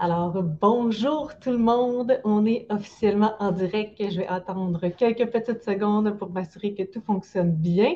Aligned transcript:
Alors, 0.00 0.42
bonjour 0.42 1.38
tout 1.40 1.50
le 1.50 1.58
monde. 1.58 2.20
On 2.24 2.46
est 2.46 2.66
officiellement 2.70 3.34
en 3.40 3.50
direct. 3.50 3.96
Je 3.98 4.18
vais 4.18 4.28
attendre 4.28 4.88
quelques 4.90 5.26
petites 5.30 5.64
secondes 5.64 6.16
pour 6.18 6.30
m'assurer 6.30 6.74
que 6.74 6.84
tout 6.84 7.00
fonctionne 7.00 7.50
bien. 7.50 7.94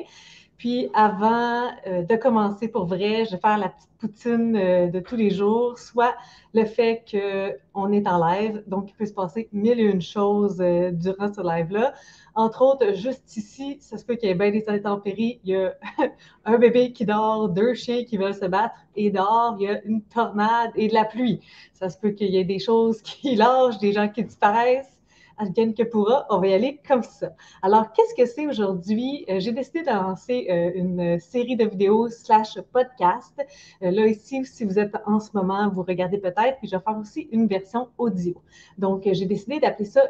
Puis 0.63 0.87
avant 0.93 1.71
euh, 1.87 2.03
de 2.03 2.15
commencer 2.15 2.69
pour 2.69 2.85
vrai, 2.85 3.25
je 3.25 3.31
vais 3.31 3.37
faire 3.37 3.57
la 3.57 3.67
petite 3.67 3.89
poutine 3.99 4.55
euh, 4.55 4.87
de 4.87 5.01
tous 5.01 5.17
les 5.17 5.29
jours, 5.29 5.77
soit 5.77 6.15
le 6.53 6.63
fait 6.63 7.03
qu'on 7.11 7.91
est 7.91 8.07
en 8.07 8.25
live, 8.25 8.63
donc 8.65 8.89
il 8.89 8.93
peut 8.93 9.05
se 9.05 9.11
passer 9.11 9.49
mille 9.51 9.77
et 9.77 9.83
une 9.83 10.01
choses 10.01 10.61
euh, 10.61 10.91
durant 10.91 11.33
ce 11.33 11.41
live-là. 11.41 11.93
Entre 12.35 12.61
autres, 12.61 12.93
juste 12.93 13.35
ici, 13.35 13.75
ça 13.81 13.97
se 13.97 14.05
peut 14.05 14.15
qu'il 14.15 14.29
y 14.29 14.31
ait 14.31 14.35
bien 14.35 14.51
des 14.51 14.63
intempéries. 14.69 15.41
Il 15.43 15.49
y 15.51 15.57
a 15.57 15.73
un 16.45 16.57
bébé 16.57 16.93
qui 16.93 17.05
dort, 17.05 17.49
deux 17.49 17.73
chiens 17.73 18.05
qui 18.05 18.15
veulent 18.15 18.33
se 18.33 18.45
battre, 18.45 18.75
et 18.95 19.11
dehors, 19.11 19.57
il 19.59 19.65
y 19.65 19.67
a 19.67 19.83
une 19.83 20.01
tornade 20.01 20.71
et 20.75 20.87
de 20.87 20.93
la 20.93 21.03
pluie. 21.03 21.41
Ça 21.73 21.89
se 21.89 21.97
peut 21.97 22.11
qu'il 22.11 22.29
y 22.29 22.37
ait 22.37 22.45
des 22.45 22.59
choses 22.59 23.01
qui 23.01 23.35
lâchent, 23.35 23.79
des 23.79 23.91
gens 23.91 24.07
qui 24.07 24.23
disparaissent 24.23 24.92
que 25.37 25.83
on 26.29 26.39
va 26.39 26.47
y 26.47 26.53
aller 26.53 26.79
comme 26.87 27.03
ça. 27.03 27.33
Alors, 27.61 27.91
qu'est-ce 27.93 28.15
que 28.15 28.25
c'est 28.25 28.47
aujourd'hui? 28.47 29.25
Euh, 29.29 29.39
j'ai 29.39 29.51
décidé 29.51 29.81
de 29.81 29.87
lancer 29.87 30.47
euh, 30.49 30.71
une 30.75 31.19
série 31.19 31.55
de 31.55 31.65
vidéos 31.65 32.09
slash 32.09 32.59
podcast. 32.71 33.33
Euh, 33.81 33.91
là, 33.91 34.07
ici, 34.07 34.45
si 34.45 34.63
vous 34.63 34.79
êtes 34.79 34.95
en 35.05 35.19
ce 35.19 35.29
moment, 35.33 35.69
vous 35.69 35.83
regardez 35.83 36.17
peut-être, 36.17 36.57
puis 36.59 36.67
je 36.67 36.75
vais 36.75 36.81
faire 36.81 36.97
aussi 36.97 37.27
une 37.31 37.47
version 37.47 37.89
audio. 37.97 38.35
Donc, 38.77 39.07
j'ai 39.11 39.25
décidé 39.25 39.59
d'appeler 39.59 39.85
ça 39.85 40.01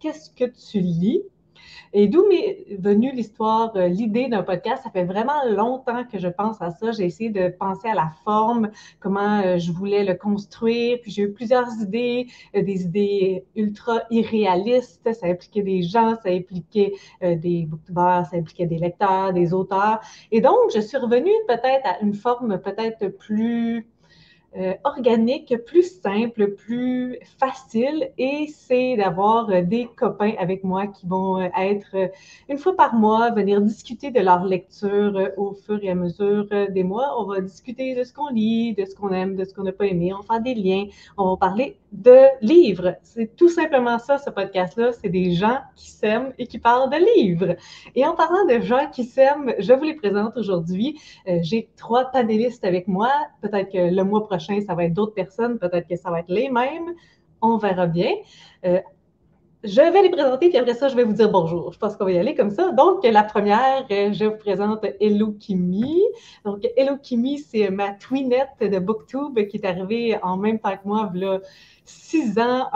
Qu'est-ce 0.00 0.30
que 0.30 0.44
tu 0.44 0.80
lis? 0.80 1.22
Et 1.92 2.08
d'où 2.08 2.26
m'est 2.28 2.76
venue 2.78 3.12
l'histoire, 3.12 3.72
euh, 3.76 3.88
l'idée 3.88 4.28
d'un 4.28 4.42
podcast? 4.42 4.82
Ça 4.82 4.90
fait 4.90 5.04
vraiment 5.04 5.44
longtemps 5.50 6.04
que 6.04 6.18
je 6.18 6.28
pense 6.28 6.60
à 6.60 6.70
ça. 6.70 6.92
J'ai 6.92 7.04
essayé 7.04 7.30
de 7.30 7.48
penser 7.48 7.88
à 7.88 7.94
la 7.94 8.10
forme, 8.24 8.70
comment 9.00 9.40
euh, 9.40 9.58
je 9.58 9.72
voulais 9.72 10.04
le 10.04 10.14
construire. 10.14 10.98
Puis 11.02 11.10
j'ai 11.10 11.22
eu 11.22 11.32
plusieurs 11.32 11.68
idées, 11.80 12.26
euh, 12.56 12.62
des 12.62 12.82
idées 12.82 13.44
ultra 13.56 14.02
irréalistes. 14.10 15.12
Ça 15.12 15.26
impliquait 15.26 15.62
des 15.62 15.82
gens, 15.82 16.16
ça 16.22 16.30
impliquait 16.30 16.92
des 17.20 17.66
booktubers, 17.66 18.26
ça 18.30 18.36
impliquait 18.36 18.66
des 18.66 18.78
lecteurs, 18.78 19.32
des 19.32 19.52
auteurs. 19.52 20.00
Et 20.30 20.40
donc, 20.40 20.56
je 20.74 20.80
suis 20.80 20.96
revenue 20.96 21.30
peut-être 21.46 21.86
à 21.86 22.00
une 22.00 22.14
forme 22.14 22.58
peut-être 22.58 23.08
plus 23.08 23.86
euh, 24.54 24.74
organique, 24.84 25.54
plus 25.64 25.98
simple, 26.02 26.48
plus 26.48 27.18
facile 27.40 28.10
et 28.18 28.48
c'est 28.48 28.98
d'avoir 28.98 29.48
euh, 29.48 29.62
des 29.62 29.86
copains 29.96 30.34
avec 30.38 30.62
moi 30.62 30.88
qui 30.88 31.06
vont 31.06 31.40
euh, 31.40 31.48
être 31.58 32.10
une 32.50 32.58
fois 32.58 32.76
par 32.76 32.94
mois, 32.94 33.30
venir 33.30 33.62
discuter 33.62 34.10
de 34.10 34.20
leur 34.20 34.44
lecture 34.44 35.30
au 35.38 35.54
fur 35.54 35.82
et 35.82 35.88
à 35.88 35.94
mesure 35.94 36.48
des 36.68 36.84
mois. 36.84 37.18
On 37.18 37.24
va 37.24 37.40
discuter 37.40 37.94
de 37.94 38.04
ce 38.04 38.12
qu'on 38.12 38.28
lit, 38.28 38.74
de 38.74 38.84
ce 38.84 38.94
qu'on 38.94 39.08
aime, 39.08 39.36
de 39.36 39.44
ce 39.44 39.54
qu'on 39.54 39.62
n'a 39.62 39.72
pas 39.72 39.86
aimé. 39.86 40.12
On 40.12 40.18
va 40.18 40.34
faire 40.34 40.42
des 40.42 40.54
liens. 40.54 40.84
On 41.16 41.30
va 41.30 41.36
parler 41.38 41.78
de 41.92 42.26
livres. 42.42 42.96
C'est 43.02 43.34
tout 43.36 43.48
simplement 43.48 43.98
ça, 43.98 44.18
ce 44.18 44.28
podcast-là. 44.28 44.92
C'est 44.92 45.08
des 45.08 45.32
gens 45.32 45.60
qui 45.76 45.90
s'aiment 45.90 46.34
et 46.38 46.46
qui 46.46 46.58
parlent 46.58 46.90
de 46.90 46.98
livres. 47.16 47.56
Et 47.94 48.04
en 48.04 48.14
parlant 48.14 48.44
de 48.44 48.60
gens 48.60 48.90
qui 48.92 49.04
s'aiment, 49.04 49.54
je 49.58 49.72
vous 49.72 49.84
les 49.84 49.94
présente 49.94 50.36
aujourd'hui. 50.36 51.00
J'ai 51.40 51.70
trois 51.76 52.06
panélistes 52.06 52.64
avec 52.64 52.86
moi. 52.86 53.10
Peut-être 53.40 53.72
que 53.72 53.94
le 53.94 54.04
mois 54.04 54.24
prochain, 54.24 54.41
ça 54.66 54.74
va 54.74 54.84
être 54.84 54.94
d'autres 54.94 55.14
personnes, 55.14 55.58
peut-être 55.58 55.88
que 55.88 55.96
ça 55.96 56.10
va 56.10 56.20
être 56.20 56.28
les 56.28 56.48
mêmes. 56.50 56.94
On 57.40 57.56
verra 57.56 57.86
bien. 57.86 58.12
Euh, 58.64 58.80
je 59.64 59.80
vais 59.80 60.02
les 60.02 60.10
présenter, 60.10 60.48
puis 60.48 60.58
après 60.58 60.74
ça, 60.74 60.88
je 60.88 60.96
vais 60.96 61.04
vous 61.04 61.12
dire 61.12 61.30
bonjour. 61.30 61.72
Je 61.72 61.78
pense 61.78 61.96
qu'on 61.96 62.04
va 62.04 62.12
y 62.12 62.18
aller 62.18 62.34
comme 62.34 62.50
ça. 62.50 62.72
Donc, 62.72 63.04
la 63.04 63.22
première, 63.22 63.86
euh, 63.90 64.12
je 64.12 64.24
vous 64.24 64.36
présente 64.36 64.84
Hello 65.00 65.32
Kimi. 65.32 66.02
Donc, 66.44 66.66
Hello 66.76 66.96
Kimi, 67.00 67.38
c'est 67.38 67.70
ma 67.70 67.92
twinette 67.92 68.60
de 68.60 68.78
BookTube 68.78 69.46
qui 69.46 69.58
est 69.58 69.64
arrivée 69.64 70.18
en 70.22 70.36
même 70.36 70.58
temps 70.58 70.76
que 70.76 70.86
moi, 70.88 71.12
a 71.14 71.38
six 71.84 72.38
ans, 72.38 72.68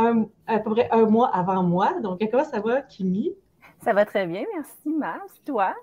à 0.47 0.58
peu 0.61 0.70
près 0.70 0.89
un 0.92 1.06
mois 1.06 1.28
avant 1.28 1.62
moi. 1.64 2.01
Donc, 2.03 2.20
comment 2.30 2.45
ça 2.45 2.61
va, 2.61 2.83
Kimi? 2.83 3.33
Ça 3.83 3.92
va 3.92 4.05
très 4.05 4.27
bien, 4.27 4.45
merci, 4.55 4.89
Mars. 4.89 5.33
Toi? 5.45 5.74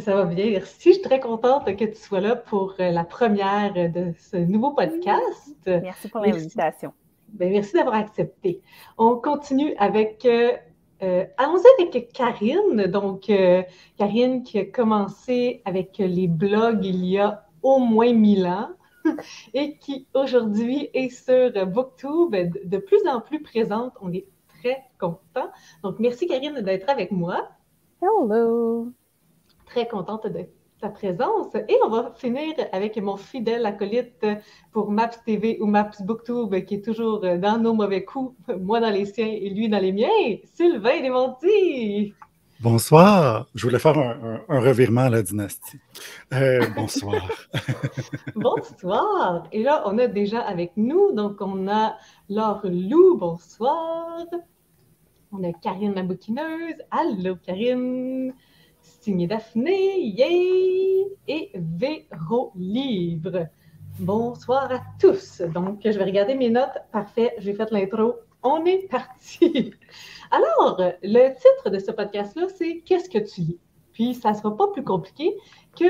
Ça 0.00 0.16
va 0.16 0.24
bien, 0.24 0.50
merci. 0.50 0.88
Je 0.88 0.94
suis 0.94 1.02
très 1.02 1.20
contente 1.20 1.64
que 1.76 1.84
tu 1.84 1.94
sois 1.94 2.20
là 2.20 2.34
pour 2.34 2.74
euh, 2.80 2.90
la 2.90 3.04
première 3.04 3.72
de 3.74 4.12
ce 4.18 4.36
nouveau 4.36 4.72
podcast. 4.72 5.52
Merci 5.66 6.08
pour 6.08 6.20
l'invitation. 6.20 6.92
Ben, 7.28 7.52
merci 7.52 7.74
d'avoir 7.74 7.94
accepté. 7.94 8.60
On 8.98 9.16
continue 9.16 9.72
avec, 9.78 10.24
euh, 10.26 10.52
euh, 11.02 11.24
allons-y 11.36 11.82
avec 11.82 12.12
Karine. 12.12 12.86
Donc, 12.86 13.30
Karine 13.96 14.42
qui 14.42 14.58
a 14.58 14.64
commencé 14.64 15.62
avec 15.64 15.98
les 15.98 16.26
blogs 16.26 16.84
il 16.84 17.04
y 17.04 17.18
a 17.18 17.46
au 17.62 17.78
moins 17.78 18.12
mille 18.12 18.46
ans 18.46 18.70
et 19.54 19.76
qui 19.78 20.08
aujourd'hui 20.12 20.90
est 20.92 21.10
sur 21.10 21.66
BookTube, 21.66 22.34
de 22.64 22.78
plus 22.78 23.06
en 23.08 23.20
plus 23.20 23.42
présente. 23.42 23.92
On 24.00 24.12
est 24.12 24.26
très 24.60 24.82
content. 24.98 25.50
Donc, 25.84 26.00
merci 26.00 26.26
Karine 26.26 26.62
d'être 26.62 26.88
avec 26.88 27.12
moi. 27.12 27.48
Hello 28.02 28.92
très 29.74 29.88
contente 29.88 30.28
de 30.28 30.46
ta 30.80 30.88
présence. 30.88 31.52
Et 31.68 31.76
on 31.84 31.88
va 31.88 32.12
finir 32.14 32.54
avec 32.70 32.96
mon 32.96 33.16
fidèle 33.16 33.66
acolyte 33.66 34.24
pour 34.70 34.88
Maps 34.88 35.18
TV 35.26 35.58
ou 35.60 35.66
Maps 35.66 35.98
Booktube, 36.00 36.64
qui 36.64 36.76
est 36.76 36.84
toujours 36.84 37.20
dans 37.20 37.58
nos 37.60 37.74
mauvais 37.74 38.04
coups, 38.04 38.36
moi 38.60 38.78
dans 38.78 38.90
les 38.90 39.04
siens 39.04 39.26
et 39.26 39.50
lui 39.50 39.68
dans 39.68 39.80
les 39.80 39.92
miens, 39.92 40.38
Sylvain 40.54 41.00
Desmontis. 41.00 42.14
Bonsoir. 42.60 43.48
Je 43.56 43.66
voulais 43.66 43.80
faire 43.80 43.98
un, 43.98 44.60
revirement 44.60 45.02
à 45.02 45.10
la 45.10 45.22
dynastie. 45.22 45.80
Euh, 46.32 46.64
bonsoir. 46.76 47.28
bonsoir. 48.36 49.48
Et 49.50 49.64
là, 49.64 49.82
on 49.86 49.98
a 49.98 50.06
déjà 50.06 50.40
avec 50.40 50.70
nous, 50.76 51.10
donc 51.12 51.40
on 51.40 51.66
a 51.66 51.96
Laure 52.28 52.60
Lou, 52.62 53.16
bonsoir. 53.16 54.24
On 55.32 55.42
a 55.42 55.52
Karine 55.52 55.94
la 55.94 56.04
bouquineuse. 56.04 56.78
Allô, 56.92 57.34
Karine 57.44 58.32
signé 59.04 59.26
Daphné, 59.26 60.00
yay! 60.00 61.04
Et 61.28 61.50
Véro 61.54 62.52
Livre. 62.54 63.48
Bonsoir 63.98 64.72
à 64.72 64.80
tous. 64.98 65.42
Donc, 65.42 65.80
je 65.84 65.90
vais 65.90 66.04
regarder 66.04 66.34
mes 66.34 66.48
notes. 66.48 66.78
Parfait, 66.90 67.34
j'ai 67.36 67.52
fait 67.52 67.70
l'intro. 67.70 68.14
On 68.42 68.64
est 68.64 68.88
parti. 68.88 69.74
Alors, 70.30 70.80
le 71.02 71.34
titre 71.34 71.68
de 71.68 71.78
ce 71.78 71.90
podcast-là, 71.90 72.46
c'est 72.56 72.78
Qu'est-ce 72.86 73.10
que 73.10 73.18
tu 73.18 73.42
lis? 73.42 73.58
Puis, 73.92 74.14
ça 74.14 74.30
ne 74.30 74.36
sera 74.36 74.56
pas 74.56 74.68
plus 74.68 74.84
compliqué 74.84 75.36
que 75.78 75.84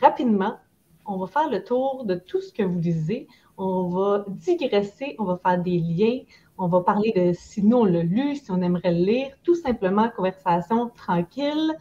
rapidement, 0.00 0.56
on 1.04 1.16
va 1.16 1.26
faire 1.26 1.50
le 1.50 1.64
tour 1.64 2.04
de 2.04 2.14
tout 2.14 2.40
ce 2.40 2.52
que 2.52 2.62
vous 2.62 2.78
lisez. 2.78 3.26
On 3.58 3.88
va 3.88 4.24
digresser, 4.28 5.16
on 5.18 5.24
va 5.24 5.36
faire 5.36 5.60
des 5.60 5.80
liens, 5.80 6.20
on 6.58 6.68
va 6.68 6.80
parler 6.82 7.12
de 7.16 7.32
si 7.32 7.64
nous 7.64 7.78
on 7.78 7.84
l'a 7.84 8.04
lu, 8.04 8.36
si 8.36 8.52
on 8.52 8.62
aimerait 8.62 8.92
le 8.92 9.04
lire, 9.04 9.30
tout 9.42 9.56
simplement 9.56 10.10
conversation 10.10 10.90
tranquille 10.90 11.74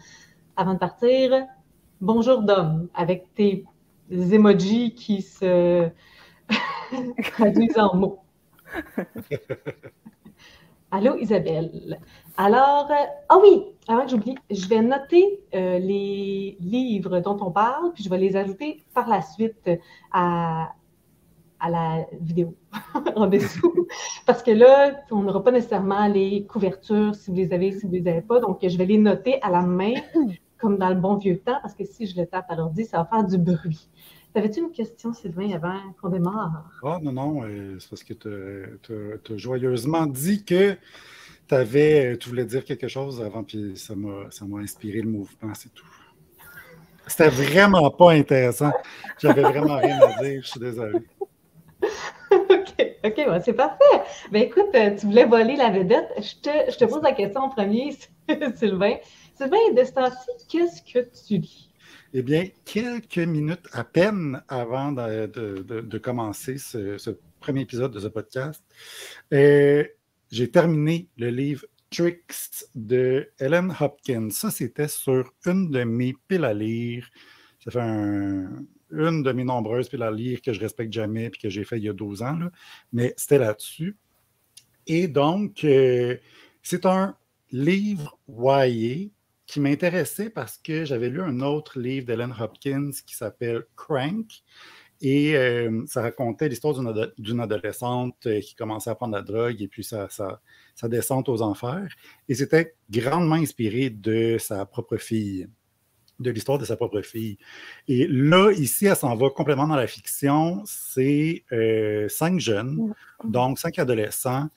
avant 0.57 0.73
de 0.73 0.79
partir, 0.79 1.45
bonjour 1.99 2.41
Dom, 2.41 2.87
avec 2.93 3.33
tes 3.33 3.65
emojis 4.09 4.93
qui 4.93 5.21
se 5.21 5.89
traduisent 7.33 7.77
en 7.77 7.95
mots. 7.95 8.19
Allô 10.91 11.17
Isabelle. 11.17 11.99
Alors, 12.37 12.89
ah 13.27 13.37
oui, 13.41 13.63
avant 13.87 14.03
que 14.05 14.11
j'oublie, 14.11 14.35
je 14.49 14.67
vais 14.67 14.81
noter 14.81 15.41
euh, 15.53 15.77
les 15.79 16.57
livres 16.61 17.19
dont 17.19 17.37
on 17.41 17.51
parle, 17.51 17.91
puis 17.93 18.03
je 18.03 18.09
vais 18.09 18.17
les 18.17 18.37
ajouter 18.37 18.83
par 18.93 19.09
la 19.09 19.21
suite 19.21 19.69
à, 20.13 20.71
à 21.59 21.69
la 21.69 22.05
vidéo 22.21 22.55
en 23.15 23.27
dessous. 23.27 23.87
Parce 24.25 24.41
que 24.41 24.51
là, 24.51 25.01
on 25.11 25.23
n'aura 25.23 25.43
pas 25.43 25.51
nécessairement 25.51 26.07
les 26.07 26.45
couvertures 26.45 27.13
si 27.13 27.29
vous 27.29 27.37
les 27.37 27.51
avez, 27.51 27.73
si 27.73 27.85
vous 27.85 27.91
ne 27.91 27.99
les 27.99 28.07
avez 28.07 28.21
pas. 28.21 28.39
Donc, 28.39 28.59
je 28.61 28.77
vais 28.77 28.85
les 28.85 28.97
noter 28.97 29.41
à 29.41 29.49
la 29.49 29.61
main 29.61 29.95
comme 30.57 30.77
dans 30.77 30.89
le 30.89 30.95
bon 30.95 31.17
vieux 31.17 31.37
temps, 31.37 31.59
parce 31.61 31.73
que 31.73 31.85
si 31.85 32.07
je 32.07 32.19
le 32.19 32.25
tape 32.25 32.45
à 32.49 32.55
l'ordi, 32.55 32.85
ça 32.85 32.97
va 32.97 33.05
faire 33.05 33.23
du 33.23 33.37
bruit. 33.37 33.89
T'avais-tu 34.33 34.59
une 34.59 34.71
question, 34.71 35.13
Sylvain, 35.13 35.51
avant 35.53 35.79
qu'on 36.01 36.09
démarre? 36.09 36.69
Ah, 36.83 36.99
non, 37.01 37.13
non, 37.13 37.43
euh, 37.43 37.77
c'est 37.79 37.89
parce 37.89 38.03
que 38.03 38.13
tu 38.13 39.33
as 39.33 39.37
joyeusement 39.37 40.05
dit 40.07 40.43
que 40.43 40.77
avais, 41.51 42.17
tu 42.17 42.29
voulais 42.29 42.45
dire 42.45 42.65
quelque 42.65 42.87
chose 42.87 43.21
avant, 43.21 43.43
puis 43.43 43.77
ça 43.77 43.95
m'a 43.95 44.59
inspiré 44.59 45.01
le 45.01 45.09
mouvement, 45.09 45.53
c'est 45.53 45.73
tout. 45.73 45.85
C'était 47.07 47.29
vraiment 47.29 47.91
pas 47.91 48.13
intéressant. 48.13 48.71
J'avais 49.19 49.43
vraiment 49.43 49.77
rien 49.77 49.99
à 50.01 50.23
dire, 50.23 50.41
je 50.41 50.47
suis 50.47 50.59
désolé. 50.59 50.99
OK, 52.31 52.85
OK, 53.05 53.41
c'est 53.43 53.53
parfait. 53.53 54.01
Ben 54.31 54.43
écoute, 54.43 54.73
euh, 54.73 54.95
tu 54.95 55.05
voulais 55.05 55.25
voler 55.25 55.55
la 55.55 55.69
vedette. 55.69 56.09
Je 56.17 56.35
te, 56.41 56.71
je 56.71 56.77
te 56.77 56.85
pose 56.85 57.03
la 57.03 57.11
question 57.11 57.41
en 57.41 57.49
premier, 57.49 57.95
Sylvain. 58.55 58.95
Sylvain, 59.37 59.73
de 59.73 59.83
ce 59.83 59.91
qu'est-ce 60.47 60.81
que 60.81 60.99
tu 61.27 61.39
lis? 61.39 61.69
Eh 62.13 62.21
bien, 62.21 62.47
quelques 62.63 63.17
minutes 63.17 63.67
à 63.73 63.83
peine 63.83 64.41
avant 64.47 64.93
de, 64.93 65.97
commencer 65.97 66.57
ce, 66.57 67.17
premier 67.41 67.61
épisode 67.61 67.91
de 67.91 67.99
ce 67.99 68.07
podcast, 68.07 68.63
euh, 69.33 69.83
j'ai 70.31 70.49
terminé 70.49 71.09
le 71.17 71.29
livre 71.29 71.65
Tricks 71.89 72.65
de 72.75 73.29
Ellen 73.37 73.75
Hopkins. 73.77 74.29
Ça, 74.29 74.51
c'était 74.51 74.87
sur 74.87 75.33
une 75.45 75.69
de 75.69 75.83
mes 75.83 76.15
piles 76.29 76.45
à 76.45 76.53
lire. 76.53 77.09
Ça 77.63 77.71
fait 77.71 77.81
un, 77.81 78.63
une 78.91 79.21
de 79.21 79.31
mes 79.33 79.43
nombreuses, 79.43 79.89
puis 79.89 79.97
la 79.97 80.11
lire 80.11 80.41
que 80.41 80.53
je 80.53 80.61
respecte 80.61 80.93
jamais, 80.93 81.29
puis 81.29 81.41
que 81.41 81.49
j'ai 81.49 81.65
fait 81.65 81.77
il 81.77 81.83
y 81.83 81.89
a 81.89 81.93
12 81.93 82.21
ans, 82.21 82.39
mais 82.93 83.13
c'était 83.17 83.39
là-dessus. 83.39 83.97
Et 84.87 85.09
donc, 85.09 85.65
euh, 85.65 86.15
c'est 86.61 86.85
un 86.85 87.17
livre 87.51 88.17
YA 88.29 89.09
qui 89.45 89.59
m'intéressait 89.59 90.29
parce 90.29 90.57
que 90.57 90.85
j'avais 90.85 91.09
lu 91.09 91.21
un 91.21 91.41
autre 91.41 91.79
livre 91.79 92.05
d'Ellen 92.05 92.33
Hopkins 92.39 92.91
qui 93.05 93.15
s'appelle 93.15 93.63
Crank. 93.75 94.43
Et 95.01 95.35
euh, 95.35 95.83
ça 95.87 96.01
racontait 96.01 96.47
l'histoire 96.47 96.73
d'une 97.17 97.39
adolescente 97.39 98.25
euh, 98.27 98.39
qui 98.39 98.55
commençait 98.55 98.89
à 98.89 98.95
prendre 98.95 99.13
la 99.13 99.21
drogue 99.21 99.61
et 99.61 99.67
puis 99.67 99.83
sa, 99.83 100.07
descente 100.83 101.27
aux 101.29 101.41
enfers. 101.41 101.87
Et 102.29 102.35
c'était 102.35 102.75
grandement 102.89 103.35
inspiré 103.35 103.89
de 103.89 104.37
sa 104.39 104.65
propre 104.65 104.97
fille, 104.97 105.47
de 106.19 106.31
l'histoire 106.31 106.57
de 106.57 106.65
sa 106.65 106.77
propre 106.77 107.01
fille. 107.01 107.37
Et 107.89 108.07
là, 108.07 108.51
ici, 108.51 108.85
elle 108.85 108.95
s'en 108.95 109.15
va 109.15 109.29
complètement 109.29 109.67
dans 109.67 109.75
la 109.75 109.87
fiction. 109.87 110.63
C'est 110.65 111.43
euh, 111.51 112.07
cinq 112.07 112.39
jeunes, 112.39 112.93
donc 113.25 113.59
cinq 113.59 113.77
adolescents, 113.79 114.47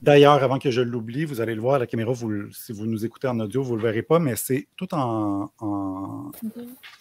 D'ailleurs, 0.00 0.42
avant 0.42 0.58
que 0.58 0.70
je 0.70 0.80
l'oublie, 0.80 1.24
vous 1.24 1.40
allez 1.40 1.54
le 1.54 1.60
voir 1.60 1.74
à 1.74 1.78
la 1.78 1.86
caméra, 1.86 2.12
si 2.52 2.72
vous 2.72 2.86
nous 2.86 3.04
écoutez 3.04 3.28
en 3.28 3.38
audio, 3.40 3.62
vous 3.62 3.72
ne 3.72 3.76
le 3.76 3.82
verrez 3.82 4.02
pas, 4.02 4.18
mais 4.18 4.36
c'est 4.36 4.68
tout 4.76 4.92
en, 4.94 5.50
en, 5.58 6.30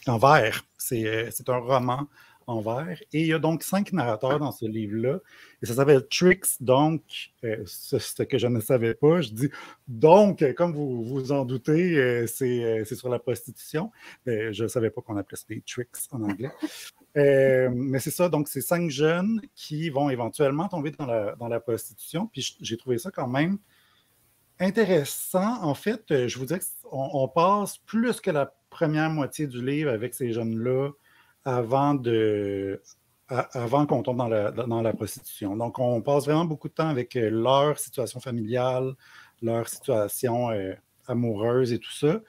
en 0.08 0.18
vert. 0.18 0.66
C'est 0.78 1.50
un 1.50 1.58
roman 1.58 2.08
en 2.50 2.62
vert. 2.62 3.00
Et 3.14 3.22
il 3.22 3.28
y 3.28 3.34
a 3.34 3.40
donc 3.40 3.64
cinq 3.64 3.94
narrateurs 3.94 4.40
dans 4.40 4.52
ce 4.52 4.66
livre-là. 4.66 5.20
Et 5.62 5.66
ça 5.66 5.76
s'appelle 5.76 6.08
Tricks, 6.08 6.48
donc, 6.60 7.02
euh, 7.44 7.64
ce, 7.66 8.24
que 8.24 8.38
je 8.38 8.48
ne 8.48 8.60
savais 8.60 8.96
pas. 8.96 9.22
Je 9.22 9.30
dis 9.30 9.50
donc, 9.88 10.44
comme 10.56 10.74
vous 10.74 11.04
vous 11.04 11.32
en 11.32 11.46
doutez, 11.46 11.98
euh, 11.98 12.26
euh, 12.42 12.84
c'est 12.86 12.96
sur 12.96 13.10
la 13.10 13.20
prostitution. 13.20 13.92
je 14.26 14.64
ne 14.64 14.68
savais 14.68 14.90
pas 14.90 15.02
qu'on 15.02 15.18
appelait 15.18 15.38
ça 15.38 15.46
des 15.48 15.62
tricks 15.62 15.96
en 16.12 16.24
anglais. 16.24 16.52
mais 17.16 18.00
c'est 18.00 18.12
ça, 18.12 18.30
donc 18.30 18.48
c'est 18.48 18.62
cinq 18.62 18.90
jeunes 18.90 19.42
qui 19.56 19.90
vont 19.90 20.10
éventuellement 20.10 20.68
tomber 20.68 20.92
dans 20.92 21.06
la, 21.06 21.36
dans 21.36 21.48
la 21.48 21.60
prostitution. 21.60 22.28
Puis 22.28 22.58
j'ai 22.62 22.78
trouvé 22.78 22.98
ça 22.98 23.12
quand 23.12 23.28
même 23.28 23.60
intéressant. 24.60 25.62
En 25.62 25.76
fait, 25.76 26.28
je 26.28 26.38
vous 26.38 26.46
dis 26.46 26.56
qu'on 26.84 27.10
on 27.14 27.28
passe 27.28 27.78
plus 27.78 28.20
que 28.20 28.32
la 28.32 28.52
première 28.70 29.10
moitié 29.10 29.46
du 29.46 29.64
livre 29.64 29.92
avec 29.92 30.14
ces 30.14 30.34
jeunes-là 30.34 30.92
avant, 31.46 31.94
de, 31.96 32.82
avant 33.28 33.86
qu'on 33.86 34.04
tombe 34.04 34.18
dans 34.18 34.28
la, 34.28 34.52
dans 34.52 34.82
la 34.82 34.94
prostitution. 34.94 35.56
Donc, 35.56 35.80
on 35.80 36.02
passe 36.02 36.26
vraiment 36.26 36.46
beaucoup 36.46 36.70
de 36.70 36.74
temps 36.74 36.90
avec 36.90 37.16
euh, 37.16 37.30
leur 37.30 37.80
situation 37.80 38.20
familiale, 38.20 38.94
leur 39.42 39.68
situation 39.68 40.52
euh, 40.52 40.74
amoureuse 41.08 41.74
et 41.74 41.80
tout 41.80 41.92
ça. 41.92 42.22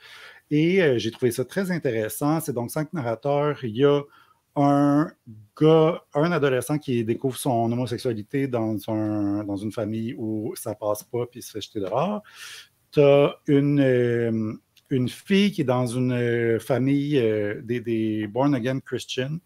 Et 0.51 0.83
euh, 0.83 0.99
j'ai 0.99 1.11
trouvé 1.11 1.31
ça 1.31 1.45
très 1.45 1.71
intéressant. 1.71 2.41
C'est 2.41 2.53
donc 2.53 2.71
cinq 2.71 2.93
narrateurs. 2.93 3.65
Il 3.65 3.77
y 3.77 3.85
a 3.85 4.03
un 4.57 5.11
gars, 5.61 6.03
un 6.15 6.33
adolescent 6.33 6.79
qui 6.79 7.05
découvre 7.05 7.37
son 7.37 7.71
homosexualité 7.71 8.49
dans, 8.49 8.77
un, 8.89 9.45
dans 9.45 9.57
une 9.57 9.73
famille 9.73 10.15
où 10.19 10.55
ça 10.57 10.75
passe 10.75 11.05
pas 11.05 11.27
puis 11.27 11.41
il 11.41 11.43
se 11.43 11.53
fait 11.53 11.61
jeter 11.61 11.81
dehors. 11.81 12.23
Tu 12.91 13.01
as 13.01 13.37
une, 13.47 14.59
une 14.91 15.09
fille 15.09 15.53
qui 15.53 15.63
est 15.63 15.65
dans 15.65 15.87
une 15.87 16.13
euh, 16.13 16.59
famille 16.59 17.19
euh, 17.19 17.61
des, 17.63 18.27
born 18.27 18.55
again 18.55 18.81
Christian. 18.81 19.39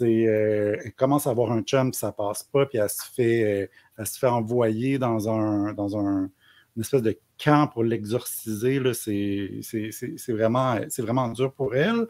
Euh, 0.00 0.76
elle 0.84 0.92
commence 0.94 1.26
à 1.26 1.30
avoir 1.30 1.52
un 1.52 1.62
chum, 1.62 1.92
ça 1.92 2.12
passe 2.12 2.42
pas, 2.42 2.66
puis 2.66 2.78
elle 2.78 2.88
se 2.88 4.18
fait, 4.18 4.26
envoyer 4.26 4.98
dans 4.98 5.28
un, 5.28 5.72
dans 5.74 5.96
un, 5.96 6.30
une 6.76 6.82
espèce 6.82 7.02
de 7.02 7.16
camp 7.42 7.68
pour 7.68 7.84
l'exorciser. 7.84 8.80
C'est 8.92 10.32
vraiment, 10.32 10.76
vraiment 10.98 11.28
dur 11.28 11.52
pour 11.52 11.76
elle. 11.76 12.08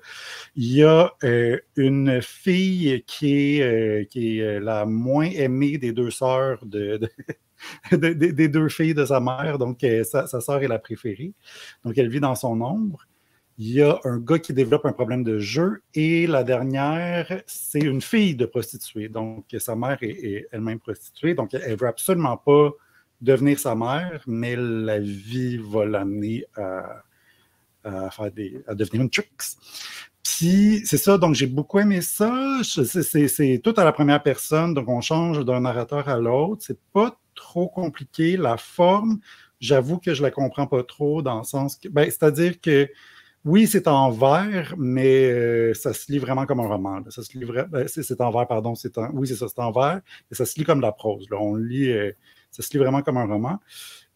Il 0.57 0.73
y 0.73 0.85
a 0.85 1.13
une 1.77 2.23
fille 2.23 3.05
qui 3.07 3.61
est 3.61 4.61
la 4.61 4.87
moins 4.87 5.29
aimée 5.31 5.77
des 5.77 5.93
deux 5.93 6.11
sœurs 6.11 6.65
de, 6.65 6.99
des 7.93 8.49
deux 8.49 8.69
filles 8.69 8.95
de 8.95 9.05
sa 9.05 9.21
mère. 9.21 9.59
Donc, 9.59 9.83
euh, 9.85 10.05
sa, 10.05 10.27
sœur 10.27 10.63
est 10.63 10.69
la 10.69 10.79
préférée. 10.79 11.33
Donc, 11.85 11.97
elle 11.99 12.09
vit 12.09 12.21
dans 12.21 12.35
son 12.35 12.61
ombre. 12.61 13.07
Il 13.59 13.73
y 13.73 13.83
a 13.83 14.01
un 14.05 14.19
gars 14.19 14.39
qui 14.39 14.55
développe 14.55 14.87
un 14.87 14.93
problème 14.93 15.23
de 15.23 15.39
jeu. 15.39 15.83
Et 15.95 16.27
la 16.27 16.45
dernière, 16.45 17.43
c'est 17.47 17.81
une 17.81 18.01
fille 18.01 18.35
de 18.35 18.47
prostituée. 18.47 19.09
Donc, 19.09 19.45
sa 19.59 19.77
mère 19.77 19.99
est, 20.01 20.49
elle-même 20.51 20.81
prostituée. 20.81 21.35
Donc, 21.35 21.53
elle 21.55 21.73
ne 21.73 21.77
veut 21.77 21.89
absolument 21.89 22.37
pas 22.39 22.71
devenir 23.21 23.59
sa 23.59 23.75
mère, 23.75 24.23
mais 24.27 24.57
la 24.57 24.99
vie 24.99 25.59
va 25.59 25.85
l'amener 25.85 26.47
à, 26.57 27.03
faire 28.11 28.33
des, 28.33 28.63
à 28.67 28.75
devenir 28.75 29.03
une 29.03 29.11
tricks. 29.11 29.59
Puis, 30.23 30.83
c'est 30.87 30.97
ça, 30.97 31.19
donc 31.19 31.35
j'ai 31.35 31.47
beaucoup 31.47 31.79
aimé 31.79 32.01
ça. 32.01 32.61
C'est 32.63 33.61
tout 33.63 33.75
à 33.77 33.85
la 33.85 33.93
première 33.93 34.23
personne, 34.23 34.73
donc 34.75 34.89
on 34.89 35.01
change 35.01 35.45
d'un 35.45 35.61
narrateur 35.61 36.09
à 36.09 36.19
l'autre. 36.19 36.63
C'est 36.67 36.81
pas 36.93 37.19
trop 37.41 37.69
compliqué. 37.69 38.37
La 38.37 38.57
forme, 38.57 39.19
j'avoue 39.61 39.99
que 39.99 40.15
je 40.15 40.23
la 40.23 40.31
comprends 40.31 40.67
pas 40.67 40.85
trop 40.85 41.23
dans 41.23 41.39
le 41.39 41.45
sens 41.45 41.77
que, 41.77 41.89
ben, 41.89 42.05
c'est-à-dire 42.05 42.61
que 42.61 42.89
oui, 43.47 43.67
c'est 43.67 43.89
en 43.89 44.11
vert, 44.11 44.75
mais 44.77 45.31
euh, 45.31 45.73
ça 45.73 45.95
se 45.95 46.13
lit 46.13 46.19
vraiment 46.19 46.45
comme 46.45 46.61
un 46.61 46.67
roman. 46.67 47.01
Ça 47.09 47.23
ben, 47.71 47.89
c'est 47.89 48.21
en 48.21 48.31
vert, 48.31 48.47
pardon. 48.47 48.75
C'est 48.75 48.93
oui, 49.15 49.27
c'est 49.27 49.37
ça, 49.37 49.47
c'est 49.49 49.61
en 49.61 49.73
vert, 49.73 50.03
et 50.31 50.35
ça 50.35 50.45
se 50.45 50.59
lit 50.59 50.65
comme 50.65 50.83
la 50.83 50.93
prose. 50.93 51.27
On 51.33 51.55
lit, 51.55 51.91
euh, 51.91 52.13
ça 52.51 52.63
se 52.63 52.71
lit 52.73 52.79
vraiment 52.79 53.03
comme 53.03 53.17
un 53.17 53.27
roman. 53.27 53.59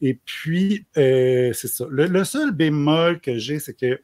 Et 0.03 0.15
puis, 0.15 0.87
euh, 0.99 1.53
c'est 1.55 1.69
ça. 1.69 1.87
Le, 1.89 2.25
seul 2.25 2.51
bémol 2.53 3.21
que 3.21 3.39
j'ai, 3.39 3.59
c'est 3.61 3.75
que 3.75 3.99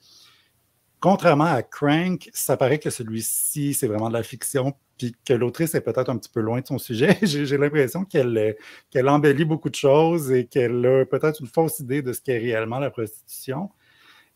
contrairement 1.01 1.45
à 1.45 1.63
Crank, 1.63 2.31
ça 2.33 2.57
paraît 2.57 2.79
que 2.79 2.91
celui-ci, 2.91 3.75
c'est 3.75 3.87
vraiment 3.87 4.09
de 4.09 4.15
la 4.15 4.23
fiction 4.23 4.75
puis 5.01 5.17
que 5.25 5.33
l'autrice 5.33 5.75
est 5.75 5.81
peut-être 5.81 6.11
un 6.11 6.19
petit 6.19 6.29
peu 6.29 6.41
loin 6.41 6.61
de 6.61 6.67
son 6.67 6.77
sujet. 6.77 7.17
J'ai 7.23 7.57
l'impression 7.57 8.05
qu'elle 8.05 8.55
qu'elle 8.91 9.09
embellit 9.09 9.47
beaucoup 9.47 9.71
de 9.71 9.75
choses 9.75 10.31
et 10.31 10.45
qu'elle 10.45 10.85
a 10.85 11.07
peut-être 11.07 11.41
une 11.41 11.47
fausse 11.47 11.79
idée 11.81 12.03
de 12.03 12.13
ce 12.13 12.21
qu'est 12.21 12.37
réellement 12.37 12.79
la 12.79 12.91
prostitution. 12.91 13.71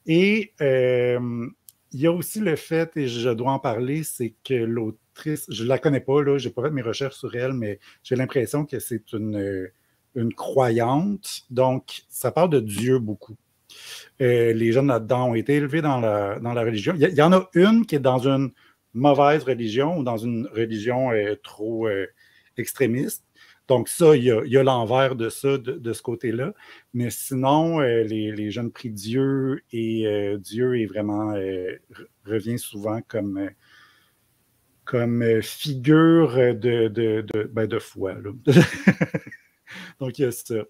Et 0.06 0.55
euh, 0.62 1.46
il 1.93 2.00
y 2.00 2.06
a 2.06 2.12
aussi 2.12 2.40
le 2.40 2.56
fait, 2.56 2.96
et 2.96 3.08
je 3.08 3.28
dois 3.28 3.52
en 3.52 3.58
parler, 3.58 4.05
c'est 4.05 4.32
que 4.43 4.55
l'autrice, 4.55 5.44
je 5.50 5.64
ne 5.64 5.69
la 5.69 5.78
connais 5.78 6.00
pas, 6.00 6.25
je 6.38 6.49
n'ai 6.49 6.55
pas 6.55 6.62
fait 6.62 6.70
mes 6.70 6.81
recherches 6.81 7.17
sur 7.17 7.34
elle, 7.37 7.52
mais 7.52 7.78
j'ai 8.02 8.17
l'impression 8.17 8.64
que 8.64 8.78
c'est 8.78 9.12
une, 9.12 9.70
une 10.14 10.32
croyante. 10.32 11.43
Donc, 11.50 12.05
ça 12.08 12.32
parle 12.32 12.49
de 12.49 12.60
Dieu 12.60 12.99
beaucoup. 12.99 13.37
Euh, 14.22 14.55
les 14.55 14.72
jeunes 14.72 14.87
là-dedans 14.87 15.28
ont 15.31 15.34
été 15.34 15.56
élevés 15.56 15.82
dans 15.82 16.00
la, 16.00 16.38
dans 16.40 16.55
la 16.55 16.62
religion. 16.62 16.94
Il 16.96 17.14
y, 17.14 17.22
en 17.22 17.32
a 17.34 17.50
une 17.52 17.84
qui 17.84 17.96
est 17.96 18.00
dans 18.00 18.26
une 18.26 18.52
mauvaise 18.94 19.43
religion 19.43 19.99
ou 19.99 20.05
dans 20.05 20.17
une 20.17 20.46
religion 20.46 21.11
euh, 21.11 21.35
trop 21.43 21.87
euh, 21.87 22.06
extrémiste. 22.56 23.25
Donc, 23.67 23.88
ça, 23.88 24.14
il 24.14 24.25
y 24.25 24.31
a, 24.31 24.63
l'envers 24.63 25.17
de 25.17 25.31
ça, 25.31 25.56
de, 25.56 25.93
ce 25.93 26.03
côté-là. 26.03 26.53
Mais 26.93 27.08
sinon, 27.08 27.81
euh, 27.81 28.03
les, 28.05 28.51
jeunes 28.51 28.70
prient 28.70 28.91
Dieu 28.91 29.63
et 29.72 30.36
Dieu 30.39 30.79
est 30.79 30.84
vraiment 30.84 31.32
revient 32.27 32.58
souvent 32.58 33.01
comme, 33.08 33.48
comme 34.84 35.41
figure 35.41 36.36
de, 36.55 36.89
de, 36.89 37.24
ben, 37.55 37.67
de 37.67 37.79
foi. 37.79 38.17
Donc, 39.98 40.19
il 40.19 40.22
y 40.22 40.24
a 40.27 40.31
ça. 40.31 40.65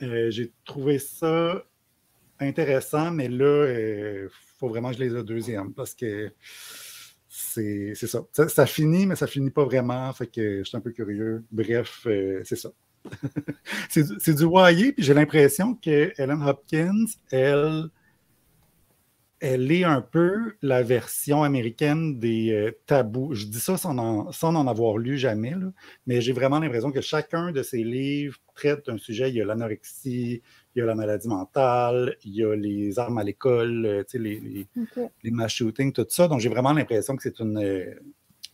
J'ai 0.00 0.50
trouvé 0.64 0.98
ça 0.98 1.64
intéressant, 2.40 3.12
mais 3.12 3.28
là, 3.28 3.68
il 3.68 4.28
faut 4.58 4.68
vraiment 4.68 4.90
que 4.90 4.96
je 4.96 5.04
les 5.04 5.16
ai 5.16 5.22
deuxième 5.22 5.72
parce 5.72 5.94
que 5.94 6.32
c'est 7.38 7.94
ça. 7.94 8.24
ça. 8.32 8.66
finit, 8.66 9.06
mais 9.06 9.16
ça 9.16 9.26
finit 9.26 9.50
pas 9.50 9.64
vraiment. 9.64 10.12
Fait 10.12 10.26
que 10.26 10.58
je 10.58 10.64
suis 10.64 10.76
un 10.76 10.80
peu 10.80 10.90
curieux. 10.90 11.44
Bref, 11.52 12.02
euh, 12.06 12.40
c'est 12.44 12.56
ça. 12.56 12.70
c'est 13.88 14.34
du 14.34 14.44
YA, 14.44 14.92
puis 14.92 15.04
j'ai 15.04 15.14
l'impression 15.14 15.74
que 15.74 16.12
Ellen 16.20 16.42
Hopkins, 16.42 17.06
elle, 17.30 17.88
elle 19.40 19.70
est 19.70 19.84
un 19.84 20.00
peu 20.00 20.56
la 20.62 20.82
version 20.82 21.42
américaine 21.42 22.18
des 22.18 22.50
euh, 22.52 22.72
tabous. 22.86 23.34
Je 23.34 23.46
dis 23.46 23.60
ça 23.60 23.76
sans 23.76 23.96
en, 23.96 24.66
avoir 24.66 24.98
lu 24.98 25.16
jamais, 25.16 25.54
mais 26.06 26.20
j'ai 26.20 26.32
vraiment 26.32 26.58
l'impression 26.58 26.90
que 26.90 27.00
chacun 27.00 27.52
de 27.52 27.62
ses 27.62 27.84
livres 27.84 28.38
traite 28.54 28.86
d'un 28.86 28.98
sujet. 28.98 29.28
Il 29.30 29.36
y 29.36 29.40
a 29.40 29.44
l'anorexie, 29.44 30.42
il 30.74 30.78
y 30.78 30.82
a 30.82 30.86
la 30.86 30.94
maladie 30.94 31.28
mentale, 31.28 32.16
il 32.24 32.34
y 32.34 32.44
a 32.44 32.54
les 32.56 32.98
armes 32.98 33.18
à 33.18 33.24
l'école, 33.24 33.86
euh, 33.86 34.04
les, 34.14 34.40
les, 34.40 34.66
les, 35.22 35.30
mass 35.30 35.52
shootings, 35.52 35.92
tout 35.92 36.06
ça. 36.08 36.26
Donc 36.26 36.40
j'ai 36.40 36.48
vraiment 36.48 36.72
l'impression 36.72 37.14
que 37.14 37.22
c'est 37.22 37.38
une, 37.38 37.58
euh, 37.58 37.94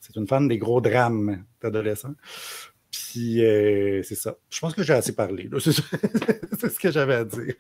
c'est 0.01 0.17
une 0.17 0.29
fan 0.29 0.49
des 0.49 0.59
gros 0.59 0.83
drames 0.83 1.45
d'adolescents. 1.63 2.15
Puis 2.91 3.39
c'est 3.39 4.15
ça. 4.15 4.37
Je 4.51 4.61
pense 4.61 4.75
que 4.75 4.83
j'ai 4.83 4.93
assez 4.93 5.15
parlé. 5.15 5.49
c'est 5.59 5.73
ce 6.69 6.79
que 6.79 6.91
j'avais 6.91 7.15
à 7.15 7.25
dire. 7.25 7.55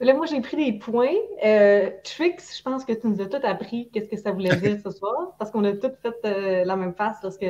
Là, 0.00 0.14
moi, 0.14 0.26
j'ai 0.26 0.40
pris 0.40 0.56
des 0.56 0.78
points. 0.78 1.14
Euh, 1.44 1.90
tricks, 2.04 2.40
je 2.56 2.62
pense 2.62 2.84
que 2.84 2.92
tu 2.92 3.06
nous 3.06 3.20
as 3.20 3.26
tout 3.26 3.44
appris 3.44 3.90
qu'est-ce 3.92 4.08
que 4.08 4.16
ça 4.16 4.32
voulait 4.32 4.56
dire 4.60 4.78
ce 4.82 4.90
soir, 4.90 5.34
parce 5.38 5.50
qu'on 5.50 5.64
a 5.64 5.72
tout 5.72 5.90
fait 6.02 6.16
euh, 6.24 6.64
la 6.64 6.76
même 6.76 6.94
face 6.94 7.16
lorsque, 7.22 7.46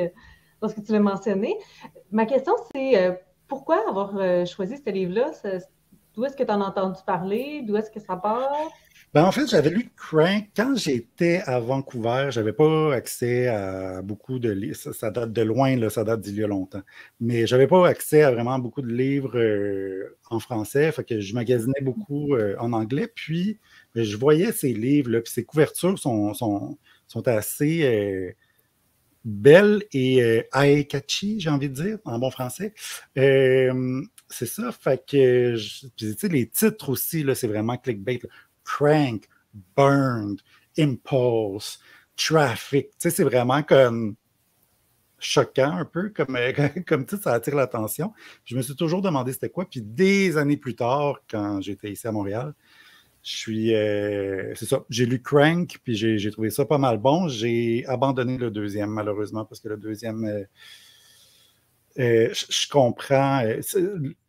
lorsque 0.61 0.83
tu 0.83 0.91
l'as 0.91 0.99
mentionné. 0.99 1.57
Ma 2.11 2.25
question, 2.25 2.53
c'est 2.73 2.97
euh, 2.97 3.13
pourquoi 3.47 3.87
avoir 3.87 4.45
choisi 4.45 4.77
ce 4.77 4.89
livre-là? 4.89 5.31
D'où 6.13 6.25
est-ce 6.25 6.35
que 6.35 6.43
tu 6.43 6.51
en 6.51 6.61
as 6.61 6.65
entendu 6.65 6.99
parler? 7.05 7.61
D'où 7.63 7.77
est-ce 7.77 7.91
que 7.91 7.99
ça 7.99 8.17
part? 8.17 8.51
Ben, 9.13 9.23
en 9.23 9.31
fait, 9.31 9.47
j'avais 9.47 9.69
lu 9.69 9.89
Crank 9.95 10.49
quand 10.55 10.75
j'étais 10.75 11.41
à 11.45 11.59
Vancouver. 11.59 12.27
J'avais 12.29 12.51
pas 12.51 12.93
accès 12.93 13.47
à 13.47 14.01
beaucoup 14.01 14.37
de 14.37 14.49
livres. 14.51 14.75
Ça, 14.75 15.11
date 15.11 15.31
de 15.31 15.41
loin, 15.41 15.89
ça 15.89 16.03
date 16.03 16.21
d'il 16.21 16.35
y 16.35 16.43
a 16.43 16.47
longtemps. 16.47 16.81
Mais 17.21 17.47
j'avais 17.47 17.67
pas 17.67 17.87
accès 17.87 18.21
à 18.23 18.31
vraiment 18.31 18.59
beaucoup 18.59 18.81
de 18.81 18.91
livres 18.91 19.37
euh, 19.39 20.17
en 20.29 20.39
français. 20.39 20.91
Fait 20.91 21.05
que 21.05 21.21
je 21.21 21.33
magasinais 21.33 21.81
beaucoup 21.81 22.35
euh, 22.35 22.55
en 22.59 22.73
anglais. 22.73 23.07
Puis 23.13 23.59
ben, 23.95 24.03
je 24.03 24.17
voyais 24.17 24.51
ces 24.51 24.73
livres, 24.73 25.09
là, 25.09 25.21
puis 25.21 25.31
ces 25.31 25.45
couvertures 25.45 25.97
sont, 25.97 26.33
sont, 26.33 26.77
sont 27.07 27.27
assez 27.29 27.83
euh, 27.83 28.31
belles 29.23 29.83
et 29.93 30.43
eye-catchy, 30.53 31.39
j'ai 31.39 31.49
envie 31.49 31.69
de 31.69 31.73
dire, 31.73 31.97
en 32.05 32.19
bon 32.19 32.29
français. 32.31 32.73
c'est 33.15 34.45
ça. 34.45 34.71
Fait 34.71 35.03
que 35.05 35.55
les 36.27 36.47
titres 36.49 36.89
aussi, 36.89 37.23
là, 37.23 37.35
c'est 37.35 37.47
vraiment 37.47 37.77
clickbait. 37.77 38.19
Crank, 38.67 39.27
Burned, 39.75 40.41
Impulse, 40.77 41.79
Traffic. 42.15 42.89
Tu 42.89 42.95
sais, 42.99 43.09
c'est 43.09 43.23
vraiment 43.23 43.63
comme 43.63 44.15
choquant 45.19 45.71
un 45.71 45.85
peu, 45.85 46.09
comme, 46.09 46.37
comme 46.87 47.05
tu 47.05 47.17
ça 47.17 47.33
attire 47.33 47.55
l'attention. 47.55 48.13
Je 48.45 48.55
me 48.55 48.61
suis 48.61 48.75
toujours 48.75 49.01
demandé 49.01 49.33
c'était 49.33 49.49
quoi. 49.49 49.65
Puis 49.65 49.81
des 49.81 50.37
années 50.37 50.57
plus 50.57 50.75
tard, 50.75 51.21
quand 51.29 51.61
j'étais 51.61 51.91
ici 51.91 52.07
à 52.07 52.11
Montréal, 52.11 52.53
je 53.23 53.35
suis. 53.35 53.75
Euh, 53.75 54.53
c'est 54.55 54.65
ça. 54.65 54.83
J'ai 54.89 55.05
lu 55.05 55.21
Crank, 55.21 55.77
puis 55.83 55.95
j'ai 55.95 56.31
trouvé 56.31 56.49
ça 56.49 56.65
pas 56.65 56.77
mal 56.77 56.97
bon. 56.97 57.27
J'ai 57.27 57.85
abandonné 57.87 58.37
le 58.37 58.51
deuxième, 58.51 58.89
malheureusement, 58.89 59.45
parce 59.45 59.59
que 59.59 59.69
le 59.69 59.77
deuxième. 59.77 60.25
Euh, 60.25 60.43
euh, 61.99 62.33
je, 62.33 62.69
comprends. 62.69 63.43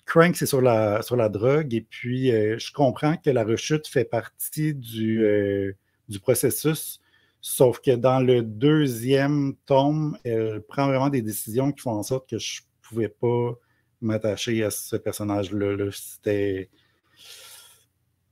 Crank, 0.09 0.37
c'est 0.37 0.47
sur 0.47 0.62
la, 0.62 1.03
sur 1.03 1.17
la 1.17 1.29
drogue. 1.29 1.75
Et 1.75 1.83
puis, 1.83 2.33
euh, 2.33 2.59
je 2.59 2.73
comprends 2.73 3.17
que 3.19 3.29
la 3.29 3.45
rechute 3.45 3.87
fait 3.87 4.07
partie 4.07 4.75
du, 4.75 5.23
euh, 5.23 5.73
du 6.09 6.19
processus. 6.19 7.00
Sauf 7.43 7.81
que 7.81 7.95
dans 7.95 8.19
le 8.21 8.43
deuxième 8.43 9.55
tome, 9.67 10.19
elle 10.25 10.62
prend 10.67 10.88
vraiment 10.88 11.11
des 11.11 11.21
décisions 11.23 11.73
qui 11.73 11.83
font 11.83 11.93
en 11.93 12.03
sorte 12.03 12.29
que 12.29 12.38
je 12.38 12.62
ne 12.62 12.88
pouvais 12.88 13.09
pas 13.09 13.53
m'attacher 14.00 14.65
à 14.65 14.71
ce 14.71 14.97
personnage-là. 14.97 15.91
C'était. 15.93 16.71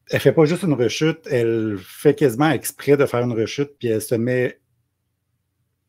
Elle 0.09 0.21
fait 0.21 0.33
pas 0.33 0.45
juste 0.47 0.63
une 0.63 0.73
rechute, 0.73 1.27
elle 1.31 1.77
fait 1.79 2.15
quasiment 2.15 2.51
exprès 2.51 2.97
de 2.97 3.05
faire 3.07 3.21
une 3.21 3.33
rechute, 3.33 3.73
puis 3.79 3.89
elle 3.89 4.01
se 4.01 4.15
met 4.15 4.61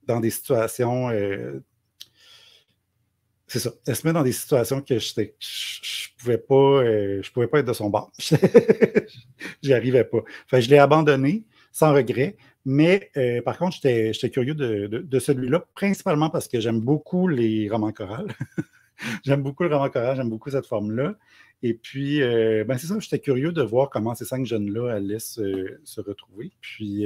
dans 0.03 0.19
des 0.19 0.31
situations 0.31 1.09
euh, 1.11 1.63
c'est 3.47 3.59
ça. 3.59 3.71
Elle 3.87 3.95
se 3.95 4.05
met 4.05 4.13
dans 4.13 4.23
des 4.23 4.33
situations 4.33 4.81
que 4.81 4.99
je 4.99 5.21
ne 5.21 5.25
pouvais 6.19 6.37
pas, 6.37 6.55
euh, 6.55 7.21
je 7.23 7.31
pouvais 7.31 7.47
pas 7.47 7.59
être 7.59 7.67
de 7.67 7.73
son 7.73 7.89
bord. 7.89 8.11
J'y 9.63 9.73
arrivais 9.73 10.03
pas. 10.03 10.19
Enfin, 10.45 10.59
je 10.59 10.69
l'ai 10.69 10.77
abandonné 10.77 11.45
sans 11.71 11.93
regret. 11.93 12.35
Mais 12.65 13.09
euh, 13.15 13.41
par 13.41 13.57
contre, 13.57 13.77
j'étais 13.81 14.29
curieux 14.29 14.53
de, 14.53 15.19
celui-là, 15.19 15.65
principalement 15.73 16.29
parce 16.29 16.49
que 16.49 16.59
j'aime 16.59 16.81
beaucoup 16.81 17.29
les 17.29 17.69
romans 17.69 17.93
chorales. 17.93 18.27
j'aime 19.23 19.41
beaucoup 19.41 19.63
le 19.63 19.73
roman 19.73 19.89
choral, 19.89 20.17
j'aime 20.17 20.29
beaucoup 20.29 20.49
cette 20.49 20.65
forme-là. 20.65 21.15
Et 21.63 21.73
puis, 21.73 22.21
euh, 22.21 22.65
ben 22.65 22.77
c'est 22.77 22.87
ça, 22.87 22.99
j'étais 22.99 23.19
curieux 23.19 23.53
de 23.53 23.61
voir 23.61 23.89
comment 23.89 24.13
ces 24.15 24.25
cinq 24.25 24.45
jeunes-là 24.45 24.95
allaient 24.95 25.19
se, 25.19 25.77
se, 25.85 26.01
retrouver. 26.01 26.51
Puis, 26.59 27.05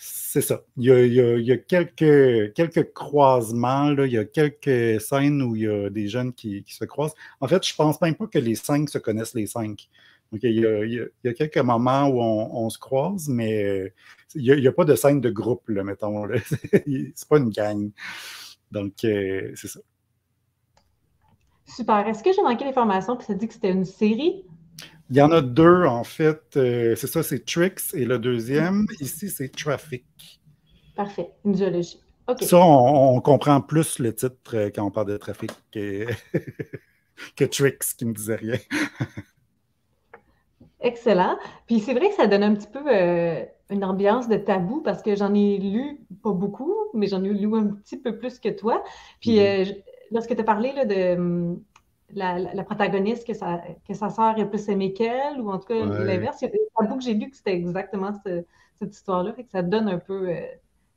c'est 0.00 0.42
ça. 0.42 0.62
Il 0.76 0.84
y 0.84 1.52
a, 1.52 1.56
quelques, 1.56 2.92
croisements, 2.92 3.90
là. 3.90 4.06
il 4.06 4.12
y 4.12 4.18
a 4.18 4.24
quelques 4.24 5.00
scènes 5.00 5.42
où 5.42 5.56
il 5.56 5.62
y 5.62 5.68
a 5.68 5.90
des 5.90 6.06
jeunes 6.06 6.32
qui, 6.32 6.64
se 6.68 6.84
croisent. 6.84 7.16
En 7.40 7.48
fait, 7.48 7.66
je 7.66 7.72
ne 7.72 7.76
pense 7.76 8.00
même 8.00 8.14
pas 8.14 8.28
que 8.28 8.38
les 8.38 8.54
cinq 8.54 8.88
se 8.88 8.98
connaissent 8.98 9.34
les 9.34 9.48
cinq. 9.48 9.88
Donc, 10.30 10.42
il, 10.44 10.60
y 11.24 11.28
a, 11.28 11.34
quelques 11.34 11.58
moments 11.58 12.06
où 12.06 12.20
on, 12.20 12.70
se 12.70 12.78
croise, 12.78 13.28
mais 13.28 13.92
il 14.36 14.60
n'y 14.60 14.68
a, 14.68 14.72
pas 14.72 14.84
de 14.84 14.94
scène 14.94 15.20
de 15.20 15.30
groupe, 15.30 15.68
là, 15.68 15.82
mettons. 15.82 16.28
C'est 16.72 17.28
pas 17.28 17.38
une 17.38 17.50
gang. 17.50 17.90
Donc, 18.70 18.92
euh, 19.04 19.50
c'est 19.54 19.68
ça. 19.68 19.80
Super. 21.66 22.06
Est-ce 22.06 22.22
que 22.22 22.32
j'ai 22.32 22.42
manqué 22.42 22.64
l'information 22.64 23.16
que 23.16 23.24
ça 23.24 23.34
dit 23.34 23.48
que 23.48 23.54
c'était 23.54 23.70
une 23.70 23.84
série? 23.84 24.44
Il 25.10 25.16
y 25.16 25.22
en 25.22 25.30
a 25.30 25.40
deux, 25.40 25.84
en 25.84 26.04
fait. 26.04 26.56
Euh, 26.56 26.94
c'est 26.94 27.06
ça, 27.06 27.22
c'est 27.22 27.44
Tricks 27.44 27.94
et 27.94 28.04
le 28.04 28.18
deuxième, 28.18 28.86
ici, 29.00 29.30
c'est 29.30 29.48
Traffic. 29.48 30.04
Parfait, 30.94 31.30
une 31.44 31.56
géologie. 31.56 32.00
Ça, 32.40 32.58
on, 32.58 33.18
comprend 33.22 33.62
plus 33.62 33.98
le 34.00 34.14
titre 34.14 34.54
euh, 34.54 34.70
quand 34.74 34.84
on 34.84 34.90
parle 34.90 35.06
de 35.06 35.16
trafic 35.16 35.50
que, 35.72 36.06
que 37.36 37.44
Tricks, 37.46 37.96
qui 37.96 38.04
ne 38.04 38.12
disait 38.12 38.36
rien. 38.36 38.58
Excellent. 40.80 41.38
Puis 41.66 41.80
c'est 41.80 41.94
vrai 41.94 42.10
que 42.10 42.14
ça 42.14 42.26
donne 42.26 42.42
un 42.42 42.54
petit 42.54 42.68
peu 42.68 42.82
euh, 42.86 43.42
une 43.70 43.84
ambiance 43.84 44.28
de 44.28 44.36
tabou 44.36 44.82
parce 44.82 45.02
que 45.02 45.16
j'en 45.16 45.32
ai 45.32 45.56
lu 45.56 46.00
pas 46.22 46.32
beaucoup, 46.32 46.74
mais 46.92 47.06
j'en 47.06 47.24
ai 47.24 47.32
lu 47.32 47.56
un 47.56 47.68
petit 47.68 47.96
peu 47.96 48.18
plus 48.18 48.38
que 48.38 48.50
toi. 48.50 48.84
Puis 49.20 49.38
mm-hmm. 49.38 49.82
lorsque 50.12 50.34
tu 50.34 50.40
as 50.40 50.44
parlé 50.44 50.72
là, 50.72 50.84
de, 50.84 51.56
hum, 52.16 52.48
la, 52.54 52.64
protagoniste 52.64 53.26
que 53.26 53.34
sa, 53.34 53.60
que 53.86 53.94
sa 53.94 54.10
sœur 54.10 54.38
est 54.38 54.48
plus 54.48 54.68
aimée 54.68 54.92
qu'elle, 54.92 55.40
ou 55.40 55.50
en 55.50 55.58
tout 55.58 55.68
cas 55.68 55.84
l'inverse. 55.84 56.40
Il 56.42 56.48
y 56.48 56.48
a 56.48 56.84
un 56.84 56.86
bout 56.86 56.96
que 56.96 57.04
j'ai 57.04 57.14
lu 57.14 57.30
que 57.30 57.36
c'était 57.36 57.54
exactement 57.54 58.12
cette 58.78 58.94
histoire-là, 58.94 59.32
fait 59.32 59.44
que 59.44 59.50
ça 59.50 59.62
donne 59.62 59.88
un 59.88 59.98
peu 59.98 60.28
euh, 60.28 60.40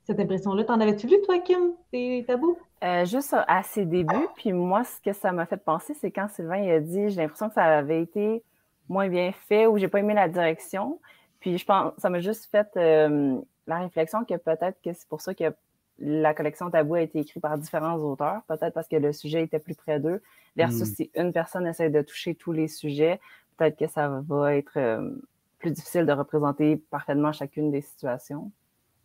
cette 0.04 0.20
impression-là. 0.20 0.64
T'en 0.64 0.80
avais-tu 0.80 1.06
lu, 1.06 1.16
toi, 1.24 1.38
Kim, 1.40 1.72
des 1.92 2.24
tabous? 2.26 2.56
Euh, 2.82 3.04
juste 3.04 3.34
à 3.46 3.62
ses 3.62 3.84
débuts, 3.84 4.28
puis 4.34 4.52
moi, 4.52 4.82
ce 4.84 5.00
que 5.00 5.12
ça 5.12 5.30
m'a 5.32 5.46
fait 5.46 5.56
penser, 5.56 5.94
c'est 5.94 6.10
quand 6.10 6.28
Sylvain 6.28 6.68
a 6.68 6.80
dit 6.80 7.10
j'ai 7.10 7.20
l'impression 7.20 7.48
que 7.48 7.54
ça 7.54 7.78
avait 7.78 8.02
été 8.02 8.42
moins 8.88 9.08
bien 9.08 9.32
fait 9.32 9.66
ou 9.66 9.78
j'ai 9.78 9.88
pas 9.88 10.00
aimé 10.00 10.14
la 10.14 10.28
direction. 10.28 10.98
Puis 11.38 11.58
je 11.58 11.64
pense 11.64 11.92
ça 11.98 12.10
m'a 12.10 12.20
juste 12.20 12.50
fait 12.50 12.68
euh, 12.76 13.40
la 13.66 13.78
réflexion 13.78 14.24
que 14.24 14.36
peut-être 14.36 14.80
que 14.82 14.92
c'est 14.92 15.08
pour 15.08 15.20
ça 15.20 15.34
que 15.34 15.54
la 15.98 16.34
collection 16.34 16.70
Tabou 16.70 16.94
a 16.94 17.02
été 17.02 17.20
écrite 17.20 17.42
par 17.42 17.56
différents 17.58 17.96
auteurs, 17.96 18.42
peut-être 18.48 18.74
parce 18.74 18.88
que 18.88 18.96
le 18.96 19.12
sujet 19.12 19.42
était 19.42 19.58
plus 19.58 19.74
près 19.74 20.00
d'eux, 20.00 20.20
versus 20.56 20.90
hmm. 20.90 20.94
si 20.94 21.10
une 21.14 21.32
personne 21.32 21.66
essaie 21.66 21.90
de 21.90 22.02
toucher 22.02 22.34
tous 22.34 22.52
les 22.52 22.68
sujets, 22.68 23.20
peut-être 23.56 23.78
que 23.78 23.86
ça 23.86 24.22
va 24.26 24.56
être 24.56 24.76
euh, 24.76 25.10
plus 25.58 25.70
difficile 25.70 26.06
de 26.06 26.12
représenter 26.12 26.76
parfaitement 26.90 27.32
chacune 27.32 27.70
des 27.70 27.82
situations. 27.82 28.50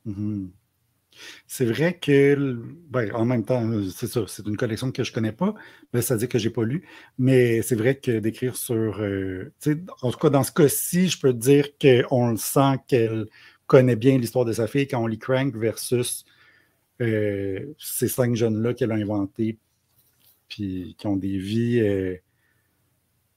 Hmm. 0.06 0.48
C'est 1.48 1.65
vrai 1.65 1.98
que, 1.98 2.62
ben, 2.89 3.12
en 3.13 3.25
même 3.25 3.44
temps, 3.44 3.63
c'est 3.96 4.08
ça, 4.08 4.22
c'est 4.27 4.46
une 4.46 4.58
collection 4.58 4.91
que 4.91 5.03
je 5.03 5.12
ne 5.12 5.15
connais 5.15 5.32
pas, 5.32 5.56
mais 5.94 6.01
ça 6.01 6.15
dit 6.17 6.27
que 6.27 6.38
je 6.38 6.48
n'ai 6.48 6.53
pas 6.53 6.63
lu. 6.63 6.88
Mais 7.17 7.62
c'est 7.62 7.75
vrai 7.75 7.96
que 7.96 8.20
d'écrire 8.20 8.56
sur. 8.56 9.00
Euh, 9.00 9.51
en 10.01 10.12
tout 10.12 10.20
cas, 10.20 10.29
dans 10.29 10.44
ce 10.44 10.51
cas-ci, 10.51 11.08
je 11.08 11.20
peux 11.20 11.34
dire 11.34 11.70
qu'on 11.79 12.32
le 12.32 12.38
sent 12.38 12.79
qu'elle 12.88 13.27
connaît 13.65 13.96
bien 13.96 14.17
l'histoire 14.17 14.46
de 14.46 14.53
sa 14.53 14.67
fille 14.67 14.88
quand 14.88 15.01
on 15.01 15.08
lit 15.08 15.20
Crank 15.20 15.56
versus 15.56 16.25
euh, 17.01 17.74
ces 17.77 18.08
cinq 18.08 18.36
jeunes-là 18.36 18.74
qu'elle 18.74 18.92
a 18.92 18.96
inventés, 18.96 19.58
puis 20.48 20.96
qui 20.98 21.08
ont 21.08 21.16
des 21.16 21.38
vies 21.38 21.80
euh, 21.80 22.16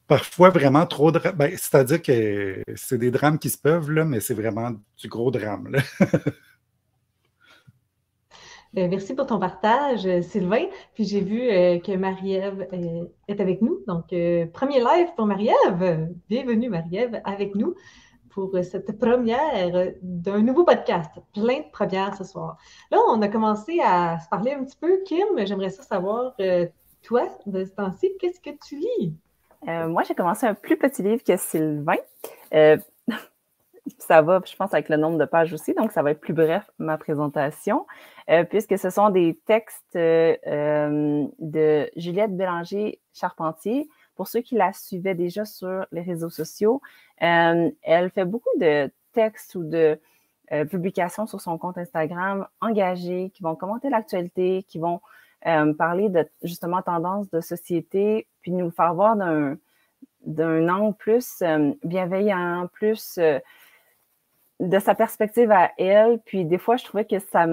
parfois 0.06 0.50
vraiment 0.50 0.86
trop. 0.86 1.12
Ben, 1.12 1.50
C'est-à-dire 1.56 2.02
que 2.02 2.62
c'est 2.74 2.98
des 2.98 3.10
drames 3.10 3.38
qui 3.38 3.50
se 3.50 3.58
peuvent, 3.58 3.90
là, 3.90 4.04
mais 4.04 4.20
c'est 4.20 4.34
vraiment 4.34 4.72
du 4.98 5.08
gros 5.08 5.30
drame. 5.30 5.76
Ben, 8.72 8.88
merci 8.88 9.16
pour 9.16 9.26
ton 9.26 9.40
partage, 9.40 10.08
Sylvain. 10.20 10.66
Puis 10.94 11.04
j'ai 11.04 11.20
vu 11.22 11.42
euh, 11.50 11.80
que 11.80 11.90
Marie-Ève 11.90 12.68
est 13.26 13.40
avec 13.40 13.62
nous. 13.62 13.80
Donc, 13.88 14.14
premier 14.52 14.78
live 14.78 15.08
pour 15.16 15.26
Marie-Ève. 15.26 16.08
Bienvenue, 16.28 16.68
Marie-Ève, 16.68 17.20
avec 17.24 17.56
nous 17.56 17.74
pour 18.30 18.56
cette 18.62 18.98
première 18.98 19.92
d'un 20.02 20.40
nouveau 20.40 20.64
podcast. 20.64 21.10
Plein 21.34 21.58
de 21.58 21.70
premières 21.70 22.16
ce 22.16 22.24
soir. 22.24 22.56
Là, 22.90 22.98
on 23.08 23.20
a 23.22 23.28
commencé 23.28 23.80
à 23.84 24.18
se 24.20 24.28
parler 24.28 24.52
un 24.52 24.64
petit 24.64 24.76
peu. 24.76 25.00
Kim, 25.04 25.26
j'aimerais 25.44 25.70
ça 25.70 25.82
savoir, 25.82 26.34
euh, 26.40 26.66
toi, 27.02 27.28
de 27.46 27.64
ce 27.64 27.70
temps-ci, 27.72 28.12
qu'est-ce 28.18 28.40
que 28.40 28.56
tu 28.66 28.76
lis? 28.76 29.14
Euh, 29.68 29.88
moi, 29.88 30.02
j'ai 30.04 30.14
commencé 30.14 30.46
un 30.46 30.54
plus 30.54 30.76
petit 30.76 31.02
livre 31.02 31.22
que 31.22 31.36
Sylvain. 31.36 31.96
Euh, 32.54 32.78
ça 33.98 34.22
va, 34.22 34.40
je 34.44 34.56
pense, 34.56 34.72
avec 34.72 34.88
le 34.88 34.96
nombre 34.96 35.18
de 35.18 35.24
pages 35.24 35.52
aussi, 35.52 35.74
donc 35.74 35.92
ça 35.92 36.02
va 36.02 36.12
être 36.12 36.20
plus 36.20 36.32
bref, 36.32 36.70
ma 36.78 36.96
présentation, 36.96 37.86
puisque 38.48 38.78
ce 38.78 38.90
sont 38.90 39.10
des 39.10 39.40
textes 39.46 39.94
de 39.94 41.90
Juliette 41.96 42.36
Bélanger-Charpentier, 42.36 43.88
pour 44.20 44.28
ceux 44.28 44.42
qui 44.42 44.54
la 44.54 44.74
suivaient 44.74 45.14
déjà 45.14 45.46
sur 45.46 45.86
les 45.92 46.02
réseaux 46.02 46.28
sociaux, 46.28 46.82
euh, 47.22 47.70
elle 47.80 48.10
fait 48.10 48.26
beaucoup 48.26 48.50
de 48.58 48.90
textes 49.14 49.54
ou 49.54 49.64
de 49.64 49.98
euh, 50.52 50.66
publications 50.66 51.26
sur 51.26 51.40
son 51.40 51.56
compte 51.56 51.78
Instagram 51.78 52.46
engagés 52.60 53.30
qui 53.32 53.42
vont 53.42 53.56
commenter 53.56 53.88
l'actualité, 53.88 54.62
qui 54.68 54.78
vont 54.78 55.00
euh, 55.46 55.72
parler 55.72 56.10
de 56.10 56.28
justement 56.42 56.82
tendances 56.82 57.30
de 57.30 57.40
société, 57.40 58.26
puis 58.42 58.52
nous 58.52 58.70
faire 58.70 58.92
voir 58.92 59.16
d'un 59.16 59.56
d'un 60.26 60.68
angle 60.68 60.94
plus 60.98 61.42
bienveillant, 61.82 62.68
plus 62.74 63.18
de 63.18 64.78
sa 64.80 64.94
perspective 64.94 65.50
à 65.50 65.70
elle. 65.78 66.18
Puis 66.26 66.44
des 66.44 66.58
fois, 66.58 66.76
je 66.76 66.84
trouvais 66.84 67.06
que 67.06 67.20
ça 67.20 67.46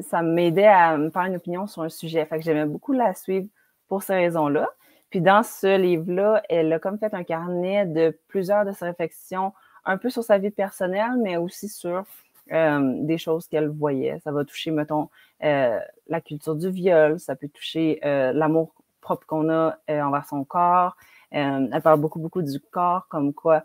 ça 0.00 0.22
m'aidait 0.22 0.66
à 0.66 0.96
me 0.96 1.10
faire 1.10 1.24
une 1.24 1.36
opinion 1.36 1.66
sur 1.66 1.82
un 1.82 1.90
sujet. 1.90 2.24
Fait 2.24 2.38
que 2.38 2.42
j'aimais 2.42 2.64
beaucoup 2.64 2.92
la 2.92 3.12
suivre 3.12 3.48
pour 3.86 4.02
ces 4.02 4.14
raisons-là. 4.14 4.66
Puis 5.10 5.20
dans 5.20 5.42
ce 5.42 5.76
livre-là, 5.76 6.42
elle 6.48 6.72
a 6.72 6.78
comme 6.78 6.98
fait 6.98 7.14
un 7.14 7.24
carnet 7.24 7.84
de 7.84 8.16
plusieurs 8.28 8.64
de 8.64 8.72
ses 8.72 8.86
réflexions 8.86 9.52
un 9.84 9.98
peu 9.98 10.10
sur 10.10 10.22
sa 10.22 10.38
vie 10.38 10.50
personnelle, 10.50 11.16
mais 11.20 11.36
aussi 11.36 11.68
sur 11.68 12.04
euh, 12.52 12.94
des 13.04 13.18
choses 13.18 13.48
qu'elle 13.48 13.68
voyait. 13.68 14.20
Ça 14.24 14.32
va 14.32 14.44
toucher, 14.44 14.70
mettons, 14.70 15.08
euh, 15.42 15.78
la 16.08 16.20
culture 16.20 16.54
du 16.54 16.70
viol, 16.70 17.18
ça 17.18 17.36
peut 17.36 17.48
toucher 17.48 18.00
euh, 18.04 18.32
l'amour 18.32 18.74
propre 19.00 19.26
qu'on 19.26 19.48
a 19.50 19.78
envers 19.88 20.26
son 20.28 20.44
corps. 20.44 20.96
elle 21.30 21.80
parle 21.82 22.00
beaucoup, 22.00 22.18
beaucoup 22.18 22.42
du 22.42 22.60
corps, 22.60 23.06
comme 23.08 23.32
quoi 23.32 23.64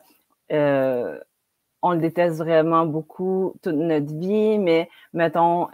on 1.82 1.91
le 1.91 2.00
déteste 2.00 2.38
vraiment 2.38 2.86
beaucoup 2.86 3.55
toute 3.62 3.75
notre 3.75 4.13
vie, 4.17 4.58
mais 4.58 4.89
mettons, 5.13 5.67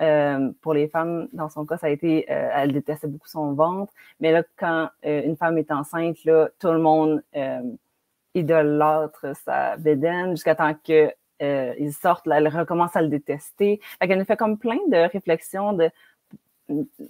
pour 0.62 0.74
les 0.74 0.88
femmes, 0.88 1.28
dans 1.32 1.50
son 1.50 1.66
cas, 1.66 1.78
ça 1.78 1.88
a 1.88 1.90
été, 1.90 2.26
elle 2.30 2.74
détestait 2.74 3.08
beaucoup 3.08 3.30
son 3.30 3.54
ventre, 3.54 3.94
mais 4.20 4.32
là, 4.32 4.44
quand 4.58 4.90
une 5.04 5.38
femme 5.38 5.58
est 5.58 5.72
enceinte, 5.72 6.18
tout 6.18 6.72
le 6.72 6.80
monde 6.80 7.24
idolâtre 8.34 9.36
sa 9.46 9.78
bédaine 9.78 10.32
jusqu'à 10.32 10.56
temps 10.56 10.74
que 10.74 11.14
euh, 11.42 11.74
ils 11.80 11.94
sortent, 11.94 12.28
elle 12.28 12.48
recommence 12.48 12.96
à 12.96 13.02
le 13.02 13.08
détester. 13.08 13.80
Fait 14.00 14.08
qu'elle 14.08 14.20
nous 14.20 14.26
fait 14.26 14.38
comme 14.38 14.58
plein 14.58 14.78
de 14.88 15.12
réflexions 15.12 15.74
de, 15.74 15.90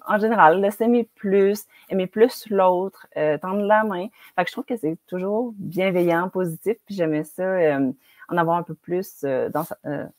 en 0.07 0.19
général, 0.19 0.61
de 0.61 0.69
s'aimer 0.69 1.07
plus, 1.15 1.65
aimer 1.89 2.07
plus 2.07 2.49
l'autre, 2.49 3.07
euh, 3.17 3.37
tendre 3.37 3.63
la 3.63 3.83
main. 3.83 4.07
Fait 4.35 4.43
que 4.43 4.49
je 4.49 4.53
trouve 4.53 4.65
que 4.65 4.77
c'est 4.77 4.97
toujours 5.07 5.53
bienveillant, 5.57 6.29
positif, 6.29 6.77
puis 6.85 6.95
j'aimais 6.95 7.23
ça, 7.25 7.43
euh, 7.43 7.91
en 8.31 8.37
avoir 8.37 8.57
un 8.57 8.63
peu 8.63 8.73
plus, 8.73 9.23
dans 9.23 9.65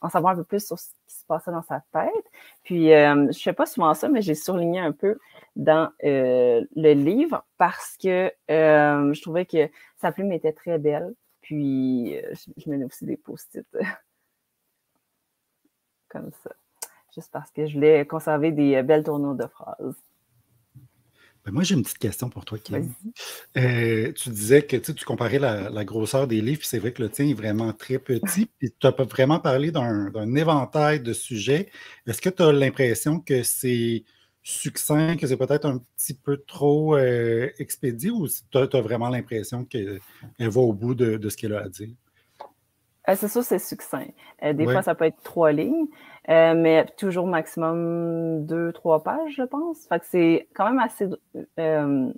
en 0.01 0.09
savoir 0.09 0.35
un 0.35 0.37
peu 0.37 0.45
plus 0.45 0.67
sur 0.67 0.79
ce 0.79 0.89
qui 1.07 1.17
se 1.17 1.27
passait 1.27 1.51
dans 1.51 1.63
sa 1.63 1.83
tête. 1.93 2.25
Puis, 2.63 2.89
je 2.89 3.41
fais 3.43 3.53
pas 3.53 3.67
souvent 3.67 3.95
ça, 3.95 4.09
mais 4.09 4.23
j'ai 4.23 4.35
surligné 4.35 4.81
un 4.81 4.93
peu 4.93 5.19
dans 5.57 5.91
le 6.03 6.93
livre 6.93 7.45
parce 7.59 7.97
que 7.99 8.33
je 8.49 9.23
trouvais 9.23 9.47
que 9.47 9.69
sa 9.97 10.13
plume 10.13 10.33
était 10.33 10.53
très 10.53 10.79
belle. 10.79 11.15
Puis, 11.43 12.17
euh, 12.17 12.33
je, 12.57 12.71
mets 12.71 12.83
aussi 12.85 13.05
des 13.05 13.17
post-it 13.17 13.67
euh, 13.75 13.83
comme 16.09 16.31
ça, 16.43 16.51
juste 17.15 17.31
parce 17.33 17.51
que 17.51 17.67
je 17.67 17.75
voulais 17.75 18.07
conserver 18.07 18.53
des 18.53 18.77
euh, 18.77 18.83
belles 18.83 19.05
tournures 19.05 19.35
de 19.35 19.47
phrases. 19.47 19.97
Ben, 21.45 21.53
moi, 21.53 21.65
j'ai 21.65 21.75
une 21.75 21.83
petite 21.83 21.99
question 21.99 22.29
pour 22.29 22.45
toi, 22.45 22.59
Kim. 22.59 22.93
tu 23.55 24.31
disais 24.31 24.63
que 24.63 24.77
tu 24.77 25.05
comparais 25.05 25.39
la, 25.39 25.85
grosseur 25.85 26.27
des 26.27 26.41
livres, 26.41 26.61
puis 26.61 26.69
c'est 26.69 26.79
vrai 26.79 26.93
que 26.93 27.03
le 27.03 27.09
tien 27.09 27.27
est 27.27 27.35
vraiment 27.35 27.73
très 27.73 27.99
petit, 27.99 28.47
puis 28.59 28.73
tu 28.79 28.87
as 28.87 28.91
vraiment 28.91 29.41
parlé 29.41 29.73
d'un 29.73 30.35
éventail 30.37 31.01
de 31.01 31.13
sujets. 31.13 31.69
Est-ce 32.07 32.21
que 32.21 32.31
tu 32.31 32.43
as 32.43 32.53
l'impression 32.53 33.19
que 33.21 33.43
c'est 33.43 34.05
succinct, 34.43 35.17
que 35.17 35.27
c'est 35.27 35.37
peut-être 35.37 35.67
un 35.67 35.79
petit 35.79 36.15
peu 36.15 36.39
trop 36.39 36.97
euh, 36.97 37.51
expédié 37.59 38.11
ou 38.11 38.27
tu 38.29 38.59
as, 38.59 38.81
vraiment 38.81 39.09
l'impression 39.09 39.65
qu'elle 39.65 40.01
va 40.39 40.61
au 40.61 40.73
bout 40.73 40.95
de, 40.95 41.29
ce 41.29 41.37
qu'elle 41.37 41.55
a 41.55 41.63
à 41.63 41.69
dire? 41.69 41.95
Euh, 43.09 43.15
c'est 43.17 43.29
sûr, 43.29 43.43
c'est 43.43 43.59
succinct. 43.59 44.07
Euh, 44.43 44.53
des 44.53 44.65
fois, 44.65 44.83
ça 44.83 44.95
peut 44.95 45.07
être 45.07 45.23
trois 45.25 45.53
lignes, 45.53 45.87
mais 46.29 46.87
toujours 46.97 47.27
maximum 47.27 48.47
deux, 48.47 48.73
trois 48.73 49.03
pages, 49.03 49.35
je 49.37 49.43
pense. 49.43 49.87
Fait 49.89 49.99
que 49.99 50.07
c'est 50.07 50.49
quand 50.55 50.67
même 50.67 50.79
assez. 50.79 51.09
Ben, 51.57 52.13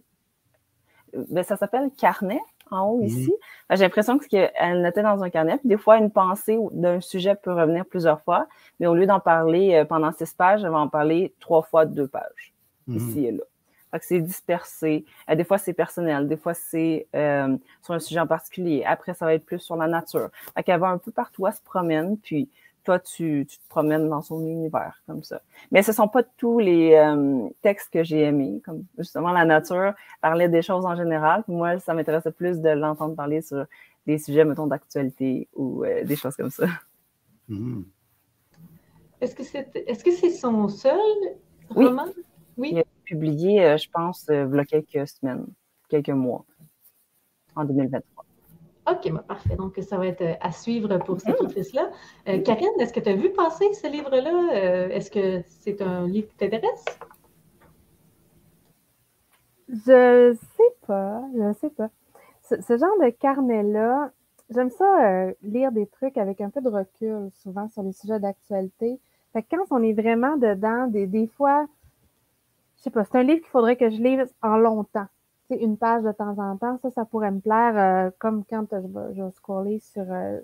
ça 1.45 1.57
s'appelle 1.57 1.91
carnet 1.97 2.41
en 2.71 2.89
haut 2.89 3.03
ici. 3.03 3.33
J'ai 3.71 3.83
l'impression 3.83 4.19
qu'elle 4.19 4.83
notait 4.83 5.03
dans 5.03 5.23
un 5.23 5.31
carnet. 5.31 5.59
des 5.65 5.77
fois, 5.77 5.99
une 5.99 6.11
pensée 6.11 6.59
d'un 6.73 7.01
sujet 7.01 7.35
peut 7.35 7.53
revenir 7.53 7.85
plusieurs 7.87 8.21
fois, 8.23 8.47
mais 8.81 8.87
au 8.87 8.95
lieu 8.95 9.07
d'en 9.07 9.21
parler 9.21 9.75
euh, 9.75 9.85
pendant 9.85 10.13
six 10.13 10.33
pages, 10.35 10.65
elle 10.65 10.71
va 10.71 10.79
en 10.79 10.89
parler 10.89 11.35
trois 11.41 11.63
fois 11.63 11.87
deux 11.87 12.09
pages, 12.09 12.55
mhm. 12.87 12.97
ici 12.97 13.27
et 13.27 13.33
là. 13.33 13.43
Fait 13.91 14.01
que 14.01 14.07
c'est 14.07 14.21
dispersé. 14.21 15.05
Euh, 15.31 15.37
des 15.37 15.45
fois, 15.45 15.57
c'est 15.57 15.73
personnel. 15.73 16.27
Des 16.27 16.37
fois, 16.37 16.53
c'est 16.53 17.07
euh, 17.15 17.57
sur 17.81 17.95
un 17.95 18.01
sujet 18.01 18.19
en 18.19 18.27
particulier. 18.27 18.83
Après, 18.85 19.15
ça 19.15 19.25
va 19.25 19.35
être 19.35 19.47
plus 19.47 19.61
sur 19.61 19.77
la 19.77 19.87
nature. 19.87 20.31
Fait 20.57 20.65
qu'elle 20.65 20.81
va 20.81 20.89
un 20.89 20.99
peu 20.99 21.13
partout, 21.13 21.47
elle 21.47 21.55
se 21.55 21.63
promène, 21.63 22.19
puis 22.19 22.49
toi, 22.85 22.99
tu, 22.99 23.47
te 23.47 23.69
promènes 23.69 24.09
dans 24.09 24.23
son 24.23 24.45
univers 24.47 25.03
comme 25.07 25.23
ça. 25.23 25.41
Mais 25.73 25.83
ce 25.83 25.91
ne 25.91 25.97
sont 25.97 26.09
pas 26.09 26.23
tous 26.23 26.59
les 26.59 26.95
euh, 26.95 27.49
textes 27.63 27.93
que 27.93 28.05
j'ai 28.05 28.23
aimés, 28.23 28.61
comme 28.65 28.85
justement 28.99 29.33
la 29.33 29.45
nature 29.45 29.95
parlait 30.21 30.49
des 30.49 30.63
choses 30.63 30.85
en 30.85 30.95
général. 30.95 31.43
moi, 31.49 31.79
ça 31.79 31.95
m'intéressait 31.95 32.33
plus 32.33 32.61
de 32.61 32.69
l'entendre 32.71 33.17
parler 33.17 33.41
sur 33.41 33.65
des 34.07 34.19
sujets, 34.19 34.45
mettons, 34.45 34.67
d'actualité 34.67 35.49
ou 35.55 35.85
euh, 35.85 36.05
des 36.05 36.17
choses 36.17 36.37
comme 36.37 36.51
ça. 36.51 36.67
Hmm. 37.49 37.83
Est-ce 39.21 39.35
que 39.35 39.43
c'est 39.43 39.75
est-ce 39.75 40.05
que 40.05 40.13
c'est 40.13 40.31
son 40.31 40.69
seul 40.69 40.99
roman? 41.71 42.07
Oui. 42.57 42.71
Il 42.73 42.79
a 42.79 42.85
publié, 43.05 43.65
euh, 43.65 43.77
je 43.77 43.89
pense, 43.91 44.27
il 44.29 44.35
y 44.35 44.59
a 44.59 44.65
quelques 44.65 45.09
semaines, 45.09 45.47
quelques 45.89 46.11
mois, 46.11 46.45
en 47.57 47.65
2023. 47.65 48.14
OK, 48.91 49.11
bah, 49.13 49.25
parfait. 49.27 49.57
Donc, 49.57 49.79
ça 49.81 49.97
va 49.97 50.07
être 50.07 50.21
euh, 50.21 50.35
à 50.41 50.53
suivre 50.53 50.99
pour 50.99 51.21
cette 51.21 51.37
mm-hmm. 51.37 51.45
autrice-là. 51.45 51.91
Euh, 52.29 52.43
Karine, 52.43 52.69
est-ce 52.79 52.93
que 52.93 53.01
tu 53.01 53.09
as 53.09 53.17
vu 53.17 53.31
passer 53.31 53.73
ce 53.73 53.87
livre-là? 53.87 54.51
Euh, 54.53 54.89
est-ce 54.91 55.11
que 55.11 55.43
c'est 55.47 55.81
un 55.81 56.07
livre 56.07 56.29
qui 56.29 56.37
t'intéresse? 56.37 56.85
Je 59.69 60.37
sais 60.57 60.77
pas, 60.87 61.23
je 61.35 61.53
sais 61.55 61.71
pas. 61.71 61.89
Ce, 62.43 62.77
genre 62.77 62.99
de 63.03 63.09
carnet-là, 63.09 64.11
j'aime 64.51 64.69
ça 64.69 65.31
lire 65.43 65.73
des 65.73 65.87
trucs 65.87 66.19
avec 66.19 66.43
un 66.43 66.51
peu 66.51 66.61
de 66.61 66.69
recul, 66.69 67.31
souvent 67.33 67.69
sur 67.71 67.83
les 67.83 67.93
sujets 67.93 68.21
d'actualité. 68.21 69.01
Fait 69.33 69.43
que 69.43 69.57
quand 69.57 69.65
on 69.71 69.83
est 69.83 69.95
vraiment 69.95 70.37
dedans, 70.37 70.87
des, 70.89 71.07
des 71.07 71.27
fois, 71.27 71.67
je 72.77 72.83
sais 72.83 72.91
pas, 72.91 73.05
c'est 73.05 73.17
un 73.17 73.23
livre 73.23 73.41
qu'il 73.41 73.49
faudrait 73.49 73.77
que 73.77 73.89
je 73.89 73.97
lise 73.97 74.31
en 74.43 74.59
longtemps 74.59 75.07
une 75.51 75.77
page 75.77 76.03
de 76.03 76.13
temps 76.13 76.39
en 76.39 76.57
temps, 76.57 76.79
ça, 76.83 76.91
ça 76.91 77.05
pourrait 77.05 77.31
me 77.31 77.41
plaire, 77.41 77.77
euh, 77.77 78.11
comme 78.19 78.45
quand 78.49 78.67
je 78.71 79.23
vais, 79.23 79.31
scroller 79.33 79.79
sur, 79.79 80.05
euh, 80.09 80.41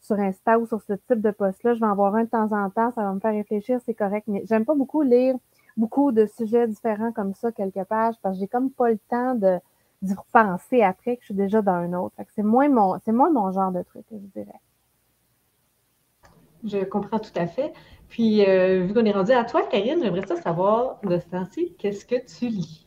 sur 0.00 0.18
Insta 0.18 0.58
ou 0.58 0.66
sur 0.66 0.80
ce 0.82 0.92
type 0.92 1.20
de 1.20 1.30
post-là, 1.30 1.74
je 1.74 1.80
vais 1.80 1.86
en 1.86 1.94
voir 1.94 2.14
un 2.14 2.24
de 2.24 2.28
temps 2.28 2.52
en 2.52 2.70
temps, 2.70 2.92
ça 2.92 3.02
va 3.02 3.12
me 3.12 3.20
faire 3.20 3.32
réfléchir, 3.32 3.80
c'est 3.84 3.94
correct. 3.94 4.24
Mais 4.28 4.42
j'aime 4.46 4.64
pas 4.64 4.74
beaucoup 4.74 5.02
lire 5.02 5.36
beaucoup 5.76 6.12
de 6.12 6.26
sujets 6.26 6.66
différents 6.66 7.12
comme 7.12 7.34
ça, 7.34 7.52
quelques 7.52 7.84
pages, 7.84 8.14
parce 8.22 8.36
que 8.36 8.40
j'ai 8.40 8.48
comme 8.48 8.70
pas 8.70 8.90
le 8.90 8.98
temps 9.10 9.34
de 9.34 9.58
d'y 10.02 10.12
repenser 10.12 10.82
après 10.82 11.16
que 11.16 11.22
je 11.22 11.26
suis 11.26 11.34
déjà 11.34 11.62
dans 11.62 11.72
un 11.72 11.94
autre. 11.94 12.14
c'est 12.34 12.42
moins 12.42 12.68
mon, 12.68 13.52
genre 13.52 13.72
de 13.72 13.82
truc, 13.82 14.04
je 14.10 14.40
dirais. 14.40 14.60
Je 16.64 16.84
comprends 16.84 17.18
tout 17.18 17.32
à 17.34 17.46
fait. 17.46 17.72
Puis, 18.08 18.46
euh, 18.46 18.84
vu 18.84 18.92
qu'on 18.92 19.06
est 19.06 19.12
rendu 19.12 19.32
à 19.32 19.44
toi, 19.44 19.62
Karine, 19.70 20.00
j'aimerais 20.02 20.26
savoir 20.26 21.00
de 21.02 21.18
ce 21.18 21.26
temps-ci, 21.28 21.74
qu'est-ce 21.78 22.04
que 22.04 22.16
tu 22.26 22.48
lis? 22.48 22.85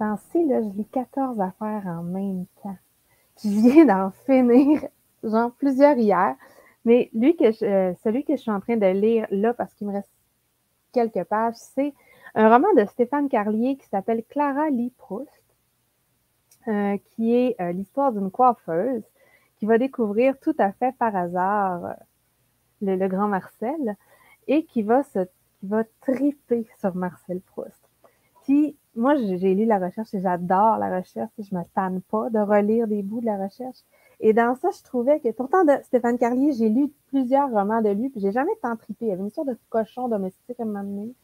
Temps-ci, 0.00 0.44
là, 0.46 0.62
je 0.62 0.68
lis 0.68 0.86
14 0.86 1.40
affaires 1.40 1.84
en 1.86 2.02
même 2.02 2.46
temps. 2.62 2.76
Je 3.44 3.48
viens 3.48 3.84
d'en 3.84 4.10
finir, 4.26 4.82
genre 5.22 5.52
plusieurs 5.52 5.96
hier. 5.96 6.34
Mais 6.86 7.10
lui 7.12 7.36
que 7.36 7.64
euh, 7.64 7.94
celui 8.02 8.24
que 8.24 8.34
je 8.34 8.40
suis 8.40 8.50
en 8.50 8.60
train 8.60 8.78
de 8.78 8.86
lire 8.86 9.26
là, 9.30 9.52
parce 9.52 9.72
qu'il 9.74 9.86
me 9.86 9.92
reste 9.92 10.10
quelques 10.92 11.24
pages, 11.24 11.56
c'est 11.56 11.92
un 12.34 12.48
roman 12.48 12.72
de 12.74 12.86
Stéphane 12.86 13.28
Carlier 13.28 13.76
qui 13.76 13.86
s'appelle 13.88 14.24
Clara 14.24 14.70
Lee 14.70 14.92
Proust, 14.96 15.44
euh, 16.68 16.96
qui 17.10 17.34
est 17.34 17.60
euh, 17.60 17.72
l'histoire 17.72 18.12
d'une 18.12 18.30
coiffeuse 18.30 19.02
qui 19.58 19.66
va 19.66 19.76
découvrir 19.76 20.38
tout 20.40 20.54
à 20.58 20.72
fait 20.72 20.96
par 20.96 21.14
hasard 21.14 21.94
le, 22.80 22.96
le, 22.96 23.08
grand 23.08 23.28
Marcel 23.28 23.96
et 24.48 24.64
qui 24.64 24.82
va 24.82 25.02
se 25.02 25.26
qui 25.60 25.66
va 25.66 25.84
triper 26.00 26.66
sur 26.78 26.94
Marcel 26.94 27.42
Proust. 27.42 27.90
Puis 28.44 28.78
moi, 28.96 29.14
j'ai 29.16 29.54
lu 29.54 29.64
la 29.66 29.78
recherche 29.78 30.12
et 30.14 30.20
j'adore 30.20 30.78
la 30.78 30.98
recherche 30.98 31.30
et 31.38 31.42
je 31.42 31.54
me 31.54 31.62
tanne 31.74 32.00
pas 32.02 32.28
de 32.30 32.38
relire 32.38 32.86
des 32.86 33.02
bouts 33.02 33.20
de 33.20 33.26
la 33.26 33.36
recherche. 33.36 33.78
Et 34.18 34.32
dans 34.32 34.54
ça, 34.56 34.68
je 34.76 34.82
trouvais 34.82 35.20
que, 35.20 35.30
pourtant, 35.30 35.64
de 35.64 35.72
Stéphane 35.84 36.18
Carlier, 36.18 36.52
j'ai 36.52 36.68
lu 36.68 36.92
plusieurs 37.08 37.50
romans 37.50 37.80
de 37.80 37.90
lui, 37.90 38.10
puis 38.10 38.20
j'ai 38.20 38.32
jamais 38.32 38.50
tant 38.62 38.76
tripé. 38.76 39.06
Il 39.06 39.08
y 39.08 39.12
avait 39.12 39.22
une 39.22 39.30
sorte 39.30 39.48
de 39.48 39.56
cochon 39.70 40.08
domestique 40.08 40.58
à 40.58 40.64
un 40.64 40.66
moment 40.66 40.82
donné. 40.82 41.14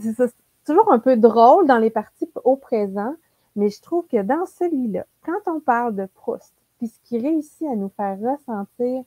C'est 0.00 0.34
toujours 0.66 0.92
un 0.92 0.98
peu 0.98 1.16
drôle 1.16 1.66
dans 1.66 1.78
les 1.78 1.90
parties 1.90 2.30
au 2.44 2.56
présent, 2.56 3.14
mais 3.56 3.70
je 3.70 3.80
trouve 3.80 4.06
que 4.06 4.20
dans 4.22 4.44
celui-là, 4.44 5.06
quand 5.24 5.40
on 5.46 5.60
parle 5.60 5.94
de 5.94 6.06
Proust, 6.06 6.52
puis 6.76 6.88
ce 6.88 7.00
qui 7.04 7.18
réussit 7.18 7.66
à 7.66 7.76
nous 7.76 7.88
faire 7.96 8.18
ressentir, 8.20 9.04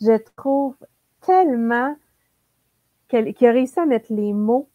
je 0.00 0.16
trouve 0.36 0.74
tellement 1.20 1.94
qu'il 3.08 3.46
a 3.46 3.52
réussi 3.52 3.78
à 3.78 3.86
mettre 3.86 4.12
les 4.12 4.32
mots 4.32 4.68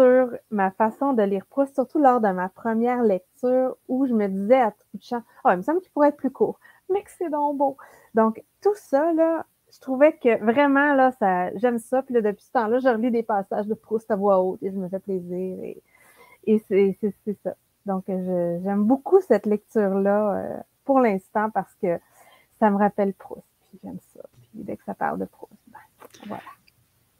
sur 0.00 0.30
ma 0.50 0.70
façon 0.70 1.12
de 1.12 1.22
lire 1.22 1.44
Proust, 1.46 1.74
surtout 1.74 1.98
lors 1.98 2.20
de 2.20 2.28
ma 2.28 2.48
première 2.48 3.02
lecture 3.02 3.76
où 3.88 4.06
je 4.06 4.14
me 4.14 4.28
disais 4.28 4.60
à 4.60 4.70
tout 4.70 4.86
de 4.94 5.02
champ, 5.02 5.22
oh, 5.44 5.50
il 5.50 5.58
me 5.58 5.62
semble 5.62 5.80
qu'il 5.80 5.90
pourrait 5.90 6.08
être 6.08 6.16
plus 6.16 6.30
court, 6.30 6.58
mais 6.90 7.02
que 7.02 7.10
c'est 7.18 7.28
donc 7.28 7.58
beau. 7.58 7.76
Donc, 8.14 8.42
tout 8.62 8.74
ça, 8.76 9.12
là, 9.12 9.44
je 9.72 9.78
trouvais 9.78 10.14
que 10.16 10.42
vraiment, 10.42 10.94
là, 10.94 11.12
ça, 11.12 11.54
j'aime 11.56 11.78
ça. 11.78 12.02
Puis 12.02 12.14
là, 12.14 12.22
depuis 12.22 12.44
ce 12.44 12.52
temps-là, 12.52 12.78
je 12.78 12.88
relis 12.88 13.10
des 13.10 13.22
passages 13.22 13.66
de 13.66 13.74
Proust 13.74 14.10
à 14.10 14.16
voix 14.16 14.42
haute 14.42 14.62
et 14.62 14.70
je 14.70 14.76
me 14.76 14.88
fais 14.88 14.98
plaisir. 14.98 15.58
Et, 15.62 15.82
et 16.44 16.58
c'est 16.66 17.38
ça. 17.42 17.54
Donc, 17.86 18.04
j'aime 18.06 18.84
beaucoup 18.84 19.20
cette 19.20 19.46
lecture-là 19.46 20.34
euh, 20.34 20.60
pour 20.84 21.00
l'instant 21.00 21.50
parce 21.50 21.74
que 21.76 21.98
ça 22.58 22.70
me 22.70 22.76
rappelle 22.76 23.12
Proust. 23.14 23.46
Puis 23.68 23.78
j'aime 23.84 23.98
ça. 24.14 24.20
Puis 24.40 24.50
dès 24.54 24.76
que 24.76 24.84
ça 24.84 24.94
parle 24.94 25.18
de 25.18 25.26
Proust, 25.26 25.52
ben, 25.68 25.78
voilà. 26.26 26.42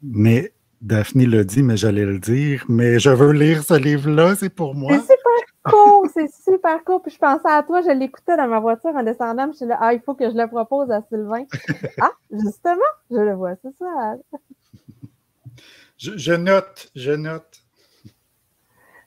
Mais 0.01 0.51
Daphne 0.81 1.25
l'a 1.25 1.43
dit, 1.43 1.61
mais 1.61 1.77
j'allais 1.77 2.05
le 2.05 2.17
dire. 2.17 2.65
Mais 2.67 2.99
je 2.99 3.11
veux 3.11 3.31
lire 3.31 3.63
ce 3.63 3.75
livre-là, 3.75 4.35
c'est 4.35 4.49
pour 4.49 4.73
moi. 4.73 4.97
C'est 4.99 5.15
pas 5.15 5.71
court, 5.71 6.07
c'est 6.11 6.31
super 6.31 6.83
court. 6.83 7.01
Puis 7.01 7.11
je 7.11 7.19
pensais 7.19 7.49
à 7.49 7.61
toi, 7.61 7.81
je 7.81 7.91
l'écoutais 7.91 8.35
dans 8.35 8.47
ma 8.47 8.59
voiture 8.59 8.89
en 8.95 9.03
descendant. 9.03 9.47
Je 9.51 9.57
suis 9.57 9.65
là, 9.65 9.77
ah, 9.79 9.93
il 9.93 10.01
faut 10.01 10.15
que 10.15 10.29
je 10.29 10.35
le 10.35 10.47
propose 10.47 10.89
à 10.89 11.01
Sylvain. 11.03 11.45
ah, 12.01 12.11
justement, 12.31 12.81
je 13.11 13.17
le 13.17 13.33
vois 13.33 13.55
ce 13.57 13.71
soir. 13.77 14.15
je, 15.97 16.33
note, 16.33 16.91
je 16.95 17.11
note. 17.11 17.63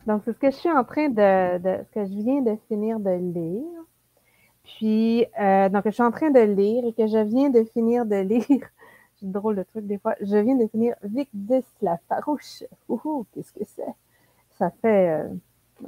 Donc, 0.06 0.22
c'est 0.24 0.32
ce 0.32 0.38
que 0.38 0.50
je 0.50 0.56
suis 0.56 0.70
en 0.70 0.84
train 0.84 1.08
de, 1.08 1.58
ce 1.58 1.92
que 1.92 2.04
je 2.04 2.22
viens 2.22 2.40
de 2.40 2.56
finir 2.68 3.00
de 3.00 3.10
lire. 3.10 3.64
Puis, 4.62 5.26
euh, 5.40 5.68
donc, 5.68 5.82
je 5.86 5.90
suis 5.90 6.02
en 6.02 6.12
train 6.12 6.30
de 6.30 6.40
lire 6.40 6.84
et 6.86 6.92
que 6.92 7.06
je 7.06 7.18
viens 7.18 7.50
de 7.50 7.64
finir 7.64 8.06
de 8.06 8.16
lire. 8.16 8.68
Drôle 9.24 9.56
de 9.56 9.62
truc 9.62 9.86
des 9.86 9.96
fois. 9.98 10.14
Je 10.20 10.36
viens 10.36 10.54
de 10.54 10.66
finir 10.66 10.94
Victus 11.02 11.64
la 11.80 11.96
farouche. 12.08 12.62
Ouh, 12.88 13.24
qu'est-ce 13.32 13.52
que 13.52 13.64
c'est? 13.64 13.94
Ça 14.58 14.70
fait 14.82 15.08
euh, 15.10 15.28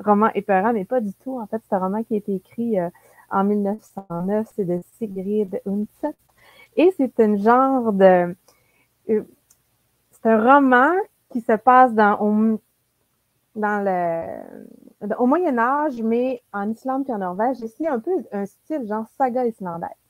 roman 0.04 0.30
épeurant, 0.34 0.72
mais 0.72 0.86
pas 0.86 1.00
du 1.00 1.12
tout. 1.12 1.38
En 1.38 1.46
fait, 1.46 1.60
c'est 1.68 1.74
un 1.74 1.80
roman 1.80 2.02
qui 2.02 2.14
a 2.14 2.16
été 2.16 2.34
écrit 2.34 2.80
euh, 2.80 2.88
en 3.30 3.44
1909. 3.44 4.48
C'est 4.56 4.64
de 4.64 4.80
Sigrid 4.98 5.60
Undset. 5.66 6.14
Et 6.76 6.90
c'est 6.96 7.20
un 7.20 7.36
genre 7.36 7.92
de. 7.92 8.34
c'est 9.06 10.26
un 10.26 10.54
roman 10.54 10.92
qui 11.28 11.42
se 11.42 11.52
passe 11.52 11.92
dans, 11.92 12.58
dans 13.54 13.84
le, 13.84 15.14
au 15.18 15.26
Moyen 15.26 15.58
Âge, 15.58 16.00
mais 16.02 16.42
en 16.54 16.70
Islande 16.70 17.04
et 17.08 17.12
en 17.12 17.18
Norvège, 17.18 17.58
c'est 17.76 17.86
un 17.86 18.00
peu 18.00 18.12
un 18.32 18.46
style 18.46 18.86
genre 18.86 19.06
saga 19.18 19.44
islandaise. 19.46 20.05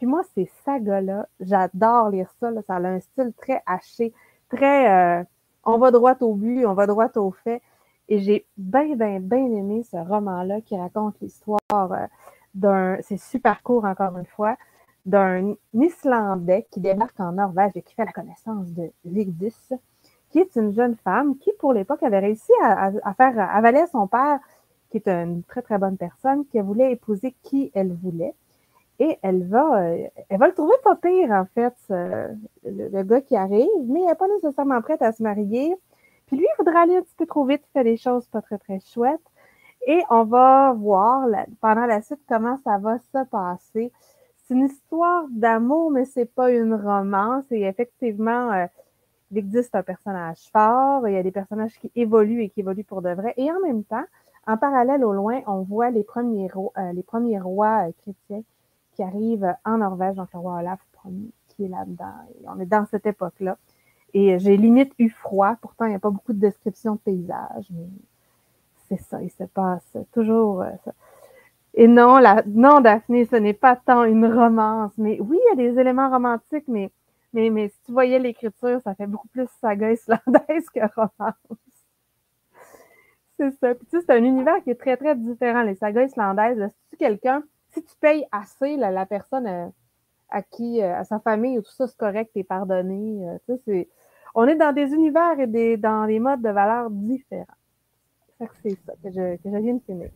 Puis 0.00 0.06
moi, 0.06 0.22
ces 0.34 0.50
sagas-là, 0.64 1.28
j'adore 1.40 2.08
lire 2.08 2.30
ça. 2.40 2.50
Ça 2.66 2.76
a 2.76 2.88
un 2.88 3.00
style 3.00 3.34
très 3.36 3.62
haché, 3.66 4.14
très 4.48 5.20
euh, 5.20 5.24
on 5.62 5.76
va 5.76 5.90
droit 5.90 6.16
au 6.22 6.34
but, 6.34 6.64
on 6.64 6.72
va 6.72 6.86
droit 6.86 7.10
au 7.16 7.30
fait. 7.32 7.60
Et 8.08 8.18
j'ai 8.18 8.46
bien, 8.56 8.96
bien, 8.96 9.20
bien 9.20 9.44
aimé 9.44 9.82
ce 9.82 9.98
roman-là 9.98 10.62
qui 10.62 10.74
raconte 10.74 11.20
l'histoire 11.20 11.60
euh, 11.70 12.06
d'un, 12.54 12.96
c'est 13.02 13.18
super 13.18 13.62
court 13.62 13.84
encore 13.84 14.16
une 14.16 14.24
fois, 14.24 14.56
d'un 15.04 15.54
Islandais 15.74 16.66
qui 16.70 16.80
débarque 16.80 17.20
en 17.20 17.32
Norvège 17.32 17.72
et 17.74 17.82
qui 17.82 17.94
fait 17.94 18.06
la 18.06 18.12
connaissance 18.12 18.72
de 18.72 18.90
Vigdis 19.04 19.68
qui 20.30 20.38
est 20.38 20.56
une 20.56 20.72
jeune 20.72 20.96
femme 21.04 21.36
qui, 21.36 21.50
pour 21.58 21.74
l'époque, 21.74 22.02
avait 22.02 22.20
réussi 22.20 22.52
à, 22.62 23.14
faire 23.18 23.38
avaler 23.38 23.84
son 23.92 24.06
père, 24.06 24.40
qui 24.90 24.96
est 24.96 25.08
une 25.08 25.42
très, 25.42 25.60
très 25.60 25.76
bonne 25.76 25.98
personne, 25.98 26.46
qui 26.46 26.58
voulait 26.60 26.90
épouser 26.90 27.34
qui 27.42 27.70
elle 27.74 27.92
voulait. 27.92 28.34
Et 29.00 29.18
elle 29.22 29.44
va, 29.48 29.82
euh, 29.82 30.06
elle 30.28 30.38
va 30.38 30.46
le 30.46 30.54
trouver 30.54 30.76
pas 30.84 30.94
pire, 30.94 31.30
en 31.30 31.46
fait, 31.54 31.74
le, 31.88 33.02
gars 33.02 33.20
qui 33.22 33.34
arrive, 33.34 33.66
mais 33.86 34.00
elle 34.00 34.06
n'est 34.06 34.14
pas 34.14 34.28
nécessairement 34.28 34.80
prête 34.82 35.02
à 35.02 35.12
se 35.12 35.22
marier. 35.22 35.74
Puis 36.26 36.36
lui, 36.36 36.46
il 36.46 36.56
voudrait 36.58 36.82
aller 36.82 36.96
un 36.96 37.02
petit 37.02 37.16
peu 37.16 37.26
trop 37.26 37.44
vite, 37.44 37.62
faire 37.72 37.82
des 37.82 37.96
choses 37.96 38.26
pas 38.28 38.42
très, 38.42 38.58
très 38.58 38.78
chouettes. 38.78 39.18
Et 39.86 40.02
on 40.10 40.24
va 40.24 40.72
voir 40.74 41.26
pendant 41.60 41.86
la 41.86 42.02
suite 42.02 42.20
comment 42.28 42.58
ça 42.58 42.78
va 42.78 42.98
se 42.98 43.24
passer. 43.24 43.90
C'est 44.36 44.54
une 44.54 44.66
histoire 44.66 45.24
d'amour, 45.30 45.90
mais 45.90 46.04
c'est 46.04 46.32
pas 46.32 46.50
une 46.50 46.74
romance. 46.74 47.44
Et 47.50 47.62
effectivement, 47.62 48.52
euh, 48.52 48.66
c'est 49.32 49.74
un 49.74 49.82
personnage 49.82 50.50
fort. 50.52 51.08
Il 51.08 51.14
y 51.14 51.16
a 51.16 51.22
des 51.22 51.30
personnages 51.30 51.78
qui 51.78 51.90
évoluent 51.96 52.42
et 52.42 52.50
qui 52.50 52.60
évoluent 52.60 52.84
pour 52.84 53.00
de 53.00 53.10
vrai. 53.10 53.32
Et 53.36 53.50
en 53.50 53.60
même 53.60 53.84
temps, 53.84 54.04
en 54.46 54.56
parallèle 54.56 55.04
au 55.04 55.12
loin, 55.12 55.40
on 55.46 55.62
voit 55.62 55.90
les 55.90 56.04
premiers, 56.04 56.48
rois, 56.48 56.72
euh, 56.78 56.92
les 56.92 57.02
premiers 57.02 57.38
rois 57.38 57.88
euh, 57.88 57.92
chrétiens 58.02 58.42
qui 59.00 59.04
arrivent 59.04 59.56
en 59.64 59.78
Norvège, 59.78 60.16
donc 60.16 60.28
le 60.34 60.40
roi 60.40 60.56
Olaf 60.58 60.78
qui 61.48 61.64
est 61.64 61.68
là-dedans. 61.68 62.12
On 62.44 62.60
est 62.60 62.66
dans 62.66 62.84
cette 62.84 63.06
époque-là. 63.06 63.56
Et 64.12 64.38
j'ai 64.38 64.58
limite 64.58 64.92
eu 64.98 65.08
froid. 65.08 65.56
Pourtant, 65.62 65.86
il 65.86 65.90
n'y 65.90 65.94
a 65.94 65.98
pas 65.98 66.10
beaucoup 66.10 66.34
de 66.34 66.38
descriptions 66.38 66.96
de 66.96 67.00
paysages, 67.00 67.70
mais 67.70 67.88
c'est 68.88 69.00
ça, 69.00 69.22
il 69.22 69.30
se 69.30 69.44
passe 69.44 69.96
toujours 70.12 70.60
euh, 70.60 70.70
ça. 70.84 70.92
Et 71.72 71.88
non, 71.88 72.18
la, 72.18 72.42
non, 72.46 72.80
Daphné, 72.80 73.24
ce 73.24 73.36
n'est 73.36 73.54
pas 73.54 73.74
tant 73.74 74.04
une 74.04 74.26
romance, 74.26 74.92
mais 74.98 75.18
oui, 75.18 75.38
il 75.40 75.58
y 75.58 75.66
a 75.66 75.70
des 75.70 75.80
éléments 75.80 76.10
romantiques, 76.10 76.68
mais 76.68 76.90
mais, 77.32 77.48
mais 77.48 77.68
si 77.68 77.78
tu 77.86 77.92
voyais 77.92 78.18
l'écriture, 78.18 78.80
ça 78.82 78.94
fait 78.94 79.06
beaucoup 79.06 79.28
plus 79.28 79.46
saga 79.62 79.92
islandaise 79.92 80.68
que 80.74 80.80
romance. 80.94 81.34
C'est 83.38 83.52
ça. 83.52 83.74
Puis 83.74 83.86
tu 83.86 83.98
sais, 83.98 84.04
c'est 84.04 84.12
un 84.12 84.24
univers 84.24 84.62
qui 84.64 84.70
est 84.70 84.74
très, 84.74 84.96
très 84.98 85.14
différent. 85.14 85.62
Les 85.62 85.76
sagas 85.76 86.04
islandaises, 86.04 86.68
si 86.68 86.90
tu 86.90 86.96
quelqu'un, 86.96 87.44
si 87.72 87.82
tu 87.84 87.94
payes 88.00 88.26
assez 88.32 88.76
la 88.76 89.06
personne 89.06 89.46
euh, 89.46 89.66
à 90.28 90.42
qui, 90.42 90.82
euh, 90.82 90.96
à 90.96 91.04
sa 91.04 91.20
famille 91.20 91.58
ou 91.58 91.62
tout 91.62 91.72
ça, 91.72 91.86
c'est 91.86 91.96
correct, 91.96 92.30
t'es 92.34 92.44
pardonné. 92.44 93.26
Euh, 93.28 93.56
sais, 93.64 93.88
on 94.34 94.46
est 94.46 94.56
dans 94.56 94.72
des 94.72 94.92
univers 94.92 95.38
et 95.40 95.46
des, 95.46 95.76
dans 95.76 96.06
des 96.06 96.20
modes 96.20 96.42
de 96.42 96.50
valeur 96.50 96.90
différents. 96.90 97.46
C'est 98.62 98.70
ça 98.86 98.94
que 99.02 99.10
je, 99.10 99.36
que 99.36 99.50
je 99.50 99.56
viens 99.56 99.74
de 99.74 99.82
finir. 99.82 100.10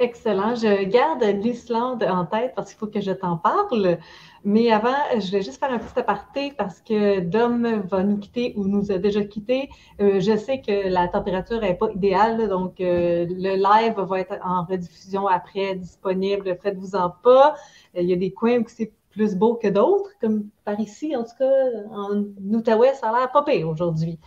Excellent. 0.00 0.56
Je 0.56 0.84
garde 0.84 1.22
l'Islande 1.22 2.02
en 2.02 2.26
tête 2.26 2.52
parce 2.56 2.70
qu'il 2.70 2.78
faut 2.78 2.88
que 2.88 3.00
je 3.00 3.12
t'en 3.12 3.36
parle. 3.36 3.98
Mais 4.42 4.72
avant, 4.72 4.96
je 5.14 5.30
vais 5.30 5.42
juste 5.42 5.60
faire 5.60 5.70
un 5.70 5.78
petit 5.78 5.96
aparté 5.98 6.52
parce 6.58 6.80
que 6.80 7.20
Dom 7.20 7.82
va 7.82 8.02
nous 8.02 8.18
quitter 8.18 8.54
ou 8.56 8.64
nous 8.66 8.90
a 8.90 8.98
déjà 8.98 9.22
quittés. 9.24 9.70
Euh, 10.00 10.18
je 10.18 10.36
sais 10.36 10.60
que 10.60 10.88
la 10.88 11.06
température 11.06 11.60
n'est 11.60 11.74
pas 11.74 11.90
idéale, 11.92 12.48
donc 12.48 12.80
euh, 12.80 13.24
le 13.28 13.54
live 13.54 13.94
va 14.00 14.20
être 14.20 14.34
en 14.44 14.64
rediffusion 14.64 15.28
après 15.28 15.76
disponible. 15.76 16.58
Faites-vous-en 16.60 17.10
pas. 17.22 17.54
Euh, 17.96 18.02
il 18.02 18.10
y 18.10 18.12
a 18.12 18.16
des 18.16 18.32
coins 18.32 18.58
où 18.58 18.64
c'est 18.66 18.92
plus 19.10 19.36
beau 19.36 19.54
que 19.54 19.68
d'autres, 19.68 20.10
comme 20.20 20.48
par 20.64 20.80
ici, 20.80 21.14
en 21.14 21.22
tout 21.22 21.36
cas, 21.38 21.54
en 21.92 22.24
Outaouais, 22.52 22.94
ça 22.94 23.10
a 23.10 23.18
l'air 23.18 23.30
pas 23.30 23.44
pire 23.44 23.68
aujourd'hui. 23.68 24.18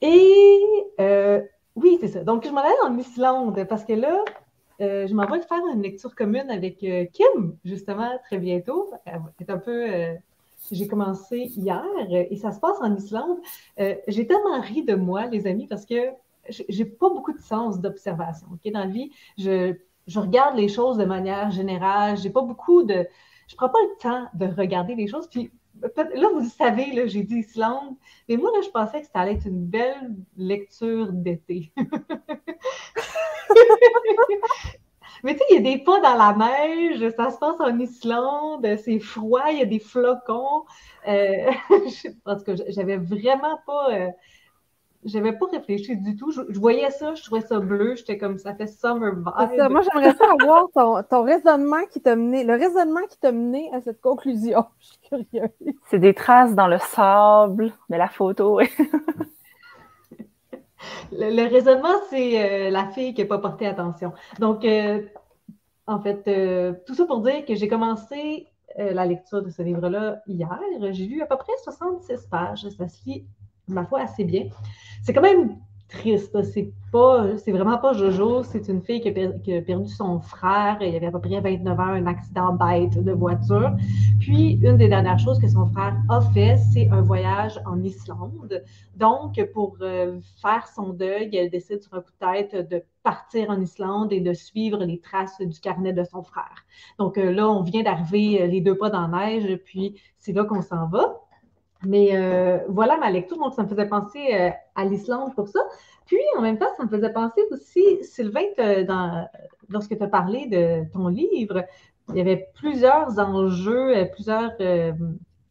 Et 0.00 0.60
oui, 1.76 1.98
c'est 2.00 2.08
ça. 2.08 2.24
Donc, 2.24 2.44
je 2.44 2.50
m'en 2.50 2.62
vais 2.62 2.68
en 2.84 2.96
Islande 2.98 3.64
parce 3.68 3.84
que 3.84 3.94
là, 3.94 4.22
euh, 4.80 5.06
je 5.06 5.14
m'en 5.14 5.26
vais 5.26 5.40
faire 5.42 5.62
une 5.72 5.82
lecture 5.82 6.14
commune 6.14 6.50
avec 6.50 6.82
euh, 6.82 7.04
Kim, 7.12 7.56
justement, 7.64 8.10
très 8.24 8.38
bientôt. 8.38 8.90
C'est 9.38 9.50
un 9.50 9.58
peu. 9.58 9.92
Euh, 9.92 10.14
j'ai 10.72 10.88
commencé 10.88 11.36
hier 11.56 11.84
et 12.10 12.36
ça 12.36 12.50
se 12.50 12.58
passe 12.58 12.78
en 12.80 12.96
Islande. 12.96 13.36
j'ai 13.76 14.26
tellement 14.26 14.60
ri 14.62 14.82
de 14.82 14.94
moi, 14.94 15.26
les 15.26 15.46
amis, 15.46 15.66
parce 15.66 15.84
que 15.84 15.94
j'ai 16.48 16.86
pas 16.86 17.10
beaucoup 17.10 17.34
de 17.34 17.40
sens 17.40 17.80
d'observation. 17.80 18.46
Dans 18.72 18.80
la 18.80 18.86
vie, 18.86 19.10
je, 19.36 19.74
je, 20.06 20.18
regarde 20.18 20.56
les 20.56 20.68
choses 20.68 20.96
de 20.96 21.04
manière 21.04 21.50
générale. 21.50 22.16
J'ai 22.16 22.30
pas 22.30 22.40
beaucoup 22.40 22.82
de. 22.82 23.06
Je 23.46 23.56
prends 23.56 23.68
pas 23.68 23.78
le 23.82 24.00
temps 24.00 24.26
de 24.32 24.46
regarder 24.46 24.94
les 24.94 25.06
choses. 25.06 25.28
Puis 25.28 25.50
là, 25.82 26.28
vous 26.32 26.48
savez, 26.48 27.08
j'ai 27.08 27.24
dit 27.24 27.40
Islande, 27.40 27.96
mais 28.28 28.38
moi, 28.38 28.50
là, 28.54 28.62
je 28.64 28.70
pensais 28.70 29.02
que 29.02 29.06
ça 29.06 29.20
allait 29.20 29.34
être 29.34 29.46
une 29.46 29.66
belle 29.66 30.16
lecture 30.36 31.12
d'été. 31.12 31.72
mais 35.24 35.34
tu 35.34 35.38
sais, 35.38 35.44
il 35.50 35.54
y 35.56 35.58
a 35.58 35.76
des 35.76 35.82
pas 35.82 36.00
dans 36.00 36.16
la 36.16 36.34
neige, 36.34 37.08
ça 37.16 37.30
se 37.30 37.38
passe 37.38 37.60
en 37.60 37.78
Islande, 37.78 38.66
c'est 38.84 38.98
froid, 38.98 39.50
il 39.50 39.58
y 39.58 39.62
a 39.62 39.66
des 39.66 39.78
flocons. 39.78 40.64
Euh, 41.08 41.50
en 42.26 42.36
tout 42.36 42.44
cas, 42.44 42.54
j'avais 42.68 42.98
vraiment 42.98 43.58
pas. 43.66 43.88
Euh, 43.92 44.08
j'avais 45.04 45.32
pas 45.32 45.46
réfléchi 45.52 45.96
du 45.96 46.16
tout. 46.16 46.30
Je, 46.30 46.58
voyais 46.58 46.90
ça, 46.90 47.14
je 47.14 47.22
trouvais 47.22 47.42
ça 47.42 47.60
bleu, 47.60 47.94
j'étais 47.94 48.16
comme 48.18 48.38
ça 48.38 48.54
fait 48.54 48.66
summer 48.66 49.14
vibe. 49.14 49.70
Moi, 49.70 49.82
j'aimerais 49.82 50.14
savoir 50.14 50.66
ton, 50.74 51.02
ton, 51.02 51.22
raisonnement 51.22 51.84
qui 51.90 52.00
t'a 52.00 52.16
mené, 52.16 52.44
le 52.44 52.54
raisonnement 52.54 53.02
qui 53.08 53.18
t'a 53.18 53.32
mené 53.32 53.70
à 53.74 53.80
cette 53.80 54.00
conclusion. 54.00 54.64
Je 54.80 54.86
suis 54.86 54.98
curieuse. 55.08 55.74
C'est 55.90 55.98
des 55.98 56.14
traces 56.14 56.54
dans 56.54 56.68
le 56.68 56.78
sable, 56.78 57.72
mais 57.88 57.98
la 57.98 58.08
photo. 58.08 58.60
le, 61.12 61.48
raisonnement, 61.48 61.94
c'est 62.10 62.68
euh, 62.68 62.70
la 62.70 62.86
fille 62.88 63.14
qui 63.14 63.22
n'a 63.22 63.28
pas 63.28 63.38
porté 63.38 63.66
attention. 63.66 64.12
Donc, 64.38 64.64
euh, 64.64 65.02
en 65.86 66.00
fait, 66.00 66.26
euh, 66.28 66.72
tout 66.86 66.94
ça 66.94 67.04
pour 67.06 67.20
dire 67.20 67.44
que 67.44 67.54
j'ai 67.54 67.68
commencé 67.68 68.48
la 68.76 69.06
lecture 69.06 69.40
de 69.40 69.50
ce 69.50 69.62
livre-là 69.62 70.20
hier. 70.26 70.58
J'ai 70.90 71.06
lu 71.06 71.22
à 71.22 71.26
peu 71.26 71.36
près 71.36 71.52
66 71.62 72.26
pages. 72.26 72.68
Ça 72.70 72.88
se 72.88 73.04
lit, 73.06 73.24
ma 73.68 73.84
foi, 73.84 74.00
assez 74.00 74.24
bien 74.24 74.48
c'est 75.04 75.12
quand 75.12 75.22
même 75.22 75.56
triste. 75.88 76.42
C'est 76.42 76.72
pas, 76.92 77.36
c'est 77.38 77.52
vraiment 77.52 77.78
pas 77.78 77.92
Jojo. 77.92 78.42
C'est 78.42 78.68
une 78.68 78.82
fille 78.82 79.00
qui 79.00 79.08
a, 79.08 79.62
perdu 79.62 79.88
son 79.88 80.20
frère. 80.20 80.78
Il 80.80 80.92
y 80.92 80.96
avait 80.96 81.06
à 81.06 81.10
peu 81.10 81.20
près 81.20 81.40
29 81.40 81.78
ans, 81.78 81.82
un 81.82 82.06
accident 82.06 82.52
bête 82.52 83.02
de 83.02 83.12
voiture. 83.12 83.72
Puis, 84.20 84.60
une 84.62 84.76
des 84.76 84.88
dernières 84.88 85.18
choses 85.18 85.38
que 85.38 85.48
son 85.48 85.66
frère 85.66 85.96
a 86.08 86.20
fait, 86.20 86.56
c'est 86.72 86.88
un 86.90 87.02
voyage 87.02 87.60
en 87.66 87.82
Islande. 87.82 88.62
Donc, 88.96 89.40
pour 89.52 89.76
euh, 89.80 90.18
faire 90.40 90.66
son 90.68 90.90
deuil, 90.90 91.34
elle 91.36 91.50
décide 91.50 91.82
sur 91.82 91.94
un 91.94 92.00
coup 92.00 92.10
de 92.20 92.62
de 92.62 92.82
partir 93.04 93.50
en 93.50 93.60
Islande 93.60 94.12
et 94.12 94.20
de 94.20 94.32
suivre 94.32 94.82
les 94.82 94.98
traces 94.98 95.38
du 95.38 95.60
carnet 95.60 95.92
de 95.92 96.02
son 96.04 96.22
frère. 96.22 96.64
Donc 96.98 97.18
euh, 97.18 97.30
là, 97.30 97.48
on 97.48 97.62
vient 97.62 97.82
d'arriver 97.82 98.42
euh, 98.42 98.46
les 98.46 98.60
deux 98.60 98.76
pas 98.76 98.90
dans 98.90 99.06
la 99.06 99.26
neige, 99.26 99.56
puis 99.64 100.00
c'est 100.18 100.32
là 100.32 100.44
qu'on 100.44 100.62
s'en 100.62 100.88
va. 100.88 101.20
Mais 101.86 102.10
euh, 102.12 102.58
voilà 102.68 102.96
ma 102.96 103.10
lecture. 103.10 103.36
Donc, 103.38 103.54
ça 103.54 103.62
me 103.62 103.68
faisait 103.68 103.88
penser 103.88 104.20
euh, 104.32 104.50
à 104.74 104.84
l'Islande 104.84 105.34
pour 105.34 105.48
ça. 105.48 105.60
Puis, 106.06 106.18
en 106.36 106.42
même 106.42 106.58
temps, 106.58 106.68
ça 106.76 106.84
me 106.84 106.88
faisait 106.88 107.12
penser 107.12 107.40
aussi, 107.50 107.82
Sylvain, 108.02 108.42
dans, 108.86 109.26
lorsque 109.68 109.96
tu 109.96 110.02
as 110.02 110.08
parlé 110.08 110.46
de 110.46 110.90
ton 110.92 111.08
livre, 111.08 111.64
il 112.10 112.16
y 112.16 112.20
avait 112.20 112.48
plusieurs 112.54 113.18
enjeux, 113.18 113.96
euh, 113.96 114.04
plusieurs 114.04 114.52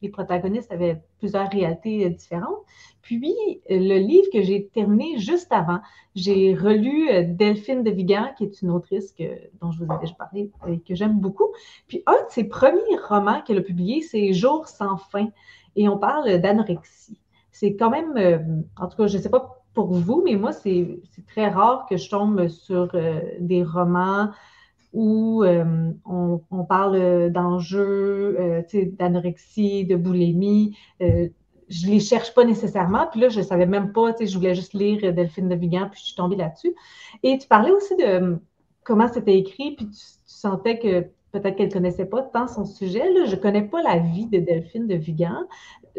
les 0.02 0.10
protagonistes 0.10 0.70
avaient 0.70 1.02
plusieurs 1.20 1.50
réalités 1.50 2.10
différentes. 2.10 2.60
Puis, 3.02 3.34
le 3.70 4.00
livre 4.00 4.28
que 4.34 4.42
j'ai 4.42 4.68
terminé 4.68 5.18
juste 5.18 5.50
avant, 5.54 5.80
j'ai 6.14 6.54
relu 6.54 7.08
Delphine 7.34 7.84
de 7.84 7.92
Vigan, 7.92 8.34
qui 8.38 8.44
est 8.44 8.62
une 8.62 8.70
autrice 8.70 9.16
dont 9.62 9.72
je 9.72 9.82
vous 9.82 9.86
ai 9.94 9.98
déjà 10.02 10.14
parlé 10.16 10.52
et 10.68 10.82
que 10.82 10.94
j'aime 10.94 11.22
beaucoup. 11.22 11.48
Puis, 11.88 12.04
un 12.06 12.12
de 12.22 12.30
ses 12.32 12.44
premiers 12.44 12.98
romans 13.08 13.42
qu'elle 13.44 13.60
a 13.60 13.62
publié, 13.62 14.02
c'est 14.02 14.34
Jour 14.34 14.68
sans 14.68 14.98
fin. 14.98 15.30
Et 15.76 15.90
on 15.90 15.98
parle 15.98 16.40
d'anorexie. 16.40 17.20
C'est 17.52 17.76
quand 17.76 17.90
même, 17.90 18.64
en 18.78 18.88
tout 18.88 18.98
cas, 18.98 19.08
je 19.08 19.18
ne 19.18 19.22
sais 19.22 19.30
pas 19.30 19.64
pour 19.74 19.94
vous, 19.94 20.22
mais 20.24 20.36
moi, 20.36 20.52
c'est 20.52 21.00
très 21.28 21.50
rare 21.50 21.86
que 21.90 21.98
je 21.98 22.10
tombe 22.10 22.48
sur 22.48 22.90
euh, 22.94 23.20
des 23.40 23.64
romans 23.64 24.30
où 24.94 25.44
euh, 25.44 25.92
on, 26.06 26.64
parle 26.66 27.32
d'enjeux, 27.32 28.38
euh, 28.40 28.62
d'anorexie, 29.00 29.86
de 29.86 29.96
boulimie. 29.96 30.78
je 31.00 31.88
ne 31.88 31.92
les 31.92 32.00
cherche 32.00 32.34
pas 32.36 32.46
nécessairement. 32.46 33.08
Puis 33.10 33.20
là, 33.20 33.30
je 33.30 33.40
ne 33.40 33.44
savais 33.44 33.66
même 33.66 33.92
pas, 33.92 34.14
je 34.20 34.38
voulais 34.38 34.54
juste 34.54 34.76
lire 34.76 35.12
Delphine 35.14 35.50
de 35.50 35.56
Vigan, 35.56 35.90
puis 35.90 36.00
je 36.00 36.06
suis 36.08 36.16
tombée 36.16 36.36
là-dessus. 36.36 36.76
Et 37.24 37.40
tu 37.40 37.48
parlais 37.48 37.72
aussi 37.72 37.96
de 37.96 38.38
comment 38.84 39.08
c'était 39.08 39.38
écrit, 39.38 39.76
puis 39.76 39.90
tu, 39.90 40.00
sentais 40.28 40.78
que 40.78 41.08
peut-être 41.34 41.58
qu'elle 41.58 41.68
ne 41.68 41.74
connaissait 41.74 42.06
pas 42.06 42.22
tant 42.22 42.48
son 42.48 42.64
sujet. 42.64 43.04
Je 43.26 43.36
ne 43.36 43.42
connais 43.42 43.64
pas 43.64 43.82
la 43.82 43.98
vie 43.98 44.28
de 44.28 44.40
Delphine 44.40 44.88
de 44.88 44.96
Vigan 44.96 45.46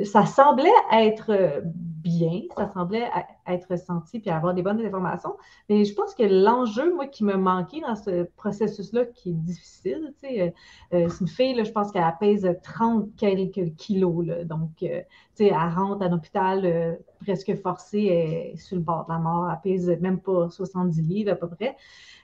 ça 0.03 0.27
semblait 0.27 0.69
être 0.93 1.31
euh, 1.31 1.61
bien, 2.05 2.43
ça 2.57 2.71
semblait 2.73 3.09
être 3.49 3.77
senti 3.79 4.21
puis 4.21 4.31
avoir 4.31 4.55
des 4.55 4.63
bonnes 4.63 4.81
informations. 4.85 5.35
Mais 5.69 5.85
je 5.85 5.95
pense 5.95 6.15
que 6.15 6.23
l'enjeu, 6.23 6.95
moi, 6.95 7.07
qui 7.07 7.25
me 7.25 7.37
manquait 7.37 7.81
dans 7.81 7.97
ce 7.97 8.25
processus-là, 8.37 9.07
qui 9.07 9.31
est 9.31 9.35
difficile, 9.35 10.15
tu 10.23 10.29
sais, 10.29 10.41
euh, 10.43 10.51
euh, 10.93 11.09
c'est 11.09 11.21
une 11.23 11.29
fille, 11.29 11.55
là, 11.55 11.65
je 11.65 11.73
pense 11.73 11.91
qu'elle 11.91 12.05
pèse 12.21 12.49
30 12.63 13.09
quelques 13.17 13.75
kilos. 13.77 14.27
Donc, 14.45 14.71
tu 14.77 14.87
sais, 15.35 15.47
elle 15.47 15.75
rentre 15.75 16.05
à 16.05 16.09
l'hôpital 16.09 16.99
presque 17.21 17.57
forcée, 17.57 18.53
elle 18.53 18.59
sur 18.59 18.77
le 18.77 18.83
bord 18.83 19.07
de 19.07 19.13
la 19.13 19.19
mort, 19.19 19.51
elle 19.51 19.73
pèse 19.73 19.89
même 20.01 20.21
pas 20.21 20.51
70 20.51 21.03
livres 21.03 21.33
à 21.33 21.37
peu 21.37 21.49
près. 21.49 21.77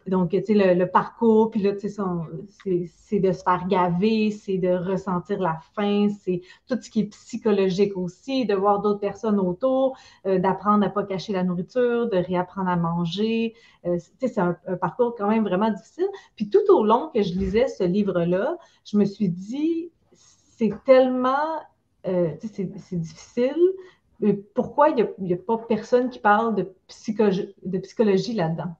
Donc, 0.06 0.30
tu 0.30 0.42
sais, 0.42 0.74
le, 0.74 0.86
parcours, 0.86 1.50
puis 1.50 1.60
là, 1.60 1.72
tu 1.74 1.88
sais, 1.88 2.02
c'est 2.88 3.20
de 3.20 3.32
se 3.32 3.42
faire 3.42 3.66
gaver, 3.68 4.30
c'est 4.30 4.56
de 4.56 4.70
ressentir 4.70 5.38
la 5.40 5.58
faim, 5.74 6.08
c'est 6.22 6.40
tout 6.66 6.78
ce 6.80 6.90
qui 6.90 7.00
est 7.00 7.10
psychologique 7.10 7.96
aussi, 7.96 8.46
de 8.46 8.54
voir 8.54 8.80
d'autres 8.80 9.00
personnes 9.00 9.38
autour, 9.38 9.69
euh, 10.26 10.38
d'apprendre 10.38 10.85
à 10.85 10.90
pas 10.90 11.04
cacher 11.04 11.33
la 11.33 11.44
nourriture, 11.44 12.09
de 12.09 12.16
réapprendre 12.16 12.68
à 12.68 12.76
manger. 12.76 13.54
Euh, 13.87 13.98
c'est 14.20 14.38
un, 14.38 14.56
parcours 14.80 15.14
quand 15.16 15.28
même 15.28 15.44
vraiment 15.44 15.70
difficile. 15.70 16.09
Puis 16.37 16.48
tout 16.48 16.70
au 16.70 16.85
long 16.85 17.11
que 17.14 17.22
je 17.22 17.35
lisais 17.35 17.68
ce 17.68 17.85
livre-là, 17.85 18.56
je 18.85 18.96
me 18.96 19.04
suis 19.04 19.28
dit, 19.28 19.90
c'est 20.12 20.72
tellement, 20.85 21.61
euh, 22.06 22.30
c'est 22.40 23.00
difficile, 23.00 23.56
pourquoi 24.54 24.90
il 24.90 25.09
n'y 25.18 25.33
a, 25.33 25.37
a, 25.37 25.38
pas 25.38 25.56
personne 25.66 26.11
qui 26.11 26.18
parle 26.18 26.54
de, 26.54 26.70
psychologie 26.88 28.35
là-dedans? 28.35 28.74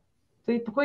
Pourquoi 0.65 0.85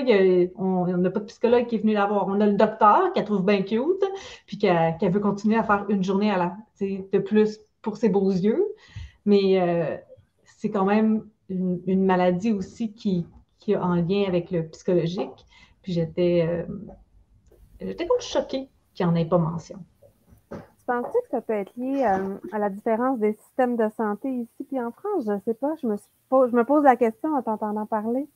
on 0.58 0.86
n'a 0.86 1.10
pas 1.10 1.20
de 1.20 1.26
psychologue 1.26 1.65
qui 1.65 1.76
est 1.76 1.80
venu 1.80 1.94
la 1.94 2.06
voir? 2.06 2.28
On 2.28 2.39
a 2.39 2.46
le 2.46 2.54
docteur 2.54 3.12
qu'elle 3.13 3.26
trouve 3.26 3.44
bien 3.44 3.63
cute, 3.63 4.04
puis 4.46 4.58
qu'elle 4.58 5.12
veut 5.12 5.20
continuer 5.20 5.58
à 5.58 5.63
faire 5.63 5.86
une 5.89 6.04
journée 6.04 6.32
à 6.32 6.38
la, 6.38 6.56
de 6.80 7.18
plus 7.18 7.60
pour 7.82 7.98
ses 7.98 8.10
beaux 8.10 8.32
yeux. 8.32 8.63
Mais 9.26 9.60
euh, 9.62 9.98
c'est 10.46 10.70
quand 10.70 10.86
même 10.86 11.28
une, 11.50 12.06
maladie 12.06 12.52
aussi 12.52 12.94
qui, 12.94 13.26
qui 13.60 13.74
est 13.74 13.78
en 13.78 13.96
lien 13.96 14.26
avec 14.28 14.52
le 14.52 14.68
psychologique. 14.68 15.46
Puis 15.82 15.94
j'étais 15.94 16.46
euh, 16.48 16.66
j'étais 17.80 18.08
comme 18.08 18.22
choquée 18.22 18.70
qu'il 18.94 19.06
n'y 19.06 19.12
en 19.12 19.16
ait 19.16 19.26
pas 19.26 19.38
mention. 19.38 19.80
Tu 20.52 20.92
penses 20.92 21.08
que 21.08 21.30
ça 21.32 21.42
peut 21.42 21.54
être 21.54 21.76
lié 21.76 22.06
euh, 22.06 22.38
à, 22.52 22.60
la 22.60 22.70
différence 22.70 23.20
des 23.20 23.34
systèmes 23.34 23.76
de 23.76 23.90
santé 23.98 24.30
ici 24.30 24.64
puis 24.68 24.80
en 24.80 24.92
France? 24.92 25.24
Je 25.26 25.32
ne 25.32 25.40
sais 25.40 25.56
pas. 25.56 25.74
Je 25.82 25.88
me, 25.88 25.96
je 25.98 26.56
me 26.56 26.64
pose 26.64 26.84
la 26.84 26.96
question 26.96 27.34
en 27.36 27.42
t'entendant 27.42 27.88
parler. 27.88 28.28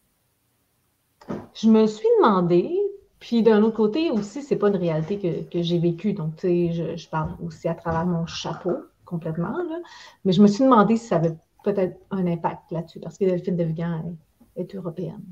Je 1.54 1.70
me 1.70 1.86
suis 1.86 2.08
demandé, 2.18 2.76
puis 3.20 3.44
d'un 3.44 3.62
autre 3.62 3.76
côté 3.76 4.10
aussi, 4.10 4.42
c'est 4.42 4.56
pas 4.56 4.70
une 4.70 4.78
réalité 4.78 5.46
que, 5.52 5.62
j'ai 5.62 5.78
vécue. 5.78 6.14
Donc, 6.14 6.38
tu 6.38 6.72
sais, 6.72 6.96
je, 6.98 7.10
parle 7.10 7.36
aussi 7.46 7.68
à 7.68 7.76
travers 7.76 8.06
mon 8.06 8.26
chapeau 8.26 8.78
complètement. 9.10 9.58
Là. 9.58 9.80
Mais 10.24 10.32
je 10.32 10.42
me 10.42 10.48
suis 10.48 10.64
demandé 10.64 10.96
si 10.98 11.08
ça 11.08 11.16
avait 11.16 11.36
peut-être 11.64 11.98
un 12.12 12.26
impact 12.28 12.72
là-dessus, 12.72 13.00
parce 13.00 13.18
que 13.18 13.26
Delphine 13.26 13.58
de 13.58 13.64
Vigan 13.64 14.16
est, 14.56 14.76
européenne. 14.76 15.24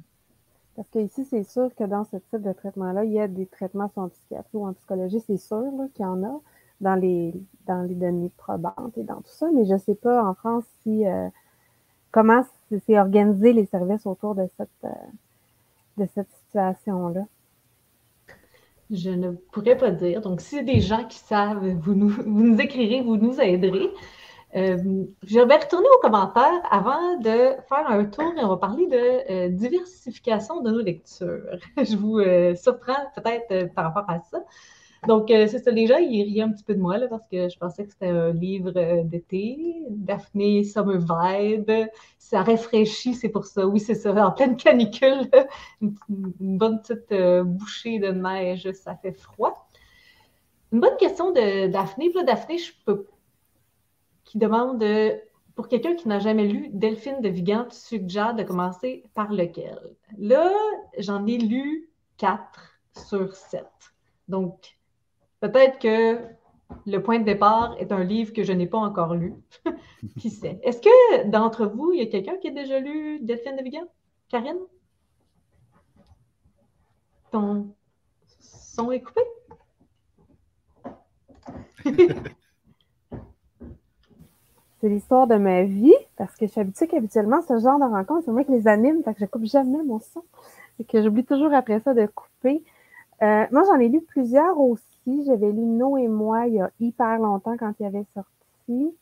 Parce 0.75 0.89
qu'ici, 0.89 1.25
c'est 1.25 1.43
sûr 1.43 1.73
que 1.75 1.83
dans 1.83 2.03
ce 2.03 2.17
type 2.17 2.41
de 2.41 2.53
traitement-là, 2.53 3.05
il 3.05 3.11
y 3.11 3.19
a 3.19 3.27
des 3.27 3.45
traitements 3.45 3.91
en 3.95 4.09
ou 4.53 4.67
en 4.67 4.73
psychologie, 4.73 5.21
c'est 5.25 5.37
sûr 5.37 5.71
qu'il 5.93 6.03
y 6.03 6.07
en 6.07 6.23
a 6.23 6.39
dans 6.81 6.95
les, 6.95 7.33
dans 7.65 7.81
les 7.81 7.95
données 7.95 8.31
probantes 8.37 8.97
et 8.97 9.03
dans 9.03 9.17
tout 9.17 9.31
ça, 9.31 9.49
mais 9.53 9.65
je 9.65 9.73
ne 9.73 9.79
sais 9.79 9.95
pas 9.95 10.23
en 10.23 10.33
France 10.33 10.63
si 10.83 11.07
euh, 11.07 11.27
comment 12.11 12.43
c'est 12.69 12.99
organisé 12.99 13.53
les 13.53 13.65
services 13.65 14.05
autour 14.05 14.35
de 14.35 14.47
cette, 14.57 14.69
euh, 14.83 14.89
de 15.97 16.07
cette 16.13 16.29
situation-là? 16.45 17.25
Je 18.89 19.09
ne 19.09 19.31
pourrais 19.31 19.77
pas 19.77 19.91
dire. 19.91 20.21
Donc, 20.21 20.41
a 20.53 20.61
des 20.63 20.79
gens 20.79 21.03
qui 21.05 21.17
savent, 21.17 21.67
vous 21.67 21.93
nous, 21.93 22.09
vous 22.09 22.43
nous 22.43 22.59
écrirez, 22.59 23.01
vous 23.01 23.17
nous 23.17 23.39
aiderez. 23.39 23.91
Euh, 24.55 24.77
je 25.23 25.39
vais 25.39 25.57
retourner 25.57 25.87
aux 25.97 25.99
commentaires 25.99 26.61
avant 26.71 27.17
de 27.17 27.55
faire 27.67 27.85
un 27.89 28.05
tour 28.05 28.33
et 28.37 28.43
on 28.43 28.47
va 28.47 28.57
parler 28.57 28.87
de 28.87 29.31
euh, 29.31 29.49
diversification 29.49 30.61
de 30.61 30.71
nos 30.71 30.81
lectures. 30.81 31.43
je 31.77 31.97
vous 31.97 32.19
euh, 32.19 32.55
surprends 32.55 33.11
peut-être 33.15 33.73
par 33.73 33.93
rapport 33.93 34.09
à 34.09 34.21
ça. 34.21 34.39
Donc, 35.05 35.29
euh, 35.29 35.47
c'est 35.47 35.59
ça, 35.59 35.71
déjà, 35.71 35.99
il 35.99 36.23
riait 36.23 36.41
un 36.41 36.51
petit 36.51 36.63
peu 36.63 36.73
de 36.73 36.79
moi 36.79 36.97
là, 36.97 37.07
parce 37.07 37.27
que 37.27 37.49
je 37.49 37.57
pensais 37.57 37.85
que 37.85 37.91
c'était 37.91 38.07
un 38.07 38.31
livre 38.31 38.71
euh, 38.75 39.03
d'été. 39.03 39.75
Daphné 39.89 40.63
Summer 40.63 40.99
Vibe. 40.99 41.89
Ça 42.17 42.41
rafraîchit, 42.41 43.13
c'est 43.13 43.29
pour 43.29 43.45
ça. 43.45 43.67
Oui, 43.67 43.79
c'est 43.79 43.95
ça. 43.95 44.11
En 44.25 44.31
pleine 44.31 44.57
canicule, 44.57 45.29
une, 45.81 45.95
bonne 46.39 46.81
petite 46.81 47.11
euh, 47.11 47.43
bouchée 47.43 47.99
de 47.99 48.09
neige, 48.09 48.71
ça 48.71 48.95
fait 48.95 49.13
froid. 49.13 49.69
Une 50.71 50.79
bonne 50.79 50.97
question 50.97 51.31
de 51.31 51.67
Daphné. 51.67 52.11
Daphné, 52.25 52.57
je 52.57 52.73
peux. 52.85 53.05
qui 54.25 54.37
demande 54.37 54.83
pour 55.55 55.67
quelqu'un 55.67 55.95
qui 55.95 56.07
n'a 56.07 56.19
jamais 56.19 56.45
lu 56.45 56.69
Delphine 56.71 57.19
de 57.19 57.29
Vigan, 57.29 57.65
tu 57.65 57.77
suggères 57.77 58.35
de 58.35 58.43
commencer 58.43 59.03
par 59.15 59.33
lequel? 59.33 59.79
Là, 60.17 60.51
j'en 60.99 61.25
ai 61.25 61.37
lu 61.37 61.89
quatre 62.17 62.79
sur 62.93 63.35
sept. 63.35 63.65
Donc, 64.27 64.76
Peut-être 65.39 65.79
que 65.79 66.19
le 66.85 67.01
point 67.01 67.19
de 67.19 67.25
départ 67.25 67.75
est 67.79 67.91
un 67.91 68.03
livre 68.03 68.33
que 68.33 68.43
je 68.43 68.51
n'ai 68.53 68.67
pas 68.67 68.77
encore 68.77 69.15
lu. 69.15 69.35
qui 70.19 70.29
sait? 70.29 70.59
Est-ce 70.63 70.81
que 70.81 71.27
d'entre 71.27 71.65
vous, 71.65 71.91
il 71.93 71.99
y 71.99 72.01
a 72.01 72.07
quelqu'un 72.07 72.37
qui 72.37 72.49
a 72.49 72.51
déjà 72.51 72.79
lu 72.79 73.19
Delphine 73.21 73.55
de 73.55 73.63
Vigan? 73.63 73.85
Karine? 74.29 74.59
Ton 77.31 77.73
son 78.77 78.91
est 78.91 79.01
coupé? 79.01 79.21
c'est 84.79 84.89
l'histoire 84.89 85.27
de 85.27 85.35
ma 85.35 85.63
vie, 85.63 85.95
parce 86.15 86.35
que 86.35 86.45
je 86.45 86.51
suis 86.51 86.61
habituée 86.61 86.87
qu'habituellement, 86.87 87.41
ce 87.41 87.59
genre 87.59 87.79
de 87.79 87.85
rencontres, 87.85 88.25
c'est 88.25 88.31
moi 88.31 88.43
qui 88.43 88.51
les 88.51 88.67
anime, 88.67 89.03
fait 89.03 89.13
que 89.13 89.19
je 89.21 89.25
coupe 89.25 89.45
jamais 89.45 89.81
mon 89.83 89.99
son. 89.99 90.23
Et 90.79 90.83
que 90.83 91.01
j'oublie 91.01 91.25
toujours 91.25 91.53
après 91.53 91.79
ça 91.79 91.95
de 91.95 92.05
couper. 92.05 92.63
Euh, 93.23 93.45
moi, 93.51 93.63
j'en 93.65 93.79
ai 93.79 93.89
lu 93.89 94.01
plusieurs 94.01 94.59
aussi 94.59 94.96
j'avais 95.25 95.51
lu 95.51 95.61
No 95.61 95.97
et 95.97 96.07
moi 96.07 96.47
il 96.47 96.55
y 96.55 96.61
a 96.61 96.69
hyper 96.79 97.19
longtemps 97.19 97.57
quand 97.57 97.73
il 97.79 97.85
avait 97.85 98.05
sorti. 98.13 98.95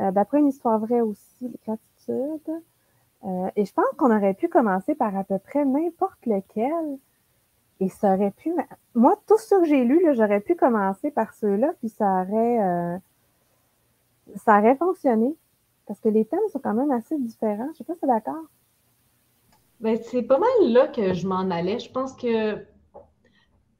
Euh, 0.00 0.12
d'après 0.12 0.38
une 0.38 0.48
histoire 0.48 0.78
vraie 0.78 1.00
aussi, 1.00 1.50
Gratitude. 1.66 2.62
Euh, 3.24 3.50
et 3.56 3.64
je 3.64 3.72
pense 3.72 3.86
qu'on 3.96 4.14
aurait 4.14 4.34
pu 4.34 4.48
commencer 4.48 4.94
par 4.94 5.16
à 5.16 5.24
peu 5.24 5.38
près 5.38 5.64
n'importe 5.64 6.24
lequel. 6.26 6.98
Et 7.80 7.88
ça 7.88 8.14
aurait 8.14 8.32
pu. 8.32 8.52
Moi, 8.94 9.16
tout 9.26 9.38
ce 9.38 9.54
que 9.54 9.64
j'ai 9.64 9.84
lu, 9.84 10.04
j'aurais 10.14 10.40
pu 10.40 10.56
commencer 10.56 11.10
par 11.10 11.32
ceux-là, 11.34 11.72
puis 11.78 11.88
ça 11.88 12.22
aurait, 12.22 12.60
euh, 12.60 12.98
ça 14.36 14.58
aurait 14.58 14.76
fonctionné. 14.76 15.34
Parce 15.86 16.00
que 16.00 16.08
les 16.08 16.24
thèmes 16.24 16.40
sont 16.52 16.58
quand 16.58 16.74
même 16.74 16.90
assez 16.90 17.16
différents. 17.18 17.66
Je 17.66 17.70
ne 17.70 17.74
sais 17.74 17.84
pas 17.84 17.94
si 17.94 18.00
tu 18.00 18.06
d'accord. 18.06 18.44
Ben, 19.80 19.96
c'est 20.02 20.22
pas 20.22 20.38
mal 20.38 20.72
là 20.72 20.88
que 20.88 21.14
je 21.14 21.26
m'en 21.26 21.50
allais. 21.50 21.78
Je 21.78 21.90
pense 21.90 22.14
que 22.14 22.56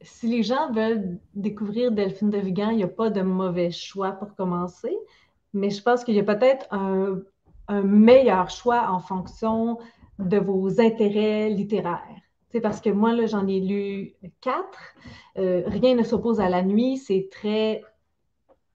si 0.01 0.29
les 0.29 0.43
gens 0.43 0.71
veulent 0.73 1.19
découvrir 1.35 1.93
Delphine 1.93 2.31
de 2.31 2.39
Vigan, 2.39 2.71
il 2.71 2.77
n'y 2.77 2.83
a 2.85 2.89
pas 2.89 3.11
de 3.11 3.23
mauvais 3.23 3.71
choix 3.71 4.13
pour 4.13 4.35
commencer, 4.35 4.97
mais 5.53 5.71
je 5.71 5.83
pense 5.83 6.05
qu'il 6.05 6.15
y 6.15 6.21
a 6.21 6.25
peut-être 6.25 6.67
un, 6.71 7.21
meilleur 7.83 8.49
choix 8.49 8.91
en 8.91 8.99
fonction 8.99 9.79
de 10.19 10.39
vos 10.39 10.81
intérêts 10.81 11.51
littéraires. 11.51 12.23
C'est 12.51 12.63
parce 12.63 12.81
que 12.81 12.89
moi, 12.89 13.27
j'en 13.27 13.47
ai 13.47 13.61
lu 13.61 14.15
quatre. 14.41 14.95
Euh, 15.37 15.65
Rien 15.67 15.95
ne 15.95 16.03
s'oppose 16.03 16.41
à 16.41 16.49
la 16.49 16.63
nuit. 16.63 16.97
C'est 16.97 17.29
très 17.31 17.85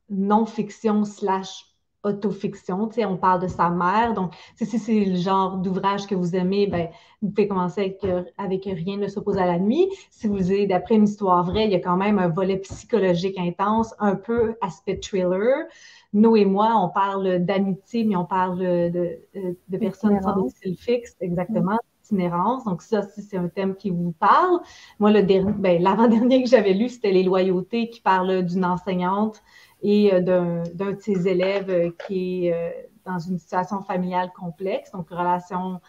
non-fiction 0.10 1.06
slash 1.06 1.73
autofiction. 2.04 2.88
Tu 2.88 2.96
sais, 2.96 3.06
on 3.06 3.18
parle 3.18 3.42
de 3.42 3.48
sa 3.48 3.70
mère. 3.70 4.14
Donc, 4.14 4.34
si 4.56 4.66
c'est 4.78 5.06
le 5.06 5.16
genre 5.16 5.58
d'ouvrage 5.58 6.06
que 6.08 6.16
vous 6.16 6.36
aimez, 6.36 6.68
ben, 6.68 6.90
vous 7.22 7.30
pouvez 7.30 7.48
commencer 7.48 7.82
avec, 8.02 8.28
avec 8.38 8.66
Rien 8.66 8.98
ne 8.98 9.08
s'oppose 9.08 9.38
à 9.38 9.46
la 9.46 9.60
nuit. 9.60 9.90
Si 10.12 10.28
vous 10.28 10.52
êtes 10.52 10.70
d'après 10.70 10.96
une 10.96 11.06
histoire 11.06 11.44
vraie, 11.44 11.66
il 11.66 11.72
y 11.72 11.76
a 11.76 11.80
quand 11.80 11.98
même 11.98 12.20
un 12.20 12.28
volet 12.28 12.58
psychologique 12.58 13.38
intense, 13.38 13.96
un 14.00 14.16
peu 14.16 14.56
aspect 14.62 15.00
thriller. 15.00 15.66
Nous 16.14 16.36
et 16.36 16.46
moi, 16.46 16.74
on 16.76 16.90
parle 16.90 17.40
d'amitié, 17.40 18.04
mais 18.04 18.16
on 18.16 18.26
parle 18.26 18.60
de, 18.60 19.20
de, 19.68 19.78
personnes 19.78 20.22
sans 20.22 20.36
domicile 20.36 20.78
fixe, 20.78 21.16
exactement. 21.22 21.80
Itinérance. 22.04 22.66
Donc, 22.66 22.82
ça, 22.82 23.02
c'est 23.02 23.38
un 23.38 23.48
thème 23.48 23.76
qui 23.76 23.90
vous 23.90 24.12
parle. 24.12 24.60
Moi, 25.00 25.12
le 25.12 25.24
dernier, 25.24 25.54
ben, 25.54 25.82
l'avant-dernier 25.82 26.44
que 26.44 26.50
j'avais 26.50 26.74
lu, 26.74 26.90
c'était 26.90 27.12
Les 27.12 27.24
loyautés 27.24 27.90
qui 27.90 28.02
parle 28.02 28.44
d'une 28.44 28.66
enseignante 28.66 29.42
et 29.82 30.14
euh, 30.14 30.22
d'un 30.22 30.92
de 30.92 31.00
ses 31.00 31.28
élèves 31.28 31.70
euh, 31.70 31.92
qui 32.06 32.48
est 32.48 32.54
euh, 32.54 32.70
dans 33.06 33.20
une 33.20 33.38
situation 33.38 33.82
familiale 33.82 34.32
complexe, 34.36 34.92
donc 34.92 35.10
relation. 35.10 35.80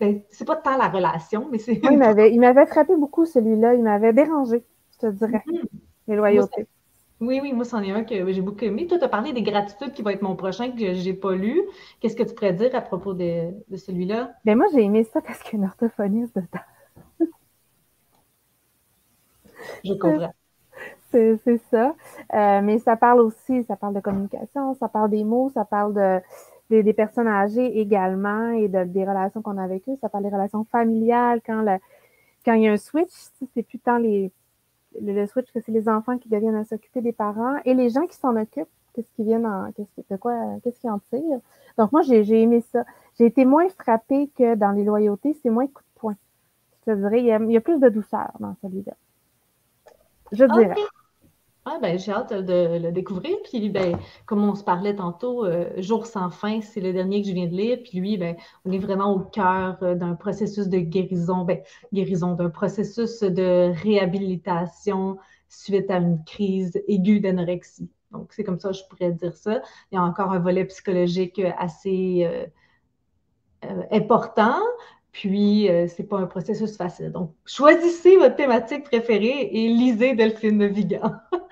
Ben, 0.00 0.20
c'est 0.30 0.44
pas 0.44 0.56
tant 0.56 0.76
la 0.76 0.88
relation, 0.88 1.48
mais 1.50 1.58
c'est. 1.58 1.80
il 1.82 2.40
m'avait 2.40 2.66
frappé 2.66 2.96
beaucoup 2.96 3.24
celui-là, 3.24 3.74
il 3.74 3.82
m'avait 3.82 4.12
dérangé, 4.12 4.64
je 4.92 4.98
te 4.98 5.06
dirais, 5.12 5.42
mm-hmm. 5.46 5.68
les 6.08 6.16
loyautés. 6.16 6.66
Oui, 7.22 7.38
oui, 7.40 7.52
moi, 7.52 7.64
c'en 7.64 7.82
est 7.82 7.92
un 7.92 8.04
que 8.04 8.32
j'ai 8.32 8.42
beaucoup 8.42 8.64
aimé. 8.64 8.86
Toi, 8.86 8.98
tu 8.98 9.04
as 9.04 9.08
parlé 9.08 9.32
des 9.32 9.42
gratitudes 9.42 9.92
qui 9.92 10.02
va 10.02 10.12
être 10.12 10.22
mon 10.22 10.36
prochain 10.36 10.72
que 10.72 10.92
je 10.92 11.04
n'ai 11.04 11.14
pas 11.14 11.34
lu. 11.34 11.62
Qu'est-ce 12.00 12.16
que 12.16 12.24
tu 12.24 12.34
pourrais 12.34 12.52
dire 12.52 12.74
à 12.74 12.80
propos 12.80 13.14
de, 13.14 13.52
de 13.68 13.76
celui-là? 13.76 14.32
Ben 14.44 14.56
moi, 14.56 14.66
j'ai 14.72 14.82
aimé 14.82 15.04
ça 15.04 15.20
parce 15.20 15.40
qu'il 15.42 15.58
y 15.58 15.62
a 15.62 15.64
une 15.64 15.68
orthophoniste 15.68 16.34
dedans. 16.34 17.28
je 19.84 19.94
comprends 19.94 20.32
c'est 21.12 21.58
ça. 21.70 21.94
Euh, 22.34 22.60
mais 22.62 22.78
ça 22.78 22.96
parle 22.96 23.20
aussi, 23.20 23.62
ça 23.64 23.76
parle 23.76 23.94
de 23.94 24.00
communication, 24.00 24.74
ça 24.74 24.88
parle 24.88 25.10
des 25.10 25.24
mots, 25.24 25.50
ça 25.52 25.64
parle 25.64 25.94
de, 25.94 26.80
des 26.80 26.92
personnes 26.92 27.28
âgées 27.28 27.80
également 27.80 28.50
et 28.52 28.68
de, 28.68 28.84
des 28.84 29.04
relations 29.04 29.42
qu'on 29.42 29.58
a 29.58 29.62
avec 29.62 29.88
eux. 29.88 29.96
Ça 30.00 30.08
parle 30.08 30.24
des 30.24 30.30
relations 30.30 30.64
familiales. 30.64 31.40
Quand, 31.44 31.62
le, 31.62 31.78
quand 32.44 32.54
il 32.54 32.62
y 32.62 32.68
a 32.68 32.72
un 32.72 32.76
switch, 32.76 33.10
c'est 33.54 33.62
plus 33.62 33.78
tant 33.78 33.98
les, 33.98 34.32
le, 35.00 35.26
switch 35.26 35.50
que 35.52 35.60
c'est 35.60 35.72
les 35.72 35.88
enfants 35.88 36.18
qui 36.18 36.28
deviennent 36.28 36.56
à 36.56 36.64
s'occuper 36.64 37.00
des 37.00 37.12
parents 37.12 37.56
et 37.64 37.74
les 37.74 37.90
gens 37.90 38.06
qui 38.06 38.16
s'en 38.16 38.36
occupent, 38.36 38.68
qu'est-ce 38.94 39.10
qui 39.12 39.24
viennent 39.24 39.46
en, 39.46 39.72
qu'est-ce 39.72 40.02
de 40.10 40.16
quoi, 40.16 40.34
qu'est-ce 40.62 40.80
qui 40.80 40.88
en 40.88 40.98
tire. 40.98 41.40
Donc 41.78 41.92
moi, 41.92 42.02
j'ai 42.02 42.42
aimé 42.42 42.60
ça. 42.72 42.84
J'ai 43.18 43.26
été 43.26 43.44
moins 43.44 43.68
frappée 43.70 44.30
que 44.36 44.54
dans 44.54 44.72
les 44.72 44.84
loyautés, 44.84 45.36
c'est 45.42 45.50
moins 45.50 45.66
coup 45.66 45.82
de 45.82 46.00
poing. 46.00 46.16
Je 46.86 46.92
te 46.92 46.96
dirais, 46.96 47.20
il 47.20 47.26
y 47.26 47.32
a, 47.32 47.38
il 47.38 47.50
y 47.50 47.56
a 47.56 47.60
plus 47.60 47.78
de 47.78 47.88
douceur 47.88 48.30
dans 48.40 48.54
celui-là. 48.62 48.94
Je 50.32 50.44
dirais. 50.44 50.74
Ah, 51.64 51.78
ben, 51.80 51.96
j'ai 51.96 52.10
hâte 52.10 52.32
de 52.32 52.78
le 52.78 52.90
découvrir. 52.90 53.36
Puis, 53.44 53.70
ben, 53.70 53.96
comme 54.26 54.42
on 54.42 54.56
se 54.56 54.64
parlait 54.64 54.96
tantôt, 54.96 55.44
euh, 55.44 55.70
Jour 55.78 56.06
sans 56.06 56.28
fin, 56.30 56.60
c'est 56.60 56.80
le 56.80 56.92
dernier 56.92 57.22
que 57.22 57.28
je 57.28 57.34
viens 57.34 57.46
de 57.46 57.54
lire. 57.54 57.78
Puis 57.84 58.00
lui, 58.00 58.16
ben, 58.18 58.36
on 58.64 58.72
est 58.72 58.78
vraiment 58.78 59.14
au 59.14 59.20
cœur 59.20 59.78
euh, 59.82 59.94
d'un 59.94 60.14
processus 60.16 60.66
de 60.68 60.78
guérison, 60.78 61.44
ben, 61.44 61.60
guérison, 61.92 62.34
d'un 62.34 62.50
processus 62.50 63.20
de 63.20 63.72
réhabilitation 63.80 65.18
suite 65.48 65.88
à 65.90 65.98
une 65.98 66.24
crise 66.24 66.82
aiguë 66.88 67.20
d'anorexie. 67.20 67.88
Donc, 68.10 68.32
c'est 68.32 68.42
comme 68.42 68.58
ça 68.58 68.70
que 68.70 68.76
je 68.76 68.84
pourrais 68.90 69.12
dire 69.12 69.36
ça. 69.36 69.62
Il 69.92 69.94
y 69.94 69.98
a 69.98 70.02
encore 70.02 70.32
un 70.32 70.40
volet 70.40 70.64
psychologique 70.64 71.40
assez 71.58 72.24
euh, 73.64 73.82
important, 73.92 74.58
puis, 75.12 75.66
ce 75.68 75.72
euh, 75.72 75.86
c'est 75.88 76.04
pas 76.04 76.18
un 76.18 76.26
processus 76.26 76.76
facile. 76.76 77.12
Donc, 77.12 77.34
choisissez 77.44 78.16
votre 78.16 78.34
thématique 78.34 78.84
préférée 78.84 79.50
et 79.52 79.68
lisez 79.68 80.14
Delphine 80.14 80.58
de 80.58 80.66
Vigan. 80.66 81.14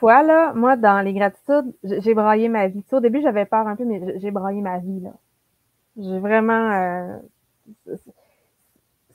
Voilà, 0.00 0.52
moi, 0.52 0.76
dans 0.76 1.00
les 1.00 1.14
gratitudes, 1.14 1.72
j'ai 1.82 2.12
braillé 2.12 2.50
ma 2.50 2.68
vie. 2.68 2.84
au 2.92 3.00
début, 3.00 3.22
j'avais 3.22 3.46
peur 3.46 3.66
un 3.66 3.74
peu, 3.74 3.86
mais 3.86 4.18
j'ai 4.18 4.30
braillé 4.30 4.60
ma 4.60 4.78
vie. 4.78 5.00
là. 5.00 5.12
J'ai 5.96 6.18
vraiment. 6.18 6.72
Euh, 6.72 7.96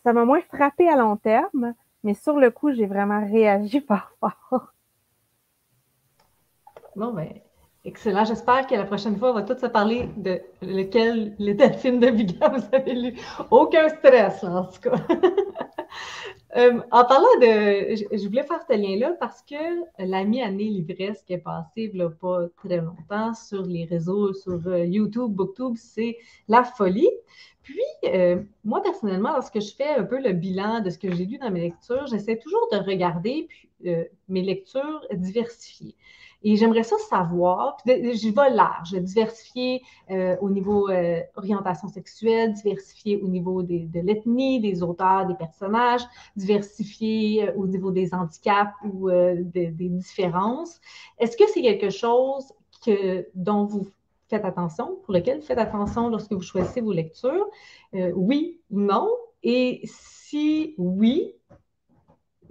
ça 0.03 0.13
m'a 0.13 0.25
moins 0.25 0.41
frappé 0.41 0.89
à 0.89 0.95
long 0.95 1.15
terme, 1.15 1.75
mais 2.03 2.15
sur 2.15 2.39
le 2.39 2.49
coup, 2.49 2.71
j'ai 2.71 2.87
vraiment 2.87 3.23
réagi 3.23 3.81
par 3.87 4.13
fort. 4.19 4.73
Bon, 6.95 7.13
ben, 7.13 7.33
Excellent. 7.85 8.25
J'espère 8.25 8.67
que 8.67 8.75
la 8.75 8.83
prochaine 8.83 9.17
fois, 9.17 9.31
on 9.31 9.33
va 9.33 9.41
tous 9.41 9.57
se 9.57 9.65
parler 9.65 10.09
de 10.17 10.41
lequel 10.61 11.33
les 11.39 11.53
delphines 11.53 11.99
de 11.99 12.07
Vigan 12.07 12.51
vous 12.51 12.75
avez 12.75 12.93
lu. 12.93 13.15
Aucun 13.51 13.87
stress, 13.87 14.43
en 14.43 14.65
tout 14.65 14.81
cas. 14.81 14.95
Euh, 16.57 16.81
en 16.91 17.05
parlant 17.05 17.27
de. 17.41 17.95
Je, 17.95 18.27
voulais 18.27 18.41
faire 18.41 18.61
ce 18.67 18.75
lien-là 18.75 19.15
parce 19.19 19.43
que 19.43 19.83
la 19.99 20.23
mi-année 20.23 20.63
livresse 20.63 21.21
qui 21.21 21.33
est 21.33 21.37
passée 21.37 21.91
il 21.93 22.09
pas 22.19 22.47
très 22.57 22.77
longtemps 22.77 23.35
sur 23.35 23.61
les 23.61 23.85
réseaux, 23.85 24.33
sur 24.33 24.59
euh, 24.65 24.83
YouTube, 24.83 25.31
Booktube, 25.31 25.75
c'est 25.75 26.17
la 26.47 26.63
folie. 26.63 27.09
Puis, 27.61 27.79
euh, 28.05 28.41
moi, 28.63 28.81
personnellement, 28.81 29.31
lorsque 29.33 29.59
je 29.59 29.75
fais 29.75 29.93
un 29.93 30.03
peu 30.03 30.19
le 30.19 30.33
bilan 30.33 30.81
de 30.81 30.89
ce 30.89 30.97
que 30.97 31.13
j'ai 31.13 31.25
lu 31.25 31.37
dans 31.37 31.51
mes 31.51 31.61
lectures, 31.61 32.07
j'essaie 32.07 32.37
toujours 32.37 32.67
de 32.71 32.77
regarder 32.77 33.47
mes 34.27 34.41
lectures 34.41 35.05
diversifiées. 35.13 35.95
Et 36.41 36.55
j'aimerais 36.55 36.83
ça 36.83 36.97
savoir, 36.97 37.77
je 37.85 38.33
vais 38.33 38.49
large, 38.55 38.93
diversifier 38.93 39.81
euh, 40.09 40.37
au 40.41 40.49
niveau 40.49 40.89
euh, 40.89 41.21
orientation 41.35 41.89
sexuelle, 41.89 42.53
diversifier 42.53 43.21
au 43.21 43.27
niveau 43.27 43.61
de 43.61 43.99
l'ethnie, 43.99 44.61
des 44.61 44.81
auteurs, 44.81 45.27
des 45.27 45.35
personnages, 45.35 46.01
diversifier 46.37 47.49
euh, 47.49 47.53
au 47.57 47.67
niveau 47.67 47.91
des 47.91 48.13
handicaps 48.13 48.73
ou 48.85 49.09
des 49.09 49.71
différences. 49.71 50.79
Est-ce 51.17 51.35
que 51.35 51.43
c'est 51.53 51.61
quelque 51.61 51.89
chose 51.89 52.53
que, 52.85 53.27
dont 53.35 53.65
vous 53.65 53.87
faites 54.29 54.45
attention, 54.45 54.97
pour 55.03 55.13
lequel 55.13 55.41
faites 55.41 55.57
attention 55.57 56.07
lorsque 56.07 56.31
vous 56.31 56.41
choisissez 56.41 56.81
vos 56.81 56.93
lectures? 56.93 57.47
oui 58.15 58.61
ou 58.69 58.79
non? 58.79 59.09
Et 59.43 59.81
si 59.85 60.75
oui, 60.77 61.33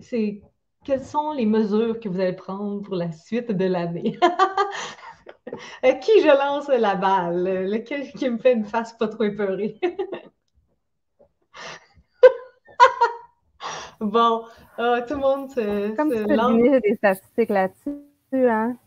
c'est 0.01 0.43
quelles 0.89 1.05
sont 1.05 1.33
les 1.33 1.45
mesures 1.45 2.01
que 2.01 2.09
vous 2.09 2.19
allez 2.19 2.33
prendre 2.33 2.81
pour 2.81 2.95
la 2.95 3.13
suite 3.13 3.53
de 3.53 3.67
l'année? 3.67 4.19
à 5.83 5.93
qui 5.93 6.23
je 6.23 6.29
lance 6.29 6.69
la 6.69 6.95
balle? 6.95 7.69
Lequel 7.71 8.11
qui 8.13 8.31
me 8.31 8.39
fait 8.39 8.55
une 8.55 8.65
face 8.65 8.95
pas 8.95 9.09
trop 9.09 9.25
épeurée? 9.25 9.79
bon, 14.01 14.47
euh, 14.79 15.03
tout 15.07 15.13
le 15.13 15.21
monde 15.21 15.51
se, 15.51 15.95
Comme 15.95 16.11
tu 16.11 16.25
peux 16.25 16.81
des 16.81 16.95
statistiques 16.95 17.51
là-dessus, 17.51 18.01
hein? 18.33 18.79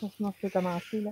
Je 0.00 0.06
peux 0.40 0.50
commencer, 0.50 1.00
là. 1.00 1.10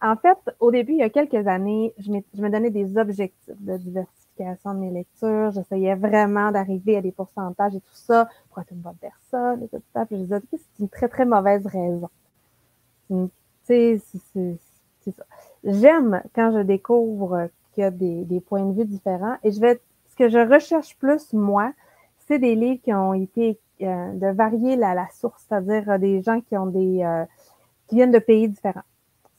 En 0.00 0.16
fait, 0.16 0.38
au 0.60 0.70
début, 0.70 0.92
il 0.92 1.00
y 1.00 1.02
a 1.02 1.10
quelques 1.10 1.46
années, 1.46 1.92
je, 1.98 2.10
je 2.32 2.40
me 2.40 2.48
donnais 2.48 2.70
des 2.70 2.96
objectifs 2.96 3.60
de 3.60 3.76
diversité 3.76 4.23
de 4.38 4.78
mes 4.78 4.90
lectures. 4.90 5.50
J'essayais 5.52 5.94
vraiment 5.94 6.50
d'arriver 6.50 6.96
à 6.96 7.02
des 7.02 7.12
pourcentages 7.12 7.74
et 7.74 7.80
tout 7.80 7.94
ça 7.94 8.28
pour 8.50 8.60
être 8.60 8.72
une 8.72 8.80
bonne 8.80 8.96
personne 9.00 9.62
et 9.62 9.68
tout 9.68 9.82
ça. 9.92 10.06
Puis 10.06 10.16
je 10.16 10.22
disais, 10.22 10.40
c'est 10.50 10.80
une 10.80 10.88
très, 10.88 11.08
très 11.08 11.24
mauvaise 11.24 11.66
raison. 11.66 12.08
Tu 13.08 13.30
sais, 13.64 14.00
c'est 14.32 15.10
ça. 15.10 15.24
J'aime 15.64 16.22
quand 16.34 16.52
je 16.52 16.60
découvre 16.60 17.48
qu'il 17.72 17.82
y 17.82 17.84
a 17.86 17.90
des, 17.90 18.24
des, 18.24 18.40
points 18.40 18.64
de 18.64 18.72
vue 18.72 18.84
différents 18.86 19.36
et 19.42 19.50
je 19.50 19.60
vais, 19.60 19.80
ce 20.10 20.16
que 20.16 20.28
je 20.28 20.38
recherche 20.38 20.96
plus, 20.98 21.32
moi, 21.32 21.72
c'est 22.26 22.38
des 22.38 22.54
livres 22.54 22.80
qui 22.82 22.92
ont 22.92 23.14
été 23.14 23.58
euh, 23.82 24.12
de 24.12 24.28
varier 24.28 24.76
la, 24.76 24.94
la 24.94 25.08
source, 25.10 25.44
c'est-à-dire 25.48 25.90
euh, 25.90 25.98
des 25.98 26.22
gens 26.22 26.40
qui 26.40 26.56
ont 26.56 26.66
des, 26.66 27.02
euh, 27.02 27.24
qui 27.88 27.96
viennent 27.96 28.12
de 28.12 28.18
pays 28.18 28.48
différents. 28.48 28.84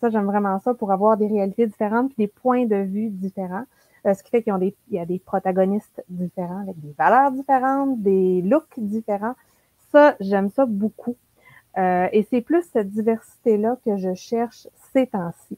Ça, 0.02 0.10
j'aime 0.10 0.26
vraiment 0.26 0.60
ça 0.60 0.74
pour 0.74 0.92
avoir 0.92 1.16
des 1.16 1.28
réalités 1.28 1.66
différentes 1.66 2.08
puis 2.08 2.26
des 2.26 2.28
points 2.28 2.66
de 2.66 2.76
vue 2.76 3.10
différents. 3.10 3.64
Euh, 4.06 4.14
ce 4.14 4.22
qui 4.24 4.30
fait 4.30 4.44
qu'il 4.44 4.74
y 4.92 5.00
a 5.00 5.06
des 5.06 5.20
protagonistes 5.20 6.04
différents 6.10 6.62
avec 6.62 6.80
des 6.80 6.94
valeurs 6.98 7.32
différentes, 7.32 8.02
des 8.02 8.42
looks 8.44 8.78
différents. 8.78 9.36
Ça, 9.92 10.16
j'aime 10.20 10.50
ça 10.50 10.66
beaucoup. 10.66 11.16
Euh, 11.78 12.08
et 12.12 12.24
c'est 12.30 12.42
plus 12.42 12.64
cette 12.72 12.92
diversité-là 12.92 13.78
que 13.84 13.98
je 13.98 14.14
cherche 14.14 14.68
ces 14.94 15.08
temps-ci. 15.08 15.58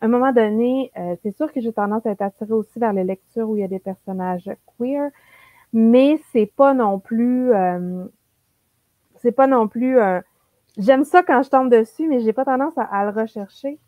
À 0.00 0.04
un 0.04 0.08
moment 0.08 0.32
donné, 0.32 0.92
euh, 0.96 1.16
c'est 1.22 1.36
sûr 1.36 1.52
que 1.52 1.60
j'ai 1.60 1.72
tendance 1.72 2.06
à 2.06 2.10
être 2.10 2.22
attirée 2.22 2.52
aussi 2.52 2.78
vers 2.78 2.92
les 2.92 3.02
lectures 3.02 3.50
où 3.50 3.56
il 3.56 3.60
y 3.60 3.64
a 3.64 3.68
des 3.68 3.80
personnages 3.80 4.48
queer, 4.78 5.10
mais 5.72 6.20
c'est 6.32 6.46
pas 6.46 6.74
non 6.74 7.00
plus, 7.00 7.50
c'est 9.16 9.32
pas 9.32 9.46
non 9.46 9.68
plus. 9.68 9.98
J'aime 10.78 11.04
ça 11.04 11.22
quand 11.22 11.42
je 11.42 11.50
tombe 11.50 11.68
dessus, 11.68 12.08
mais 12.08 12.20
j'ai 12.20 12.32
pas 12.32 12.46
tendance 12.46 12.78
à, 12.78 12.84
à, 12.84 13.04
le 13.04 13.10
rechercher 13.10 13.78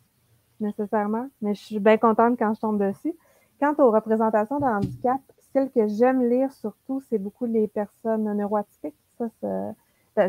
nécessairement. 0.59 1.27
Mais 1.41 1.55
je 1.55 1.61
suis 1.61 1.79
bien 1.79 1.97
contente 1.97 2.37
quand 2.37 2.53
je 2.53 2.59
tombe 2.59 2.77
dessus. 2.77 3.15
Quant 3.61 3.75
aux 3.77 3.91
représentations 3.91 4.57
de 4.57 4.65
handicap, 4.65 5.21
celle 5.53 5.69
que 5.69 5.87
j'aime 5.87 6.27
lire 6.27 6.51
surtout, 6.51 6.99
c'est 7.07 7.19
beaucoup 7.19 7.45
les 7.45 7.67
personnes 7.67 8.23
neuroatypiques. 8.35 8.95
Ça, 9.19 9.27
ben, 9.43 9.75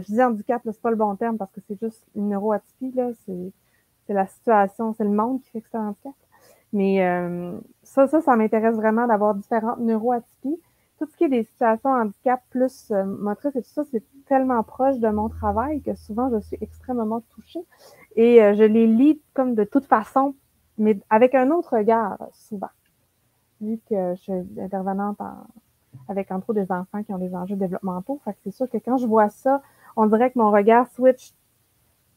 je 0.03 0.13
dis 0.13 0.23
handicap, 0.23 0.61
c'est 0.67 0.83
pas 0.83 0.91
le 0.91 0.97
bon 0.97 1.17
terme 1.17 1.39
parce 1.39 1.51
que 1.51 1.63
c'est 1.67 1.81
juste 1.81 2.07
une 2.15 2.29
neuroatypie. 2.29 2.93
C'est 4.07 4.13
la 4.13 4.27
situation, 4.27 4.93
c'est 4.93 5.05
le 5.05 5.11
monde 5.11 5.41
qui 5.41 5.49
fait 5.49 5.63
que 5.63 5.69
c'est 5.73 5.79
un 5.79 5.89
handicap. 5.89 6.13
Mais 6.75 7.07
euh, 7.07 7.59
ça, 7.83 8.07
ça, 8.07 8.21
ça 8.21 8.37
m'intéresse 8.37 8.77
vraiment 8.77 9.07
d'avoir 9.07 9.35
différentes 9.35 9.79
neuroatypies. 9.79 10.61
Tout 10.99 11.07
ce 11.07 11.17
qui 11.17 11.25
est 11.25 11.31
des 11.31 11.45
situations 11.45 11.89
handicap 11.89 12.43
plus 12.51 12.91
euh, 12.91 13.03
motrices 13.05 13.57
et 13.57 13.63
tout 13.63 13.71
ça, 13.71 13.85
c'est 13.91 14.05
tellement 14.27 14.63
proche 14.63 14.99
de 14.99 15.09
mon 15.09 15.31
travail 15.31 15.81
que 15.81 15.95
souvent 15.95 16.29
je 16.29 16.39
suis 16.41 16.59
extrêmement 16.61 17.23
touchée. 17.35 17.65
Et 18.15 18.41
je 18.55 18.65
les 18.65 18.87
lis 18.87 19.23
comme 19.33 19.55
de 19.55 19.65
toute 19.65 19.87
façon, 19.87 20.35
mais 20.77 21.01
avec 21.09 21.35
un 21.35 21.51
autre 21.51 21.79
regard 21.79 22.19
souvent. 22.35 22.69
Vu 23.63 23.79
que 23.89 24.15
je 24.17 24.21
suis 24.21 24.61
intervenante 24.61 25.19
avec 26.09 26.31
entre 26.31 26.51
autres 26.51 26.61
des 26.61 26.73
enfants 26.73 27.03
qui 27.03 27.13
ont 27.13 27.19
des 27.19 27.35
enjeux 27.35 27.57
développementaux. 27.57 28.21
Fait 28.25 28.37
c'est 28.45 28.51
sûr 28.51 28.69
que 28.69 28.79
quand 28.79 28.97
je 28.97 29.07
vois 29.07 29.29
ça, 29.29 29.63
on 29.97 30.07
dirait 30.07 30.31
que 30.31 30.39
mon 30.39 30.51
regard 30.51 30.89
switch 30.89 31.33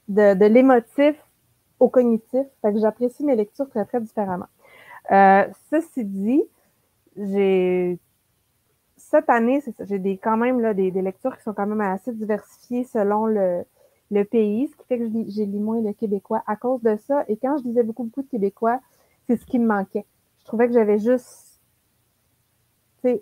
de, 0.07 0.45
l'émotif 0.45 1.15
au 1.79 1.89
cognitif. 1.89 2.45
Fait 2.61 2.77
j'apprécie 2.79 3.23
mes 3.23 3.35
lectures 3.35 3.69
très, 3.69 3.85
très 3.85 4.01
différemment. 4.01 4.47
Euh, 5.11 5.45
ceci 5.69 6.03
dit, 6.03 6.43
j'ai 7.15 7.99
cette 8.97 9.29
année, 9.29 9.61
j'ai 9.81 10.17
quand 10.17 10.37
même 10.37 10.73
des, 10.73 10.89
lectures 10.89 11.37
qui 11.37 11.43
sont 11.43 11.53
quand 11.53 11.67
même 11.67 11.81
assez 11.81 12.11
diversifiées 12.11 12.85
selon 12.85 13.27
le, 13.27 13.63
le 14.09 14.23
pays, 14.23 14.67
ce 14.67 14.75
qui 14.75 14.87
fait 14.87 14.97
que 14.97 15.05
j'ai 15.27 15.45
lu 15.45 15.59
moins 15.59 15.79
le 15.79 15.93
québécois 15.93 16.43
à 16.47 16.55
cause 16.55 16.81
de 16.81 16.97
ça. 16.97 17.23
Et 17.27 17.37
quand 17.37 17.57
je 17.57 17.63
disais 17.63 17.83
beaucoup, 17.83 18.05
beaucoup 18.05 18.23
de 18.23 18.29
québécois, 18.29 18.79
c'est 19.27 19.37
ce 19.37 19.45
qui 19.45 19.59
me 19.59 19.67
manquait. 19.67 20.05
Je 20.45 20.49
trouvais 20.49 20.67
que 20.67 20.73
j'avais 20.73 20.99
juste 20.99 21.59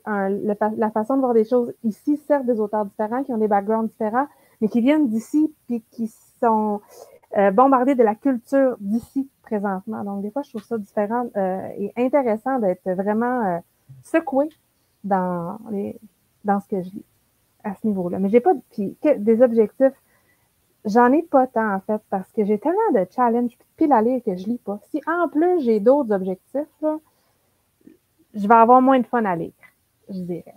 un, 0.06 0.30
la 0.30 0.92
façon 0.92 1.16
de 1.16 1.22
voir 1.22 1.34
des 1.34 1.46
choses 1.46 1.74
ici, 1.86 2.18
certes 2.28 2.46
des 2.46 2.60
auteurs 2.60 2.86
différents, 2.86 3.24
qui 3.24 3.32
ont 3.32 3.38
des 3.38 3.48
backgrounds 3.48 3.90
différents, 3.90 4.28
mais 4.60 4.68
qui 4.68 4.82
viennent 4.82 5.08
d'ici, 5.08 5.54
puis 5.68 5.82
qui 5.90 6.10
sont 6.42 6.82
euh, 7.38 7.52
bombardés 7.52 7.96
de 7.96 8.04
la 8.04 8.16
culture 8.16 8.76
d'ici 8.82 9.30
présentement. 9.42 10.04
Donc, 10.04 10.22
des 10.22 10.32
fois, 10.32 10.42
je 10.42 10.50
trouve 10.50 10.64
ça 10.64 10.78
différent 10.78 11.26
euh, 11.38 11.68
et 11.78 11.94
intéressant 11.96 12.60
d'être 12.60 12.90
vraiment 12.92 13.46
euh, 13.46 13.60
secoué 14.04 14.50
dans, 15.06 15.58
les, 15.72 15.98
dans 16.44 16.60
ce 16.60 16.68
que 16.68 16.82
je 16.82 16.90
lis 16.90 17.06
à 17.64 17.74
ce 17.76 17.88
niveau-là. 17.88 18.20
Mais 18.20 18.28
j'ai 18.28 18.42
pas 18.42 18.54
des 18.78 19.42
objectifs. 19.42 19.94
J'en 20.84 21.14
ai 21.14 21.24
pas 21.24 21.48
tant, 21.48 21.74
en 21.74 21.80
fait, 21.80 22.02
parce 22.10 22.30
que 22.34 22.44
j'ai 22.44 22.60
tellement 22.60 22.92
de 22.94 23.08
challenges 23.10 23.58
pile 23.78 23.94
à 23.94 24.02
lire 24.02 24.22
que 24.26 24.36
je 24.36 24.46
lis 24.46 24.58
pas. 24.58 24.80
Si 24.92 25.02
en 25.08 25.30
plus 25.30 25.62
j'ai 25.62 25.80
d'autres 25.80 26.14
objectifs, 26.14 26.84
je 28.34 28.48
vais 28.48 28.56
avoir 28.56 28.82
moins 28.82 29.00
de 29.00 29.08
fun 29.08 29.26
à 29.26 29.36
lire, 29.36 29.54
je 30.10 30.20
dirais. 30.20 30.56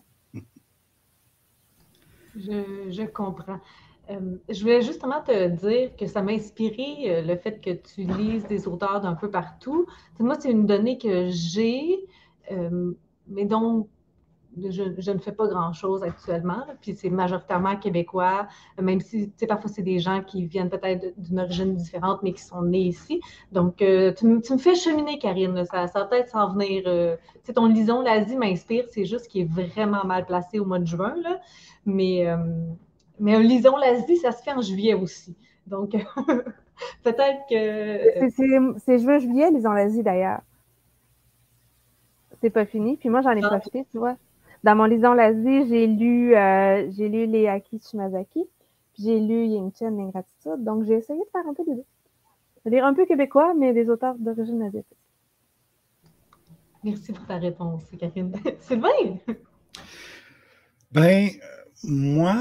Je, 2.36 3.06
comprends. 3.06 3.60
Euh, 4.10 4.36
je 4.48 4.60
voulais 4.60 4.82
justement 4.82 5.22
te 5.22 5.48
dire 5.48 5.96
que 5.96 6.06
ça 6.06 6.22
m'a 6.22 6.32
inspiré 6.32 7.04
euh, 7.06 7.22
le 7.22 7.36
fait 7.36 7.60
que 7.60 7.70
tu 7.70 8.02
lises 8.02 8.46
des 8.46 8.68
auteurs 8.68 9.00
d'un 9.00 9.14
peu 9.14 9.30
partout. 9.30 9.86
moi, 10.18 10.36
c'est 10.38 10.50
une 10.50 10.66
donnée 10.66 10.98
que 10.98 11.28
j'ai, 11.30 12.06
euh, 12.52 12.92
mais 13.26 13.46
dont 13.46 13.88
je, 14.56 15.10
ne 15.12 15.18
fais 15.18 15.32
pas 15.32 15.46
grand-chose 15.46 16.02
actuellement. 16.02 16.64
puis 16.80 16.94
c'est 16.96 17.10
majoritairement 17.10 17.76
québécois, 17.76 18.48
même 18.80 19.00
si 19.00 19.32
parfois 19.48 19.70
c'est 19.70 19.82
des 19.82 19.98
gens 19.98 20.22
qui 20.22 20.46
viennent 20.46 20.70
peut-être 20.70 21.12
d'une 21.18 21.40
origine 21.40 21.74
différente, 21.74 22.22
mais 22.22 22.32
qui 22.32 22.42
sont 22.42 22.62
nés 22.62 22.84
ici. 22.84 23.20
Donc, 23.52 23.76
tu, 23.76 24.26
me 24.26 24.58
fais 24.58 24.74
cheminer, 24.74 25.18
Karine. 25.18 25.64
Ça, 25.66 25.86
ça 25.86 26.00
va 26.00 26.04
peut-être 26.06 26.30
s'en 26.30 26.52
venir. 26.52 26.84
ton 27.54 27.66
Lison 27.66 28.00
l'Asie 28.00 28.36
m'inspire. 28.36 28.84
C'est 28.90 29.04
juste 29.04 29.28
qu'il 29.28 29.42
est 29.42 29.50
vraiment 29.50 30.04
mal 30.04 30.26
placé 30.26 30.58
au 30.58 30.64
mois 30.64 30.78
de 30.78 30.86
juin. 30.86 31.14
Là. 31.22 31.40
Mais 31.84 32.26
mais 33.18 33.34
un 33.34 33.40
lison 33.40 33.76
l'Asie, 33.76 34.16
ça 34.16 34.32
se 34.32 34.42
fait 34.42 34.52
en 34.52 34.60
juillet 34.60 34.94
aussi. 34.94 35.36
Donc, 35.66 35.90
peut-être 37.02 37.40
que. 37.48 38.78
C'est 38.78 38.98
juin-juillet, 38.98 39.50
lison 39.50 39.72
l'Asie 39.72 40.02
d'ailleurs. 40.02 40.40
C'est 42.40 42.50
pas 42.50 42.66
fini. 42.66 42.96
Puis 42.96 43.08
moi, 43.08 43.22
j'en 43.22 43.32
ai 43.32 43.42
ah. 43.42 43.48
profité, 43.48 43.86
tu 43.90 43.98
vois. 43.98 44.16
Dans 44.64 44.74
mon 44.74 44.84
lison 44.84 45.12
l'Asie, 45.12 45.68
j'ai 45.68 45.86
lu, 45.86 46.34
euh, 46.34 46.90
j'ai 46.90 47.08
lu 47.08 47.26
Leaki 47.26 47.80
Shimazaki, 47.80 48.44
puis 48.94 49.02
j'ai 49.02 49.20
lu 49.20 49.46
Ying 49.46 49.72
Chen 49.78 49.96
L'ingratitude. 49.96 50.64
Donc, 50.64 50.84
j'ai 50.84 50.94
essayé 50.94 51.20
de 51.20 51.30
faire 51.30 51.46
un 51.46 51.54
peu 51.54 51.64
des 51.64 51.74
deux. 51.76 51.84
C'est-à-dire 52.56 52.84
un 52.84 52.94
peu 52.94 53.06
québécois, 53.06 53.54
mais 53.54 53.72
des 53.72 53.88
auteurs 53.88 54.16
d'origine 54.18 54.62
asiatique. 54.62 54.98
Merci 56.82 57.12
pour 57.12 57.26
ta 57.26 57.36
réponse, 57.36 57.84
Karine. 57.98 58.32
Sylvain! 58.60 59.18
Ben, 60.92 61.28
moi, 61.84 62.36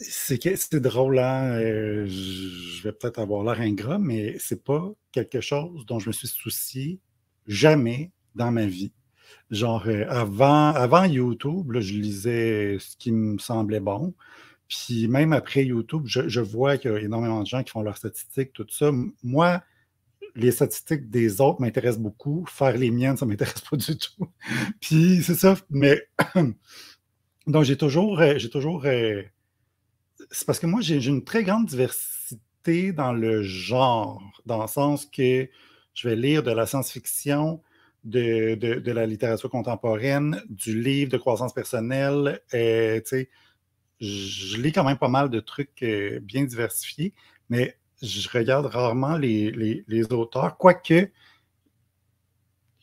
c'est 0.00 0.74
drôle, 0.76 1.18
hein? 1.18 1.58
Euh, 1.60 2.06
je 2.06 2.82
vais 2.82 2.92
peut-être 2.92 3.18
avoir 3.18 3.42
l'air 3.42 3.60
ingrat, 3.60 3.98
mais 3.98 4.36
c'est 4.38 4.62
pas 4.62 4.92
quelque 5.12 5.40
chose 5.40 5.84
dont 5.86 5.98
je 5.98 6.08
me 6.08 6.12
suis 6.12 6.28
soucié 6.28 7.00
jamais 7.46 8.12
dans 8.34 8.52
ma 8.52 8.66
vie. 8.66 8.92
Genre, 9.50 9.84
euh, 9.86 10.04
avant, 10.08 10.68
avant 10.74 11.04
YouTube, 11.04 11.72
je 11.78 11.94
lisais 11.94 12.76
ce 12.78 12.96
qui 12.96 13.12
me 13.12 13.38
semblait 13.38 13.80
bon. 13.80 14.14
Puis 14.68 15.08
même 15.08 15.32
après 15.32 15.64
YouTube, 15.64 16.02
je, 16.06 16.40
vois 16.40 16.76
qu'il 16.76 16.90
y 16.90 16.94
a 16.94 16.98
énormément 16.98 17.42
de 17.42 17.46
gens 17.46 17.62
qui 17.62 17.70
font 17.70 17.82
leurs 17.82 17.96
statistiques, 17.96 18.52
tout 18.52 18.66
ça. 18.68 18.90
Moi, 19.22 19.62
les 20.34 20.50
statistiques 20.50 21.08
des 21.10 21.40
autres 21.40 21.60
m'intéressent 21.60 22.02
beaucoup. 22.02 22.44
Faire 22.46 22.76
les 22.76 22.90
miennes, 22.90 23.16
ça 23.16 23.24
ne 23.24 23.30
m'intéresse 23.30 23.60
pas 23.70 23.76
du 23.76 23.96
tout. 23.96 24.28
Puis 24.80 25.22
c'est 25.22 25.34
ça. 25.34 25.56
Mais 25.70 26.06
donc 27.46 27.64
j'ai 27.64 27.78
toujours, 27.78 28.20
euh, 28.20 28.34
j'ai 28.36 28.50
toujours 28.50 28.84
c'est 30.30 30.46
parce 30.46 30.58
que 30.58 30.66
moi, 30.66 30.80
j'ai 30.80 31.04
une 31.04 31.24
très 31.24 31.44
grande 31.44 31.66
diversité 31.66 32.92
dans 32.92 33.12
le 33.12 33.42
genre, 33.42 34.22
dans 34.46 34.60
le 34.60 34.68
sens 34.68 35.06
que 35.06 35.48
je 35.94 36.08
vais 36.08 36.16
lire 36.16 36.42
de 36.42 36.50
la 36.50 36.66
science-fiction, 36.66 37.62
de, 38.08 38.90
la 38.90 39.06
littérature 39.06 39.50
contemporaine, 39.50 40.42
du 40.48 40.80
livre 40.80 41.10
de 41.10 41.16
croissance 41.18 41.52
personnelle. 41.52 42.40
Euh, 42.54 43.00
je 44.00 44.56
lis 44.60 44.72
quand 44.72 44.84
même 44.84 44.98
pas 44.98 45.08
mal 45.08 45.30
de 45.30 45.40
trucs 45.40 45.82
euh, 45.82 46.20
bien 46.20 46.44
diversifiés, 46.44 47.14
mais 47.48 47.76
je 48.00 48.28
regarde 48.28 48.66
rarement 48.66 49.16
les, 49.16 49.84
les 49.86 50.12
auteurs, 50.12 50.56
quoique 50.56 51.10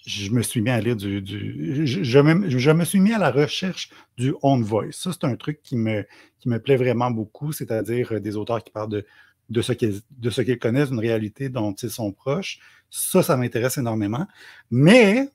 je 0.06 0.30
me 0.32 0.42
suis 0.42 0.62
mis 0.62 0.70
à 0.70 0.80
lire 0.80 0.96
du. 0.96 1.24
je, 1.26 2.20
me, 2.20 2.86
suis 2.86 3.00
mis 3.00 3.14
à 3.14 3.18
la 3.18 3.32
recherche 3.32 3.90
du 4.18 4.36
own 4.44 4.62
voice. 4.64 4.92
Ça, 4.92 5.12
c'est 5.12 5.26
un 5.26 5.36
truc 5.36 5.62
qui 5.64 5.76
me, 5.76 6.06
qui 6.40 6.48
me 6.48 6.60
plaît 6.60 6.76
vraiment 6.76 7.10
beaucoup, 7.10 7.52
c'est-à-dire 7.52 8.14
euh, 8.14 8.20
des 8.20 8.36
auteurs 8.36 8.64
qui 8.64 8.72
parlent 8.72 8.90
de, 8.90 9.06
de 9.50 9.62
ce 9.62 9.72
qu'ils 10.42 10.60
connaissent, 10.60 10.90
d'une 10.90 11.00
réalité 11.00 11.50
dont 11.50 11.74
ils 11.74 11.90
sont 11.90 12.12
proches. 12.12 12.60
Ça, 12.98 13.22
ça 13.22 13.36
m'intéresse 13.36 13.78
énormément. 13.78 14.26
Mais, 14.72 15.28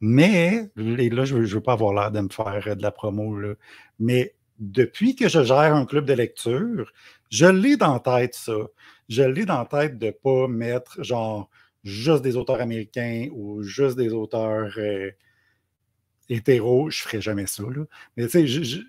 mais, 0.00 0.70
et 0.76 1.08
là, 1.08 1.24
je 1.24 1.36
ne 1.36 1.46
veux, 1.46 1.60
pas 1.60 1.74
avoir 1.74 1.94
l'air 1.94 2.10
de 2.10 2.20
me 2.20 2.28
faire 2.28 2.64
euh, 2.66 2.74
de 2.74 2.82
la 2.82 2.90
promo, 2.90 3.38
là, 3.38 3.54
mais 4.00 4.34
depuis 4.58 5.14
que 5.14 5.28
je 5.28 5.44
gère 5.44 5.74
un 5.74 5.86
club 5.86 6.04
de 6.04 6.14
lecture, 6.14 6.92
je 7.30 7.46
l'ai 7.46 7.76
dans 7.76 7.94
la 7.94 8.00
tête, 8.00 8.34
ça. 8.34 8.56
Je 9.08 9.22
l'ai 9.22 9.44
dans 9.44 9.58
la 9.60 9.66
tête 9.66 9.98
de 9.98 10.06
ne 10.06 10.10
pas 10.10 10.48
mettre 10.48 11.02
genre 11.04 11.48
juste 11.84 12.22
des 12.22 12.36
auteurs 12.36 12.60
américains 12.60 13.28
ou 13.32 13.62
juste 13.62 13.96
des 13.96 14.12
auteurs 14.12 14.74
euh, 14.76 15.12
hétéros, 16.28 16.90
je 16.90 17.04
ne 17.04 17.08
ferai 17.08 17.20
jamais 17.20 17.46
ça. 17.46 17.62
Mais 18.16 18.26
tu 18.26 18.48
sais, 18.48 18.82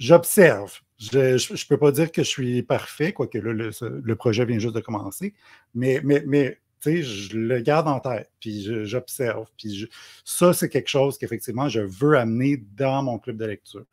j'observe. 0.00 0.80
Je 0.98 1.18
ne 1.52 1.68
peux 1.68 1.78
pas 1.78 1.92
dire 1.92 2.10
que 2.10 2.24
je 2.24 2.28
suis 2.28 2.62
parfait, 2.64 3.12
quoique 3.12 3.38
là, 3.38 3.52
le, 3.52 4.16
projet 4.16 4.44
vient 4.44 4.58
juste 4.58 4.74
de 4.74 4.80
commencer, 4.80 5.32
mais, 5.74 6.00
mais, 6.02 6.24
mais 6.26 6.58
je 6.84 7.36
le 7.36 7.60
garde 7.60 7.88
en 7.88 8.00
tête, 8.00 8.30
puis 8.40 8.68
j'observe. 8.84 9.46
Puis 9.56 9.88
ça, 10.24 10.52
c'est 10.52 10.68
quelque 10.68 10.88
chose 10.88 11.18
qu'effectivement, 11.18 11.68
je 11.68 11.80
veux 11.80 12.16
amener 12.16 12.56
dans 12.76 13.02
mon 13.02 13.18
club 13.18 13.36
de 13.36 13.46
lecture. 13.46 13.84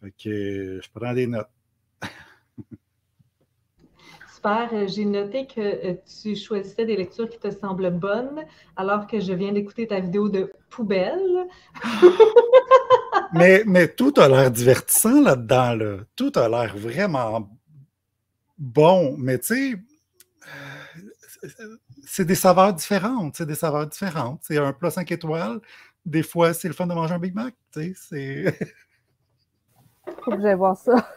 Fait 0.00 0.10
que 0.10 0.80
je 0.82 0.88
prends 0.92 1.12
des 1.14 1.26
notes. 1.26 1.48
Euh, 4.46 4.88
j'ai 4.88 5.04
noté 5.04 5.46
que 5.46 5.60
euh, 5.60 5.94
tu 6.22 6.34
choisissais 6.34 6.86
des 6.86 6.96
lectures 6.96 7.28
qui 7.28 7.38
te 7.38 7.50
semblent 7.50 7.90
bonnes, 7.90 8.44
alors 8.76 9.06
que 9.06 9.20
je 9.20 9.32
viens 9.32 9.52
d'écouter 9.52 9.86
ta 9.86 10.00
vidéo 10.00 10.28
de 10.28 10.50
poubelle. 10.70 11.46
mais, 13.34 13.62
mais 13.66 13.88
tout 13.88 14.14
a 14.16 14.28
l'air 14.28 14.50
divertissant 14.50 15.20
là-dedans. 15.20 15.74
Là. 15.74 15.96
Tout 16.16 16.32
a 16.36 16.48
l'air 16.48 16.76
vraiment 16.76 17.50
bon. 18.56 19.16
Mais 19.18 19.38
tu 19.38 19.72
sais, 19.72 19.76
euh, 21.44 21.76
c'est 22.12 22.24
des 22.24 22.34
saveurs 22.34 22.74
différentes. 22.74 23.36
C'est 23.36 23.46
des 23.46 23.54
saveurs 23.54 23.86
différentes. 23.86 24.40
C'est 24.42 24.58
un 24.58 24.72
plat 24.72 24.90
5 24.90 25.12
étoiles. 25.12 25.60
Des 26.04 26.24
fois, 26.24 26.52
c'est 26.52 26.66
le 26.66 26.74
fun 26.74 26.88
de 26.88 26.94
manger 26.94 27.14
un 27.14 27.20
Big 27.20 27.34
Mac. 27.34 27.54
Tu 27.72 27.94
sais, 27.94 28.52
c'est. 28.54 28.74
Faut 30.24 30.32
que 30.32 30.54
voir 30.56 30.76
ça. 30.76 31.08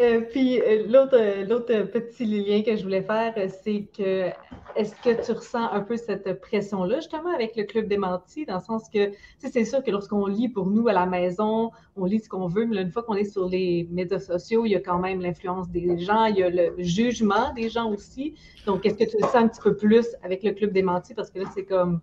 Euh, 0.00 0.20
puis 0.20 0.60
euh, 0.60 0.86
l'autre, 0.86 1.16
euh, 1.18 1.44
l'autre 1.44 1.82
petit 1.90 2.24
lien 2.24 2.62
que 2.62 2.76
je 2.76 2.84
voulais 2.84 3.02
faire, 3.02 3.34
c'est 3.64 3.88
que 3.96 4.30
est-ce 4.76 4.94
que 5.02 5.24
tu 5.24 5.32
ressens 5.32 5.72
un 5.72 5.80
peu 5.80 5.96
cette 5.96 6.40
pression-là, 6.40 6.96
justement, 6.96 7.34
avec 7.34 7.56
le 7.56 7.64
Club 7.64 7.88
des 7.88 7.98
Mentis, 7.98 8.46
dans 8.46 8.58
le 8.58 8.62
sens 8.62 8.88
que, 8.88 9.10
c'est 9.38 9.64
sûr 9.64 9.82
que 9.82 9.90
lorsqu'on 9.90 10.26
lit 10.26 10.48
pour 10.48 10.66
nous 10.66 10.86
à 10.86 10.92
la 10.92 11.06
maison, 11.06 11.72
on 11.96 12.04
lit 12.04 12.20
ce 12.20 12.28
qu'on 12.28 12.46
veut, 12.46 12.64
mais 12.64 12.80
une 12.80 12.92
fois 12.92 13.02
qu'on 13.02 13.14
est 13.14 13.24
sur 13.24 13.48
les 13.48 13.88
médias 13.90 14.20
sociaux, 14.20 14.66
il 14.66 14.70
y 14.70 14.76
a 14.76 14.80
quand 14.80 15.00
même 15.00 15.20
l'influence 15.20 15.68
des 15.68 15.98
gens, 15.98 16.26
il 16.26 16.36
y 16.36 16.42
a 16.44 16.50
le 16.50 16.74
jugement 16.78 17.52
des 17.54 17.68
gens 17.68 17.90
aussi. 17.90 18.34
Donc, 18.66 18.86
est-ce 18.86 18.94
que 18.94 19.10
tu 19.10 19.16
le 19.20 19.26
sens 19.26 19.34
un 19.34 19.48
petit 19.48 19.60
peu 19.60 19.74
plus 19.74 20.06
avec 20.22 20.44
le 20.44 20.52
Club 20.52 20.72
des 20.72 20.82
Mentis? 20.82 21.14
Parce 21.14 21.30
que 21.30 21.40
là, 21.40 21.46
c'est 21.52 21.64
comme, 21.64 22.00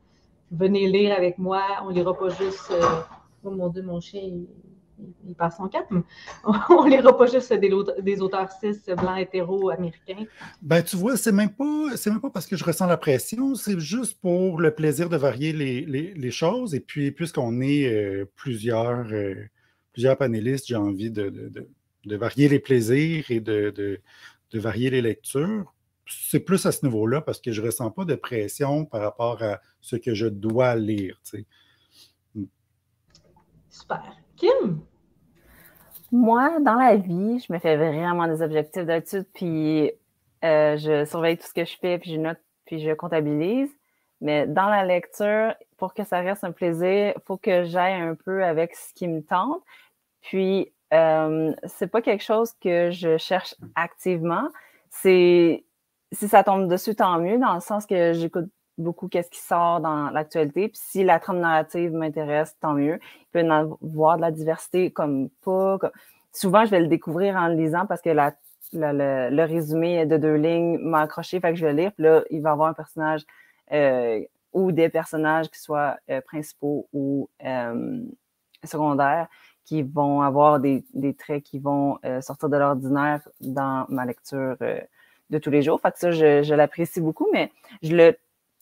venez 0.52 0.88
lire 0.88 1.16
avec 1.16 1.38
moi, 1.38 1.62
on 1.86 1.90
lira 1.90 2.14
pas 2.14 2.28
juste, 2.28 2.74
oh 3.46 3.52
mon 3.52 3.70
Dieu, 3.70 3.84
mon 3.84 4.02
chien, 4.02 4.22
il 4.22 4.48
passe 5.38 5.58
son 5.58 5.68
cap. 5.68 5.88
On 6.44 6.86
ne 6.86 6.90
lira 6.90 7.18
pas 7.18 7.28
juste 7.28 7.52
des, 7.54 7.72
des, 8.02 8.22
auteurs 8.22 8.50
cis, 8.52 8.80
blancs, 8.96 9.20
hétéros, 9.20 9.70
américains. 9.70 10.26
Ben, 10.62 10.82
tu 10.82 10.96
vois, 10.96 11.18
c'est 11.18 11.32
même 11.32 11.52
pas 11.52 11.96
c'est 11.96 12.10
même 12.10 12.22
pas 12.22 12.30
parce 12.30 12.48
que 12.48 12.56
je 12.56 12.64
ressens 12.64 12.88
la 12.88 12.98
pression, 12.98 13.56
c'est 13.56 13.80
juste 13.80 14.20
pour 14.22 14.60
le 14.60 14.74
plaisir 14.74 15.10
de 15.10 15.18
varier 15.18 15.54
les, 15.54 15.82
les, 15.86 16.14
les 16.14 16.32
choses. 16.32 16.76
Et 16.76 16.80
puis, 16.80 17.12
puisqu'on 17.12 17.62
est 17.62 17.88
euh, 17.88 18.26
plusieurs, 18.36 19.12
euh, 19.12 19.36
plusieurs 19.94 20.18
panélistes, 20.18 20.68
j'ai 20.68 20.76
envie 20.76 21.12
de, 21.12 21.30
de, 21.30 21.68
de, 22.06 22.16
varier 22.16 22.50
les 22.50 22.60
plaisirs 22.60 23.26
et 23.30 23.40
de, 23.40 24.02
varier 24.54 24.90
les 24.90 25.02
lectures. 25.02 25.74
C'est 26.08 26.40
plus 26.40 26.66
à 26.66 26.72
ce 26.72 26.86
niveau-là 26.86 27.22
parce 27.22 27.42
que 27.42 27.52
je 27.52 27.62
ne 27.62 27.66
ressens 27.66 27.92
pas 27.92 28.06
de 28.06 28.16
pression 28.16 28.86
par 28.86 29.02
rapport 29.02 29.42
à 29.42 29.60
ce 29.82 29.96
que 29.96 30.14
je 30.14 30.28
dois 30.28 30.76
lire. 30.76 31.20
Tu 31.24 31.40
sais. 31.40 32.46
Super. 33.70 34.25
Kim? 34.38 34.80
Moi, 36.12 36.60
dans 36.62 36.76
la 36.76 36.96
vie, 36.96 37.40
je 37.40 37.52
me 37.52 37.60
fais 37.60 37.76
vraiment 37.76 38.28
des 38.28 38.42
objectifs 38.42 38.86
d'études, 38.86 39.26
puis 39.34 39.92
euh, 40.44 40.78
je 40.78 41.06
surveille 41.06 41.38
tout 41.38 41.48
ce 41.48 41.54
que 41.54 41.66
je 41.66 41.78
fais, 41.78 41.98
puis 41.98 42.12
je 42.12 42.20
note, 42.20 42.40
puis 42.66 42.80
je 42.80 42.92
comptabilise. 42.92 43.70
Mais 44.22 44.48
dans 44.48 44.70
la 44.70 44.86
lecture, 44.86 45.54
pour 45.78 45.94
que 45.94 46.04
ça 46.04 46.20
reste 46.22 46.44
un 46.44 46.52
plaisir, 46.52 47.14
il 47.16 47.22
faut 47.26 47.38
que 47.38 47.66
j'aille 47.66 48.02
un 48.02 48.16
peu 48.16 48.44
avec 48.44 48.76
ce 48.76 48.94
qui 48.94 49.08
me 49.08 49.22
tente. 49.22 49.62
Puis, 50.22 50.72
euh, 50.94 51.54
c'est 51.66 51.88
pas 51.88 52.02
quelque 52.02 52.24
chose 52.24 52.54
que 52.62 52.92
je 52.92 53.18
cherche 53.18 53.56
activement. 53.76 54.48
C'est 54.90 55.66
si 56.12 56.28
ça 56.28 56.44
tombe 56.44 56.68
dessus, 56.68 56.96
tant 56.96 57.20
mieux, 57.20 57.38
dans 57.38 57.56
le 57.56 57.60
sens 57.60 57.86
que 57.86 58.14
j'écoute 58.14 58.50
beaucoup 58.78 59.08
qu'est-ce 59.08 59.30
qui 59.30 59.40
sort 59.40 59.80
dans 59.80 60.10
l'actualité. 60.10 60.68
Puis 60.70 60.82
si 60.82 61.04
la 61.04 61.20
trame 61.20 61.40
narrative 61.40 61.94
m'intéresse, 61.94 62.56
tant 62.60 62.74
mieux. 62.74 63.00
Il 63.22 63.26
peut 63.32 63.42
y 63.42 63.50
avoir 63.50 64.18
de 64.18 64.22
la 64.22 64.32
diversité 64.32 64.92
comme 64.92 65.30
pas. 65.44 65.78
Souvent, 66.32 66.66
je 66.66 66.72
vais 66.72 66.82
le 66.82 66.88
découvrir 66.88 67.36
en 67.36 67.48
le 67.48 67.56
lisant 67.56 67.86
parce 67.86 68.02
que 68.02 68.10
la, 68.10 68.34
le, 68.74 69.44
résumé 69.46 70.06
de 70.06 70.18
deux 70.18 70.36
lignes 70.36 70.78
m'a 70.80 71.02
accroché, 71.02 71.40
fait 71.40 71.52
que 71.52 71.56
je 71.56 71.66
vais 71.66 71.74
le 71.74 71.82
lire. 71.84 71.92
Puis 71.94 72.04
là, 72.04 72.24
il 72.30 72.42
va 72.42 72.50
y 72.50 72.54
avoir 72.54 72.70
un 72.70 72.74
personnage 72.74 73.22
euh, 73.72 74.22
ou 74.54 74.72
des 74.72 74.90
personnages 74.90 75.50
qui 75.50 75.60
soient 75.60 75.98
euh, 76.10 76.22
principaux 76.22 76.88
ou 76.94 77.30
euh, 77.46 78.02
secondaires 78.64 79.28
qui 79.64 79.82
vont 79.82 80.22
avoir 80.22 80.60
des, 80.60 80.86
des 80.94 81.16
traits 81.16 81.42
qui 81.42 81.58
vont 81.58 81.98
sortir 82.22 82.50
de 82.50 82.58
l'ordinaire 82.58 83.28
dans 83.42 83.88
ma 83.90 84.06
lecture 84.06 84.56
de 85.32 85.38
tous 85.40 85.50
les 85.50 85.64
jours. 85.64 85.82
Fait 85.82 85.92
que 85.92 85.98
ça, 85.98 86.12
je, 86.12 86.44
je 86.44 86.54
l'apprécie 86.54 87.02
beaucoup, 87.02 87.28
mais 87.34 87.52
je 87.82 87.96
le 87.96 88.16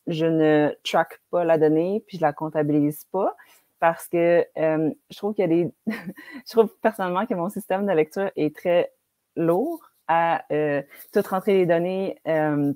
je 0.08 0.26
ne 0.26 0.76
track 0.84 1.22
pas 1.32 1.44
la 1.44 1.58
donnée, 1.58 2.04
puis 2.08 2.18
je 2.18 2.22
la 2.22 2.34
comptabilise 2.34 3.06
pas 3.12 3.36
parce 3.84 4.08
que 4.08 4.48
euh, 4.58 4.92
je 5.10 5.18
trouve 5.18 5.34
qu'il 5.34 5.42
y 5.42 5.46
a 5.46 5.48
des. 5.48 5.74
je 5.88 6.52
trouve 6.52 6.74
personnellement 6.82 7.26
que 7.26 7.34
mon 7.34 7.50
système 7.50 7.86
de 7.86 7.92
lecture 7.92 8.32
est 8.38 8.56
très 8.56 8.94
lourd 9.36 9.82
à 10.08 10.46
euh, 10.54 10.82
tout 11.12 11.22
rentrer 11.30 11.58
les 11.58 11.66
données 11.66 12.18
euh, 12.26 12.72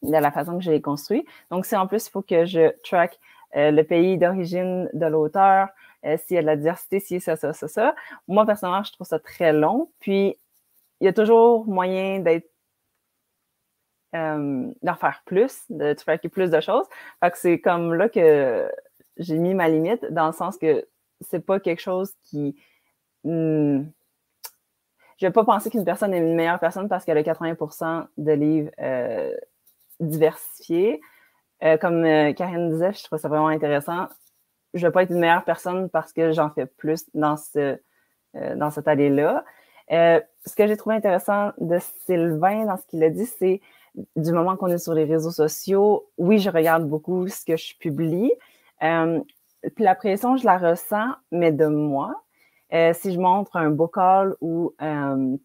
de 0.00 0.12
la 0.12 0.30
façon 0.30 0.56
que 0.56 0.64
je 0.64 0.70
l'ai 0.70 0.80
construit. 0.80 1.26
Donc, 1.50 1.66
si 1.66 1.76
en 1.76 1.86
plus, 1.86 2.06
il 2.06 2.10
faut 2.10 2.22
que 2.22 2.46
je 2.46 2.72
track 2.84 3.18
le 3.54 3.82
pays 3.82 4.16
d'origine 4.16 4.88
de 4.94 5.06
l'auteur, 5.06 5.68
s'il 6.02 6.36
y 6.36 6.38
a 6.38 6.42
de 6.42 6.46
la 6.46 6.56
diversité, 6.56 7.00
si 7.00 7.20
ça, 7.20 7.36
ça, 7.36 7.52
ça, 7.52 7.68
ça. 7.68 7.94
Moi, 8.28 8.44
personnellement, 8.46 8.82
je 8.82 8.92
trouve 8.92 9.06
ça 9.06 9.18
très 9.18 9.52
long. 9.52 9.90
Puis, 10.00 10.38
il 11.00 11.04
y 11.04 11.08
a 11.08 11.12
toujours 11.12 11.66
moyen 11.66 12.20
d'être 12.20 12.48
euh, 14.16 14.72
d'en 14.82 14.94
faire 14.94 15.22
plus, 15.26 15.64
de 15.68 15.94
faire 15.94 16.18
plus 16.32 16.50
de 16.50 16.60
choses. 16.60 16.86
C'est 17.34 17.60
comme 17.60 17.94
là 17.94 18.08
que 18.08 18.70
j'ai 19.18 19.38
mis 19.38 19.54
ma 19.54 19.68
limite, 19.68 20.04
dans 20.10 20.26
le 20.26 20.32
sens 20.32 20.56
que 20.56 20.86
c'est 21.20 21.44
pas 21.44 21.60
quelque 21.60 21.82
chose 21.82 22.12
qui. 22.24 22.56
Hmm, 23.24 23.84
je 25.18 25.26
vais 25.26 25.32
pas 25.32 25.44
penser 25.44 25.70
qu'une 25.70 25.84
personne 25.84 26.14
est 26.14 26.18
une 26.18 26.34
meilleure 26.34 26.60
personne 26.60 26.88
parce 26.88 27.04
qu'elle 27.04 27.18
a 27.18 27.22
80% 27.22 28.06
de 28.16 28.32
livres 28.32 28.70
euh, 28.80 29.34
diversifiés. 30.00 31.00
Euh, 31.64 31.78
comme 31.78 32.02
Karine 32.34 32.70
disait, 32.70 32.92
je 32.92 33.04
trouve 33.04 33.18
ça 33.18 33.28
vraiment 33.28 33.48
intéressant. 33.48 34.08
Je 34.74 34.86
vais 34.86 34.92
pas 34.92 35.02
être 35.02 35.10
une 35.10 35.20
meilleure 35.20 35.44
personne 35.44 35.88
parce 35.88 36.12
que 36.12 36.32
j'en 36.32 36.50
fais 36.50 36.66
plus 36.66 37.06
dans 37.14 37.36
ce 37.36 37.78
dans 38.34 38.70
cette 38.70 38.86
allée-là. 38.86 39.46
ce 39.88 40.54
que 40.54 40.66
j'ai 40.66 40.76
trouvé 40.76 40.96
intéressant 40.96 41.52
de 41.56 41.78
Sylvain 42.04 42.66
dans 42.66 42.76
ce 42.76 42.84
qu'il 42.86 43.02
a 43.02 43.08
dit, 43.08 43.24
c'est 43.24 43.62
du 44.16 44.32
moment 44.32 44.56
qu'on 44.56 44.68
est 44.68 44.78
sur 44.78 44.94
les 44.94 45.04
réseaux 45.04 45.30
sociaux, 45.30 46.08
oui, 46.18 46.38
je 46.38 46.50
regarde 46.50 46.88
beaucoup 46.88 47.28
ce 47.28 47.44
que 47.44 47.56
je 47.56 47.76
publie. 47.78 48.32
Euh, 48.82 49.20
puis 49.74 49.84
la 49.84 49.94
pression, 49.94 50.36
je 50.36 50.44
la 50.44 50.58
ressens, 50.58 51.14
mais 51.30 51.52
de 51.52 51.66
moi. 51.66 52.22
Euh, 52.72 52.92
si 52.94 53.12
je 53.12 53.18
montre 53.18 53.56
un 53.56 53.70
bocal 53.70 54.34
ou 54.40 54.74
euh, 54.82 55.36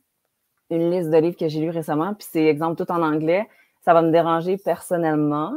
une 0.70 0.91
liste 0.91 1.10
de 1.10 1.18
livres 1.18 1.38
que 1.38 1.47
j'ai 1.47 1.62
lus 1.62 1.70
récemment, 1.70 2.14
puis 2.14 2.28
c'est 2.30 2.45
exemple 2.45 2.84
tout 2.84 2.91
en 2.91 3.02
anglais, 3.02 3.47
ça 3.82 3.93
va 3.93 4.02
me 4.02 4.12
déranger 4.12 4.58
personnellement 4.58 5.54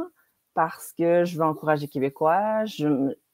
parce 0.53 0.93
que 0.97 1.25
je 1.25 1.37
veux 1.37 1.43
encourager 1.43 1.87
Québécois. 1.87 2.63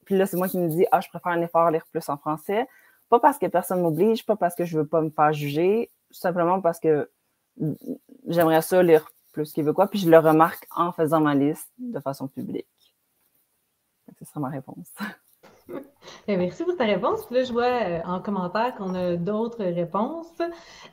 Puis 0.04 0.16
là, 0.16 0.26
c'est 0.26 0.36
moi 0.36 0.48
qui 0.48 0.58
me 0.58 0.68
dis, 0.68 0.86
ah, 0.90 1.00
je 1.00 1.08
préfère 1.08 1.32
un 1.32 1.40
effort 1.40 1.70
lire 1.70 1.86
plus 1.90 2.08
en 2.08 2.16
français. 2.16 2.66
Pas 3.08 3.20
parce 3.20 3.38
que 3.38 3.46
personne 3.46 3.82
m'oblige, 3.82 4.26
pas 4.26 4.36
parce 4.36 4.54
que 4.54 4.64
je 4.64 4.78
veux 4.78 4.86
pas 4.86 5.00
me 5.02 5.10
faire 5.10 5.32
juger, 5.32 5.90
simplement 6.10 6.60
parce 6.60 6.80
que 6.80 7.10
j'aimerais 8.26 8.62
ça 8.62 8.82
lire 8.82 9.11
plus 9.32 9.52
qu'il 9.52 9.64
veut 9.64 9.72
quoi. 9.72 9.88
Puis 9.88 9.98
je 9.98 10.10
le 10.10 10.18
remarque 10.18 10.66
en 10.74 10.92
faisant 10.92 11.20
ma 11.20 11.34
liste 11.34 11.70
de 11.78 12.00
façon 12.00 12.28
publique. 12.28 12.66
Ce 14.18 14.24
sera 14.24 14.40
ma 14.40 14.48
réponse. 14.48 14.92
Ben, 16.26 16.38
merci 16.38 16.64
pour 16.64 16.76
ta 16.76 16.84
réponse. 16.84 17.26
Puis 17.26 17.36
là, 17.36 17.44
je 17.44 17.52
vois 17.52 17.64
euh, 17.64 18.00
en 18.04 18.20
commentaire 18.20 18.74
qu'on 18.76 18.94
a 18.94 19.16
d'autres 19.16 19.64
réponses. 19.64 20.38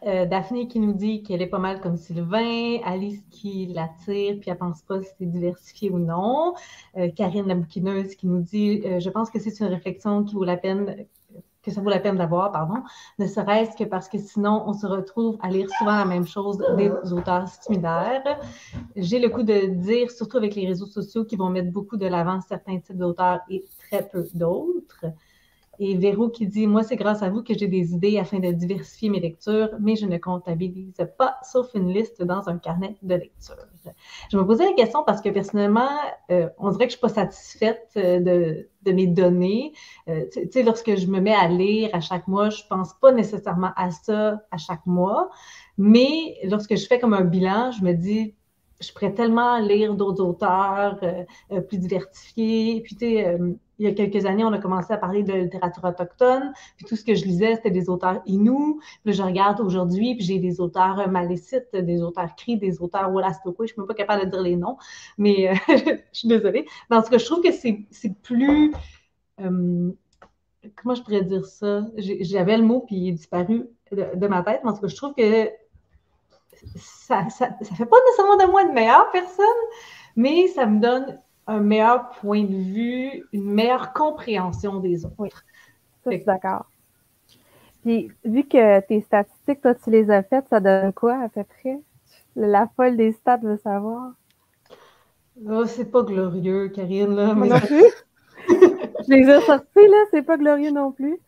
Euh, 0.06 0.26
Daphné 0.26 0.68
qui 0.68 0.80
nous 0.80 0.94
dit 0.94 1.22
qu'elle 1.24 1.42
est 1.42 1.48
pas 1.48 1.60
mal 1.60 1.82
comme 1.82 1.98
Sylvain. 1.98 2.80
Alice 2.84 3.22
qui 3.30 3.68
l'attire, 3.68 4.38
puis 4.40 4.50
elle 4.50 4.58
pense 4.58 4.82
pas 4.82 5.02
si 5.02 5.10
c'est 5.18 5.26
diversifié 5.26 5.92
ou 5.92 6.00
non. 6.00 6.56
Euh, 6.98 7.10
Karine 7.12 7.48
la 7.48 7.56
bouquineuse 7.56 8.16
qui 8.16 8.28
nous 8.28 8.42
dit 8.42 8.82
Je 9.00 9.10
pense 9.10 9.30
que 9.30 9.40
c'est 9.40 9.60
une 9.60 9.68
réflexion 9.68 10.24
qui 10.24 10.36
vaut 10.36 10.46
la 10.46 10.58
peine 10.58 11.06
que 11.62 11.72
ça 11.72 11.82
vaut 11.82 11.90
la 11.90 12.00
peine 12.00 12.18
d'avoir, 12.18 12.52
pardon, 12.52 12.84
ne 13.18 13.28
serait-ce 13.28 13.76
que 13.76 13.84
parce 13.84 14.08
que 14.08 14.18
sinon, 14.18 14.64
on 14.66 14.74
se 14.74 14.86
retrouve 14.86 15.38
à 15.42 15.50
lire 15.50 15.70
souvent 15.78 15.98
la 15.98 16.06
même 16.06 16.26
chose 16.26 16.58
des 16.78 16.92
auteurs 17.12 17.48
similaires. 17.48 18.40
J'ai 18.96 19.20
le 19.20 19.30
coup 19.30 19.44
de 19.44 19.68
dire, 19.68 20.10
surtout 20.12 20.38
avec 20.38 20.56
les 20.56 20.68
réseaux 20.68 20.86
sociaux 20.86 21.26
qui 21.26 21.36
vont 21.36 21.50
mettre 21.50 21.72
beaucoup 21.72 21.98
de 21.98 22.08
l'avant 22.08 22.40
certains 22.42 22.80
types 22.80 22.98
d'auteurs 22.98 23.40
et 23.50 23.66
très 23.90 24.08
peu 24.08 24.26
d'autres. 24.34 25.06
Et 25.82 25.96
Véro 25.96 26.30
qui 26.30 26.46
dit 26.46 26.68
Moi, 26.68 26.84
c'est 26.84 26.98
grâce 26.98 27.24
à 27.24 27.30
vous 27.30 27.42
que 27.42 27.54
j'ai 27.58 27.68
des 27.68 27.94
idées 27.94 28.20
afin 28.20 28.40
de 28.40 28.52
diversifier 28.52 29.10
mes 29.10 29.22
lectures, 29.22 29.70
mais 29.80 29.96
je 29.96 30.06
ne 30.06 30.18
comptabilise 30.18 30.98
pas, 31.18 31.38
sauf 31.42 31.74
une 31.74 31.94
liste 31.94 32.22
dans 32.22 32.50
un 32.50 32.58
carnet 32.58 32.98
de 33.02 33.16
lecture. 33.16 33.69
Je 34.32 34.38
me 34.38 34.46
posais 34.46 34.66
la 34.66 34.74
question 34.74 35.04
parce 35.06 35.22
que 35.22 35.30
personnellement, 35.30 35.90
euh, 36.32 36.50
on 36.58 36.72
dirait 36.72 36.88
que 36.88 36.94
je 36.94 36.98
ne 36.98 37.08
suis 37.08 37.16
pas 37.16 37.22
satisfaite 37.22 37.90
euh, 37.98 38.20
de, 38.20 38.92
mes 38.92 39.08
données. 39.08 39.74
Euh, 40.08 40.26
tu 40.32 40.50
sais, 40.52 40.64
lorsque 40.64 40.96
je 40.96 41.08
me 41.08 41.20
mets 41.20 41.36
à 41.36 41.48
lire 41.48 41.90
à 41.94 42.00
chaque 42.00 42.28
mois, 42.28 42.50
je 42.50 42.64
ne 42.64 42.68
pense 42.70 42.94
pas 42.96 43.12
nécessairement 43.12 43.72
à 43.76 43.92
ça 43.92 44.42
à 44.52 44.58
chaque 44.58 44.86
mois, 44.86 45.30
mais 45.78 46.38
lorsque 46.44 46.76
je 46.76 46.86
fais 46.88 47.00
comme 47.00 47.14
un 47.14 47.24
bilan, 47.24 47.72
je 47.72 47.84
me 47.84 47.94
dis 47.94 48.36
je 48.82 48.94
pourrais 48.94 49.14
tellement 49.14 49.60
lire 49.60 49.94
d'autres 49.94 50.24
auteurs 50.24 51.02
plus 51.68 51.78
diversifiés. 51.78 52.82
Puis, 52.82 52.96
tu 52.96 53.06
sais, 53.08 53.38
il 53.80 53.86
y 53.86 53.88
a 53.88 53.94
quelques 53.94 54.26
années, 54.26 54.44
on 54.44 54.52
a 54.52 54.60
commencé 54.60 54.94
à 54.94 54.98
parler 54.98 55.24
de 55.24 55.34
littérature 55.34 55.86
autochtone, 55.86 56.52
puis 56.76 56.86
tout 56.86 56.96
ce 56.96 57.04
que 57.04 57.16
je 57.16 57.24
lisais, 57.24 57.56
c'était 57.56 57.72
des 57.72 57.90
auteurs 57.90 58.22
inou. 58.26 58.82
Puis 59.06 59.14
je 59.14 59.24
regarde 59.24 59.62
aujourd'hui, 59.62 60.16
puis 60.16 60.26
j'ai 60.26 60.40
des 60.40 60.60
auteurs 60.60 61.10
malécites, 61.10 61.74
des 61.74 62.02
auteurs 62.02 62.36
cris, 62.36 62.58
des 62.58 62.82
auteurs 62.82 63.12
Wallastoko, 63.12 63.58
je 63.60 63.64
ne 63.64 63.68
suis 63.68 63.80
même 63.80 63.88
pas 63.88 63.94
capable 63.94 64.26
de 64.26 64.30
dire 64.30 64.42
les 64.42 64.58
noms, 64.58 64.78
mais 65.18 65.50
euh, 65.50 65.54
je 65.70 66.20
suis 66.20 66.28
désolée. 66.28 66.66
Mais 66.90 66.98
en 66.98 67.02
tout 67.02 67.10
cas, 67.10 67.18
je 67.18 67.26
trouve 67.26 67.42
que 67.42 67.52
c'est 67.52 67.88
plus... 68.22 68.74
Euh, 69.40 69.92
comment 70.76 70.96
je 70.96 71.02
pourrais 71.02 71.24
dire 71.24 71.46
ça? 71.46 71.86
J'avais 71.98 72.58
le 72.58 72.64
mot, 72.64 72.82
puis 72.82 72.98
il 72.98 73.10
est 73.10 73.14
disparu 73.14 73.66
de, 73.92 74.28
ma 74.28 74.44
tête, 74.44 74.62
mais 74.64 74.72
en 74.72 74.74
tout 74.74 74.82
cas, 74.82 74.88
je 74.88 74.96
trouve 74.96 75.14
que 75.16 75.50
ça 76.76 77.24
ne 77.24 77.30
fait 77.30 77.86
pas 77.86 77.98
nécessairement 78.08 78.38
de 78.38 78.52
moi 78.52 78.64
une 78.64 78.74
meilleure 78.74 79.10
personne, 79.12 79.46
mais 80.16 80.48
ça 80.48 80.66
me 80.66 80.82
donne 80.82 81.20
un 81.50 81.62
meilleur 81.62 82.10
point 82.12 82.44
de 82.44 82.56
vue, 82.56 83.26
une 83.34 83.52
meilleure 83.52 83.92
compréhension 83.92 84.80
des 84.80 85.06
autres. 85.06 85.16
Oui, 85.18 85.30
je 86.06 86.12
suis 86.12 86.26
d'accord. 86.26 86.66
Puis, 87.84 88.12
vu 88.24 88.44
que 88.44 88.80
tes 88.82 89.02
statistiques, 89.02 89.62
toi, 89.62 89.74
tu 89.74 89.90
les 89.90 90.12
as 90.12 90.22
faites, 90.22 90.48
ça 90.50 90.60
donne 90.60 90.94
quoi 90.94 91.16
à 91.24 91.30
peu 91.30 91.44
près? 91.44 91.80
La 92.36 92.68
folle 92.76 92.98
des 92.98 93.14
stats 93.14 93.38
veut 93.38 93.58
savoir. 93.58 94.12
Oh, 95.48 95.66
c'est 95.66 95.90
pas 95.90 96.04
glorieux, 96.04 96.70
Karine. 96.70 97.16
Là, 97.16 97.34
mais... 97.34 97.48
non 97.48 97.60
plus? 97.60 97.86
je 98.50 99.14
les 99.14 99.28
ai 99.28 99.42
sortis, 99.42 99.88
là, 99.88 100.06
c'est 100.12 100.22
pas 100.22 100.38
glorieux 100.38 100.72
non 100.72 100.92
plus. 100.92 101.20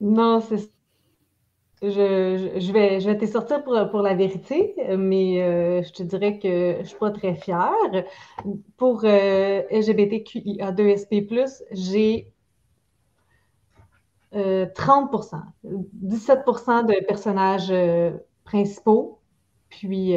Non, 0.00 0.40
c'est 0.40 0.70
je, 1.82 2.72
vais, 2.72 3.00
je 3.00 3.10
te 3.10 3.26
sortir 3.26 3.62
pour, 3.64 4.02
la 4.02 4.14
vérité, 4.14 4.74
mais 4.98 5.42
euh, 5.42 5.82
je 5.82 5.92
te 5.92 6.02
dirais 6.02 6.38
que 6.38 6.74
je 6.74 6.78
ne 6.80 6.84
suis 6.84 6.98
pas 6.98 7.10
très 7.10 7.34
fière. 7.34 7.70
Pour 8.76 9.02
euh, 9.04 9.62
LGBTQIA2SP, 9.70 11.46
j'ai 11.72 12.32
30% 14.32 15.42
17% 16.06 16.86
de 16.86 17.04
personnages 17.06 17.72
principaux, 18.44 19.18
puis 19.70 20.14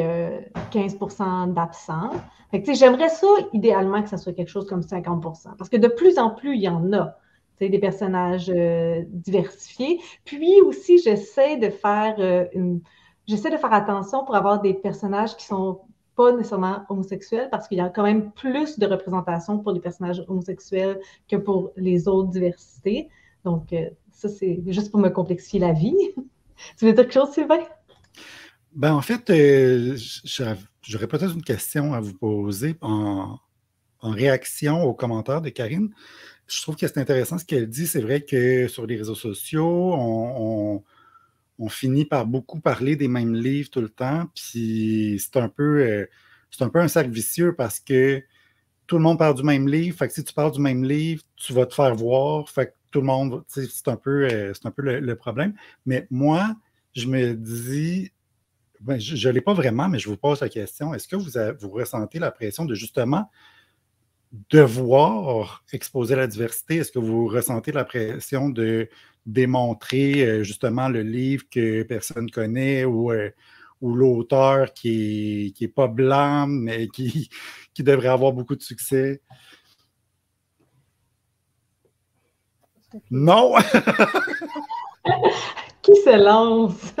15% 0.70 1.52
d'absents. 1.52 2.10
J'aimerais 2.52 3.08
ça, 3.08 3.26
idéalement, 3.52 4.02
que 4.02 4.08
ça 4.08 4.18
soit 4.18 4.32
quelque 4.32 4.50
chose 4.50 4.68
comme 4.68 4.82
50% 4.82 5.56
parce 5.56 5.68
que 5.68 5.76
de 5.76 5.88
plus 5.88 6.18
en 6.18 6.30
plus, 6.30 6.54
il 6.54 6.62
y 6.62 6.68
en 6.68 6.92
a 6.92 7.16
des 7.60 7.78
personnages 7.78 8.52
diversifiés. 9.08 10.00
Puis 10.24 10.60
aussi, 10.60 10.98
j'essaie 10.98 11.56
de 11.56 11.70
faire 11.70 12.48
une 12.52 12.80
j'essaie 13.26 13.50
de 13.50 13.56
faire 13.56 13.72
attention 13.72 14.24
pour 14.24 14.36
avoir 14.36 14.60
des 14.60 14.74
personnages 14.74 15.36
qui 15.36 15.46
sont 15.46 15.80
pas 16.16 16.32
nécessairement 16.32 16.84
homosexuels 16.88 17.48
parce 17.50 17.66
qu'il 17.66 17.78
y 17.78 17.80
a 17.80 17.88
quand 17.88 18.04
même 18.04 18.30
plus 18.32 18.78
de 18.78 18.86
représentation 18.86 19.58
pour 19.58 19.72
les 19.72 19.80
personnages 19.80 20.22
homosexuels 20.28 21.00
que 21.28 21.36
pour 21.36 21.72
les 21.76 22.06
autres 22.06 22.30
diversités. 22.30 23.08
Donc, 23.44 23.72
euh, 23.72 23.90
ça, 24.12 24.28
c'est 24.28 24.62
juste 24.66 24.90
pour 24.90 25.00
me 25.00 25.08
complexifier 25.08 25.60
la 25.60 25.72
vie. 25.72 25.96
tu 26.78 26.86
veux 26.86 26.92
dire 26.92 27.02
quelque 27.02 27.12
chose, 27.12 27.30
Sylvain? 27.30 27.60
Ben, 28.74 28.94
en 28.94 29.00
fait, 29.00 29.28
euh, 29.30 29.96
j'aurais 30.82 31.06
peut-être 31.06 31.34
une 31.34 31.42
question 31.42 31.94
à 31.94 32.00
vous 32.00 32.14
poser 32.14 32.76
en, 32.80 33.38
réaction 34.02 34.82
aux 34.82 34.92
commentaires 34.92 35.40
de 35.40 35.48
Karine. 35.48 35.94
Je 36.46 36.62
trouve 36.62 36.76
que 36.76 36.86
c'est 36.86 36.98
intéressant 36.98 37.38
ce 37.38 37.44
qu'elle 37.44 37.68
dit. 37.68 37.86
C'est 37.86 38.00
vrai 38.00 38.22
que 38.22 38.68
sur 38.68 38.86
les 38.86 38.96
réseaux 38.96 39.14
sociaux, 39.14 39.94
on 41.58 41.68
finit 41.68 42.04
par 42.04 42.26
beaucoup 42.26 42.60
parler 42.60 42.96
des 42.96 43.08
mêmes 43.08 43.34
livres 43.34 43.70
tout 43.70 43.80
le 43.80 43.88
temps, 43.88 44.26
puis 44.34 45.20
c'est 45.20 45.38
un 45.38 45.48
peu 45.48 45.80
euh, 45.80 46.06
c'est 46.50 46.64
un 46.64 46.68
peu 46.68 46.80
un 46.80 46.88
cercle 46.88 47.10
vicieux 47.10 47.54
parce 47.54 47.80
que 47.80 48.22
tout 48.86 48.96
le 48.96 49.02
monde 49.02 49.18
parle 49.18 49.34
du 49.34 49.42
même 49.42 49.68
livre. 49.68 49.96
Fait 49.96 50.08
que 50.08 50.14
si 50.14 50.24
tu 50.24 50.32
parles 50.34 50.52
du 50.52 50.60
même 50.60 50.84
livre, 50.84 51.22
tu 51.36 51.52
vas 51.52 51.66
te 51.66 51.74
faire 51.74 51.94
voir. 51.94 52.48
Fait 52.48 52.66
que 52.66 52.72
tout 52.90 53.00
le 53.00 53.06
monde, 53.06 53.42
c'est 53.48 53.88
un 53.88 53.96
peu, 53.96 54.28
euh, 54.30 54.52
un 54.64 54.70
peu 54.70 54.82
le, 54.82 55.16
problème. 55.16 55.54
Mais 55.84 56.06
moi, 56.10 56.54
je 56.94 57.08
me 57.08 57.34
dis, 57.34 58.12
ben, 58.80 59.00
je 59.00 59.28
ne 59.28 59.34
l'ai 59.34 59.40
pas 59.40 59.54
vraiment, 59.54 59.88
mais 59.88 59.98
je 59.98 60.08
vous 60.08 60.16
pose 60.16 60.40
la 60.40 60.48
question, 60.48 60.94
est-ce 60.94 61.08
que 61.08 61.16
vous, 61.16 61.30
vous 61.60 61.70
ressentez 61.70 62.18
la 62.20 62.30
pression 62.30 62.64
de 62.64 62.74
justement 62.74 63.28
devoir 64.50 65.64
exposer 65.72 66.16
la 66.16 66.26
diversité? 66.26 66.76
Est-ce 66.76 66.92
que 66.92 66.98
vous 66.98 67.26
ressentez 67.26 67.72
la 67.72 67.84
pression 67.84 68.48
de 68.48 68.88
démontrer 69.26 70.26
euh, 70.26 70.42
justement 70.42 70.88
le 70.88 71.02
livre 71.02 71.44
que 71.50 71.82
personne 71.82 72.30
connaît 72.30 72.84
ou, 72.84 73.12
euh, 73.12 73.30
ou 73.80 73.94
l'auteur 73.94 74.72
qui 74.72 75.46
n'est 75.46 75.52
qui 75.52 75.64
est 75.64 75.68
pas 75.68 75.88
blanc, 75.88 76.46
mais 76.46 76.88
qui, 76.88 77.30
qui 77.74 77.82
devrait 77.82 78.08
avoir 78.08 78.32
beaucoup 78.32 78.56
de 78.56 78.62
succès? 78.62 79.20
Non! 83.10 83.54
qui 85.82 85.96
se 85.96 86.16
lance? 86.16 86.94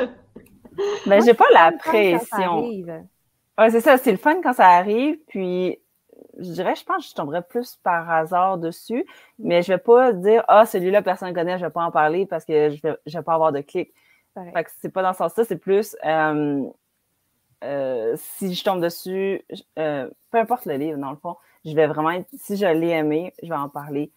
Mais 1.06 1.20
j'ai 1.20 1.34
pas 1.34 1.44
la 1.52 1.72
pression. 1.72 2.68
Ouais, 3.56 3.70
c'est 3.70 3.80
ça, 3.80 3.96
c'est 3.96 4.10
le 4.10 4.18
fun 4.18 4.40
quand 4.42 4.54
ça 4.54 4.70
arrive, 4.70 5.18
puis 5.28 5.78
je 6.38 6.50
dirais, 6.52 6.74
je 6.74 6.84
pense 6.84 7.04
que 7.04 7.10
je 7.10 7.14
tomberais 7.14 7.42
plus 7.42 7.76
par 7.82 8.10
hasard 8.10 8.58
dessus, 8.58 9.06
mais 9.38 9.62
je 9.62 9.72
vais 9.72 9.78
pas 9.78 10.12
dire 10.12 10.44
Ah, 10.48 10.66
celui-là, 10.66 11.02
personne 11.02 11.30
ne 11.30 11.34
connaît, 11.34 11.58
je 11.58 11.64
vais 11.64 11.70
pas 11.70 11.84
en 11.84 11.90
parler 11.90 12.26
parce 12.26 12.44
que 12.44 12.70
je 12.70 12.82
vais, 12.82 12.96
vais 13.06 13.22
pas 13.22 13.34
avoir 13.34 13.52
de 13.52 13.60
clics. 13.60 13.92
Fait 14.34 14.64
que 14.64 14.70
c'est 14.80 14.88
pas 14.88 15.02
dans 15.02 15.12
ce 15.12 15.18
sens-là, 15.18 15.44
c'est 15.44 15.58
plus 15.58 15.96
euh, 16.04 16.64
euh, 17.62 18.14
si 18.16 18.52
je 18.52 18.64
tombe 18.64 18.82
dessus, 18.82 19.42
euh, 19.78 20.10
peu 20.32 20.38
importe 20.38 20.66
le 20.66 20.74
livre, 20.74 20.98
dans 20.98 21.10
le 21.10 21.16
fond, 21.16 21.36
je 21.64 21.72
vais 21.72 21.86
vraiment 21.86 22.10
être, 22.10 22.28
si 22.36 22.56
je 22.56 22.66
l'ai 22.66 22.88
aimé, 22.88 23.32
je 23.42 23.48
vais 23.48 23.54
en 23.54 23.68
parler. 23.68 24.10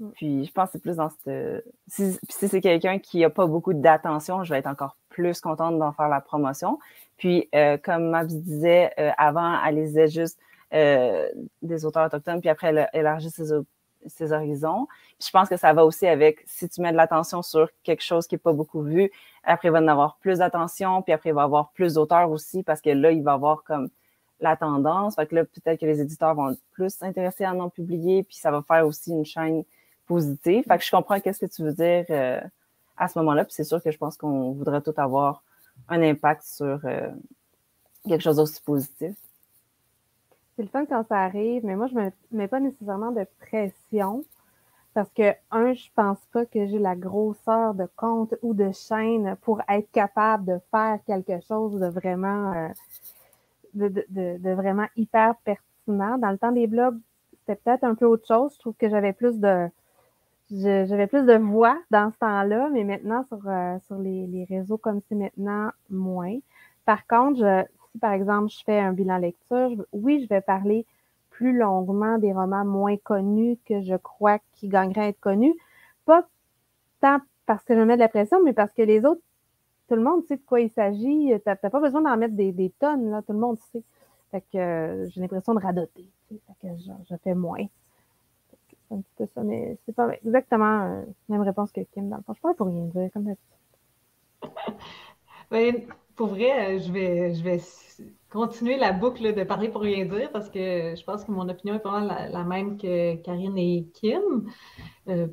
Mm. 0.00 0.08
Puis 0.14 0.44
je 0.46 0.52
pense 0.52 0.66
que 0.66 0.72
c'est 0.72 0.82
plus 0.82 0.96
dans 0.96 1.10
cette. 1.10 1.64
Si, 1.86 2.18
si 2.30 2.48
c'est 2.48 2.60
quelqu'un 2.62 2.98
qui 2.98 3.20
n'a 3.20 3.30
pas 3.30 3.46
beaucoup 3.46 3.74
d'attention, 3.74 4.42
je 4.42 4.54
vais 4.54 4.60
être 4.60 4.66
encore 4.66 4.96
plus 5.10 5.40
contente 5.40 5.78
d'en 5.78 5.92
faire 5.92 6.08
la 6.08 6.22
promotion. 6.22 6.78
Puis, 7.18 7.50
comme 7.82 8.10
Mabs 8.10 8.28
disait 8.28 8.94
avant, 9.18 9.60
elle 9.64 9.74
lisait 9.74 10.06
juste 10.06 10.38
euh, 10.38 10.47
des 10.72 11.84
auteurs 11.84 12.06
autochtones, 12.06 12.40
puis 12.40 12.48
après, 12.50 12.68
elle 12.68 12.88
élargit 12.92 13.30
ses, 13.30 13.52
ses 14.06 14.32
horizons. 14.32 14.86
je 15.20 15.30
pense 15.30 15.48
que 15.48 15.56
ça 15.56 15.72
va 15.72 15.84
aussi 15.84 16.06
avec, 16.06 16.42
si 16.46 16.68
tu 16.68 16.80
mets 16.80 16.92
de 16.92 16.96
l'attention 16.96 17.42
sur 17.42 17.68
quelque 17.82 18.02
chose 18.02 18.26
qui 18.26 18.34
n'est 18.34 18.40
pas 18.40 18.52
beaucoup 18.52 18.82
vu, 18.82 19.10
après, 19.42 19.68
il 19.68 19.70
va 19.72 19.80
en 19.80 19.88
avoir 19.88 20.16
plus 20.18 20.38
d'attention, 20.38 21.02
puis 21.02 21.12
après, 21.12 21.30
il 21.30 21.34
va 21.34 21.42
avoir 21.42 21.70
plus 21.70 21.94
d'auteurs 21.94 22.30
aussi, 22.30 22.62
parce 22.62 22.80
que 22.80 22.90
là, 22.90 23.10
il 23.10 23.22
va 23.22 23.32
avoir 23.32 23.64
comme 23.64 23.88
la 24.40 24.56
tendance. 24.56 25.16
Fait 25.16 25.26
que 25.26 25.34
là, 25.34 25.44
peut-être 25.44 25.80
que 25.80 25.86
les 25.86 26.00
éditeurs 26.00 26.34
vont 26.34 26.56
plus 26.72 26.90
s'intéresser 26.90 27.44
à 27.44 27.54
en 27.54 27.68
publier, 27.70 28.22
puis 28.22 28.36
ça 28.36 28.50
va 28.50 28.62
faire 28.62 28.86
aussi 28.86 29.10
une 29.10 29.24
chaîne 29.24 29.64
positive. 30.06 30.64
Fait 30.66 30.78
que 30.78 30.84
je 30.84 30.90
comprends 30.90 31.18
qu'est-ce 31.20 31.44
que 31.44 31.50
tu 31.52 31.62
veux 31.62 31.72
dire 31.72 32.04
euh, 32.10 32.40
à 32.96 33.08
ce 33.08 33.18
moment-là, 33.18 33.44
puis 33.44 33.54
c'est 33.54 33.64
sûr 33.64 33.82
que 33.82 33.90
je 33.90 33.98
pense 33.98 34.16
qu'on 34.16 34.52
voudrait 34.52 34.80
tout 34.80 34.94
avoir 34.96 35.42
un 35.88 36.02
impact 36.02 36.42
sur 36.44 36.80
euh, 36.84 37.08
quelque 38.06 38.22
chose 38.22 38.36
d'aussi 38.36 38.60
positif 38.62 39.14
c'est 40.58 40.64
le 40.64 40.68
fun 40.70 40.86
quand 40.86 41.04
ça 41.06 41.20
arrive, 41.20 41.64
mais 41.64 41.76
moi, 41.76 41.86
je 41.86 41.94
ne 41.94 42.06
me 42.06 42.10
mets 42.32 42.48
pas 42.48 42.58
nécessairement 42.58 43.12
de 43.12 43.24
pression 43.38 44.24
parce 44.92 45.08
que, 45.12 45.32
un, 45.52 45.72
je 45.72 45.88
pense 45.94 46.18
pas 46.32 46.46
que 46.46 46.66
j'ai 46.66 46.80
la 46.80 46.96
grosseur 46.96 47.74
de 47.74 47.86
compte 47.94 48.34
ou 48.42 48.54
de 48.54 48.72
chaîne 48.72 49.36
pour 49.42 49.60
être 49.68 49.88
capable 49.92 50.46
de 50.46 50.58
faire 50.72 50.98
quelque 51.06 51.40
chose 51.46 51.78
de 51.78 51.86
vraiment, 51.86 52.52
euh, 52.54 52.68
de, 53.74 54.52
vraiment 54.54 54.88
hyper 54.96 55.36
pertinent. 55.44 56.18
Dans 56.18 56.32
le 56.32 56.38
temps 56.38 56.50
des 56.50 56.66
blogs, 56.66 56.98
c'était 57.38 57.54
peut-être 57.54 57.84
un 57.84 57.94
peu 57.94 58.06
autre 58.06 58.26
chose. 58.26 58.52
Je 58.54 58.58
trouve 58.58 58.74
que 58.74 58.88
j'avais 58.88 59.12
plus 59.12 59.38
de, 59.38 59.68
j'avais 60.50 61.06
plus 61.06 61.24
de 61.24 61.34
voix 61.34 61.78
dans 61.92 62.10
ce 62.10 62.18
temps-là, 62.18 62.68
mais 62.72 62.82
maintenant, 62.82 63.24
sur, 63.28 63.38
euh, 63.46 63.78
sur 63.86 63.98
les, 63.98 64.26
les 64.26 64.44
réseaux 64.46 64.78
comme 64.78 65.02
c'est 65.08 65.14
maintenant, 65.14 65.70
moins. 65.88 66.36
Par 66.84 67.06
contre, 67.06 67.38
je, 67.38 67.77
par 67.98 68.12
exemple, 68.12 68.50
je 68.50 68.62
fais 68.64 68.78
un 68.78 68.92
bilan 68.92 69.18
lecture, 69.18 69.70
oui, 69.92 70.22
je 70.22 70.28
vais 70.28 70.40
parler 70.40 70.86
plus 71.30 71.56
longuement 71.56 72.18
des 72.18 72.32
romans 72.32 72.64
moins 72.64 72.96
connus 72.96 73.58
que 73.64 73.80
je 73.80 73.94
crois 73.94 74.38
qui 74.54 74.68
gagneraient 74.68 75.02
à 75.02 75.08
être 75.08 75.20
connus. 75.20 75.54
Pas 76.04 76.26
tant 77.00 77.18
parce 77.46 77.64
que 77.64 77.74
je 77.76 77.80
mets 77.80 77.94
de 77.94 78.00
la 78.00 78.08
pression, 78.08 78.42
mais 78.44 78.52
parce 78.52 78.72
que 78.72 78.82
les 78.82 79.04
autres, 79.04 79.22
tout 79.88 79.94
le 79.94 80.02
monde 80.02 80.24
sait 80.26 80.36
de 80.36 80.42
quoi 80.42 80.60
il 80.60 80.70
s'agit. 80.70 81.32
Tu 81.32 81.40
n'as 81.46 81.56
pas 81.56 81.80
besoin 81.80 82.02
d'en 82.02 82.16
mettre 82.16 82.34
des, 82.34 82.72
tonnes, 82.78 83.10
là, 83.10 83.22
tout 83.22 83.32
le 83.32 83.38
monde 83.38 83.58
sait. 83.72 83.82
Fait 84.30 84.42
que 84.52 84.58
euh, 84.58 85.08
j'ai 85.08 85.20
l'impression 85.20 85.54
de 85.54 85.60
radoter. 85.60 86.10
Fait 86.28 86.36
que 86.60 86.68
je, 86.76 87.16
fais 87.22 87.34
moins. 87.34 87.64
C'est 88.88 88.94
un 88.94 89.00
petit 89.00 89.14
peu 89.16 89.26
ça, 89.26 89.42
mais 89.42 89.78
c'est 89.86 89.94
pas 89.94 90.10
exactement 90.24 90.82
euh, 90.82 91.02
la 91.28 91.36
même 91.36 91.42
réponse 91.42 91.72
que 91.72 91.80
Kim. 91.80 92.08
Dans 92.08 92.18
le 92.18 92.22
fond, 92.22 92.34
je 92.34 92.40
parle 92.40 92.56
pour 92.56 92.66
rien 92.66 92.84
dire, 92.84 93.10
comme 93.12 93.34
ben, 95.50 95.74
pour 96.18 96.26
vrai, 96.26 96.74
euh, 96.76 96.80
je 96.80 96.92
vais, 96.92 97.34
je 97.34 97.42
vais 97.44 97.60
continuer 98.28 98.76
la 98.76 98.92
boucle 98.92 99.32
de 99.34 99.44
parler 99.44 99.68
pour 99.68 99.82
rien 99.82 100.04
dire 100.04 100.30
parce 100.32 100.50
que 100.50 100.94
je 100.96 101.04
pense 101.04 101.24
que 101.24 101.30
mon 101.30 101.48
opinion 101.48 101.76
est 101.76 101.78
pas 101.78 102.00
la, 102.00 102.44
même 102.44 102.76
que 102.76 103.14
Karine 103.22 103.56
et 103.56 103.86
Kim. 103.94 104.50
Euh, 105.08 105.28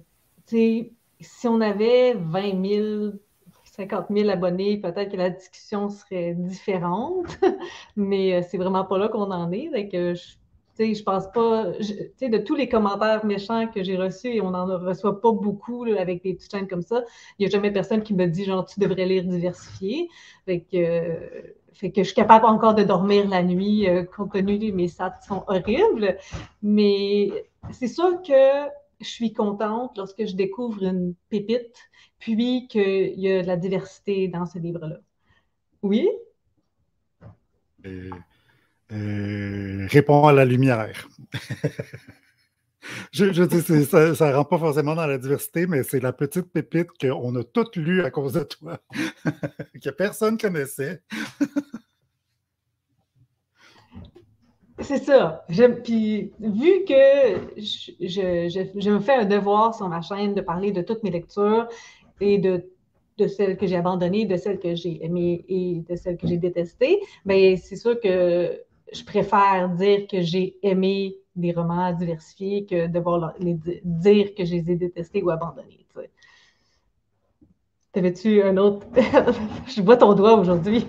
si 0.48 1.48
on 1.48 1.60
avait 1.60 2.14
20 2.14 2.64
000, 2.64 3.14
50 3.64 4.06
000 4.12 4.30
abonnés, 4.30 4.78
peut-être 4.80 5.12
que 5.12 5.18
la 5.18 5.32
discussion 5.32 5.90
serait 5.90 6.36
différente, 6.36 7.26
mais 7.96 8.36
euh, 8.36 8.42
c'est 8.48 8.58
vraiment 8.58 8.86
pas 8.86 9.00
là 9.00 9.10
qu'on 9.10 9.32
en 9.32 9.52
est. 9.52 9.70
Donc, 9.70 9.90
je 9.92 10.36
sais, 10.76 10.94
je 10.94 11.04
pense 11.04 11.32
pas, 11.32 11.72
sais, 12.18 12.30
de 12.30 12.38
tous 12.38 12.56
les 12.56 12.70
commentaires 12.70 13.26
méchants 13.26 13.68
que 13.68 13.84
j'ai 13.84 13.98
reçus, 13.98 14.28
et 14.28 14.42
on 14.42 14.52
n'en 14.52 14.66
reçoit 14.78 15.22
pas 15.22 15.32
beaucoup 15.32 15.84
avec 15.86 16.24
des 16.24 16.34
petites 16.34 16.52
chaînes 16.52 16.68
comme 16.68 16.82
ça, 16.82 17.04
il 17.38 17.44
n'y 17.44 17.48
a 17.48 17.50
jamais 17.50 17.72
personne 17.72 18.04
qui 18.04 18.14
me 18.14 18.26
dit, 18.28 18.46
genre, 18.46 18.66
tu 18.66 18.80
devrais 18.80 19.06
lire 19.06 19.24
diversifié. 19.24 20.10
Fait 20.46 20.62
que, 20.62 21.54
je 21.82 22.04
suis 22.04 22.14
capable 22.14 22.46
encore 22.46 22.76
de 22.76 22.84
dormir 22.84 23.28
la 23.28 23.44
nuit, 23.44 23.88
euh, 23.90 24.04
compte 24.04 24.34
tenu 24.34 24.58
de 24.58 24.72
mes 24.72 24.88
stats 24.88 25.20
sont 25.28 25.44
horribles. 25.48 26.18
Mais 26.62 27.46
c'est 27.72 27.88
sûr 27.88 28.22
que 28.22 28.70
je 29.02 29.08
suis 29.08 29.34
contente 29.34 29.98
lorsque 29.98 30.26
je 30.26 30.36
découvre 30.36 30.84
une 30.84 31.16
pépite, 31.30 31.76
puis 32.20 32.68
qu'il 32.68 33.20
y 33.20 33.32
a 33.32 33.42
de 33.42 33.48
la 33.48 33.58
diversité 33.58 34.28
dans 34.28 34.46
ce 34.46 34.58
livre-là. 34.58 34.98
Oui? 35.82 36.10
Euh, 37.86 38.10
euh, 38.96 39.88
répond 39.90 40.28
à 40.28 40.34
la 40.34 40.46
lumière. 40.46 41.08
je, 43.12 43.34
je 43.34 43.84
ça 44.16 44.30
ne 44.30 44.36
rentre 44.36 44.50
pas 44.50 44.58
forcément 44.58 44.96
dans 44.96 45.08
la 45.08 45.18
diversité, 45.18 45.68
mais 45.68 45.84
c'est 45.84 46.00
la 46.00 46.14
petite 46.14 46.52
pépite 46.52 46.90
qu'on 47.00 47.36
a 47.36 47.44
toutes 47.44 47.76
lues 47.76 48.04
à 48.04 48.12
cause 48.12 48.34
de 48.34 48.44
toi, 48.44 48.80
que 49.84 49.90
personne 49.90 50.38
connaissait. 50.38 51.02
C'est 54.80 55.04
ça. 55.04 55.46
puis, 55.84 56.34
vu 56.40 56.84
que 56.86 57.56
je, 57.58 58.90
me 58.90 59.00
fais 59.00 59.16
un 59.16 59.26
devoir 59.26 59.74
sur 59.74 59.88
ma 59.88 60.02
chaîne 60.02 60.34
de 60.34 60.42
parler 60.42 60.72
de 60.72 60.82
toutes 60.82 61.02
mes 61.04 61.12
lectures 61.12 61.68
et 62.20 62.40
de, 62.40 62.70
de 63.18 63.28
celles 63.28 63.58
que 63.58 63.68
j'ai 63.68 63.78
abandonnées, 63.78 64.26
de 64.26 64.36
celles 64.36 64.60
que 64.60 64.76
j'ai 64.76 65.04
aimées 65.04 65.46
et 65.48 65.82
de 65.90 65.96
celles 65.96 66.18
que 66.18 66.28
j'ai 66.28 66.38
détestées, 66.38 67.00
mais 67.24 67.52
ben, 67.52 67.58
c'est 67.58 67.78
sûr 67.78 68.00
que 68.02 68.62
je 68.92 69.04
préfère 69.04 69.70
dire 69.70 70.08
que 70.08 70.22
j'ai 70.22 70.58
aimé 70.62 71.16
des 71.36 71.52
romans 71.52 71.92
diversifiés 71.94 72.66
que 72.66 72.88
devoir 72.88 73.34
les 73.40 73.58
dire 73.84 74.36
que 74.36 74.46
je 74.46 74.56
les 74.56 74.72
ai 74.72 74.76
détestés 74.76 75.22
ou 75.22 75.30
abandonnés. 75.30 75.86
T'avais-tu 77.96 78.44
un 78.44 78.58
autre? 78.58 78.86
je 79.68 79.82
vois 79.82 79.96
ton 79.96 80.14
doigt 80.16 80.34
aujourd'hui. 80.34 80.86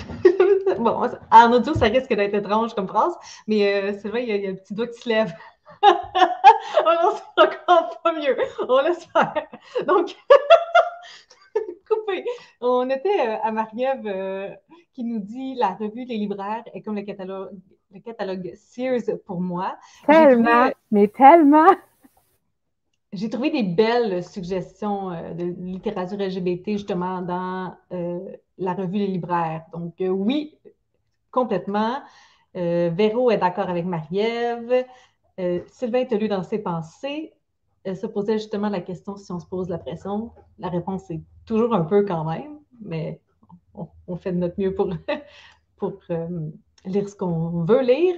bon, 0.78 1.02
en 1.30 1.52
audio, 1.52 1.74
ça 1.74 1.84
risque 1.84 2.14
d'être 2.14 2.34
étrange 2.34 2.72
comme 2.72 2.88
phrase, 2.88 3.12
mais 3.46 3.74
euh, 3.74 3.92
c'est 4.00 4.08
vrai, 4.08 4.22
il 4.22 4.42
y, 4.42 4.46
a, 4.46 4.50
un 4.50 4.54
petit 4.54 4.72
doigt 4.72 4.86
qui 4.86 4.98
se 5.02 5.08
lève. 5.10 5.34
oh 5.82 5.88
non, 6.86 7.12
c'est 7.12 7.42
encore 7.42 8.00
pas 8.02 8.14
mieux. 8.14 8.38
On 8.66 8.80
laisse 8.80 9.04
faire. 9.04 9.34
Donc, 9.86 10.16
coupé. 12.10 12.24
On 12.60 12.88
était 12.88 13.20
euh, 13.20 13.36
à 13.42 13.52
Marie-Ève 13.52 14.06
euh, 14.06 14.50
qui 14.92 15.04
nous 15.04 15.18
dit 15.18 15.54
la 15.54 15.70
revue 15.74 16.04
Les 16.04 16.16
Libraires 16.16 16.64
est 16.72 16.82
comme 16.82 16.96
le 16.96 17.02
catalogue, 17.02 17.50
le 17.92 18.00
catalogue 18.00 18.52
Sears 18.54 19.18
pour 19.26 19.40
moi. 19.40 19.76
Tellement, 20.06 20.70
mais 20.90 21.08
tellement. 21.08 21.70
J'ai 23.12 23.28
trouvé 23.28 23.50
des 23.50 23.64
belles 23.64 24.22
suggestions 24.22 25.10
euh, 25.10 25.34
de 25.34 25.44
littérature 25.58 26.18
LGBT 26.18 26.70
justement 26.72 27.22
dans 27.22 27.74
la 28.58 28.74
revue 28.74 28.98
Les 28.98 29.06
Libraires. 29.06 29.64
Donc, 29.72 29.94
oui, 30.00 30.58
complètement. 31.30 32.00
Véro 32.54 33.30
est 33.30 33.38
d'accord 33.38 33.70
avec 33.70 33.86
Marie-Ève. 33.86 34.84
Sylvain 35.68 36.04
te 36.04 36.14
lu 36.14 36.28
dans 36.28 36.42
ses 36.42 36.58
pensées 36.58 37.32
se 37.84 38.06
posait 38.06 38.38
justement 38.38 38.68
la 38.68 38.80
question 38.80 39.16
si 39.16 39.32
on 39.32 39.40
se 39.40 39.46
pose 39.46 39.68
la 39.68 39.78
pression. 39.78 40.32
La 40.58 40.68
réponse 40.68 41.10
est 41.10 41.20
toujours 41.46 41.74
un 41.74 41.84
peu 41.84 42.04
quand 42.04 42.24
même, 42.24 42.58
mais 42.82 43.20
on, 44.06 44.16
fait 44.16 44.32
de 44.32 44.38
notre 44.38 44.60
mieux 44.60 44.74
pour, 44.74 44.90
pour 45.76 45.98
euh, 46.10 46.28
lire 46.84 47.08
ce 47.08 47.16
qu'on 47.16 47.64
veut 47.64 47.82
lire. 47.82 48.16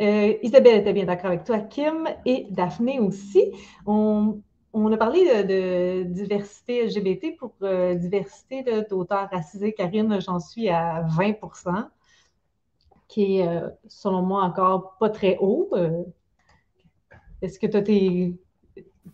Euh, 0.00 0.34
Isabelle 0.42 0.80
était 0.80 0.92
bien 0.92 1.04
d'accord 1.04 1.26
avec 1.26 1.44
toi, 1.44 1.60
Kim, 1.60 2.08
et 2.24 2.46
Daphné 2.50 2.98
aussi. 3.00 3.52
On, 3.86 4.42
a 4.74 4.96
parlé 4.96 5.44
de, 5.44 6.02
diversité 6.02 6.86
LGBT 6.86 7.36
pour 7.38 7.54
euh, 7.62 7.94
diversité 7.94 8.62
d'auteurs 8.90 9.28
racisés. 9.30 9.72
Karine, 9.72 10.20
j'en 10.20 10.38
suis 10.38 10.68
à 10.68 11.02
20% 11.04 11.88
qui 13.08 13.38
est, 13.38 13.62
selon 13.86 14.22
moi, 14.22 14.42
encore 14.42 14.96
pas 14.98 15.08
très 15.10 15.38
haut. 15.40 15.70
Est-ce 17.40 17.60
que 17.60 17.68
tu 17.68 17.76
as 17.76 17.82
tes 17.82 18.36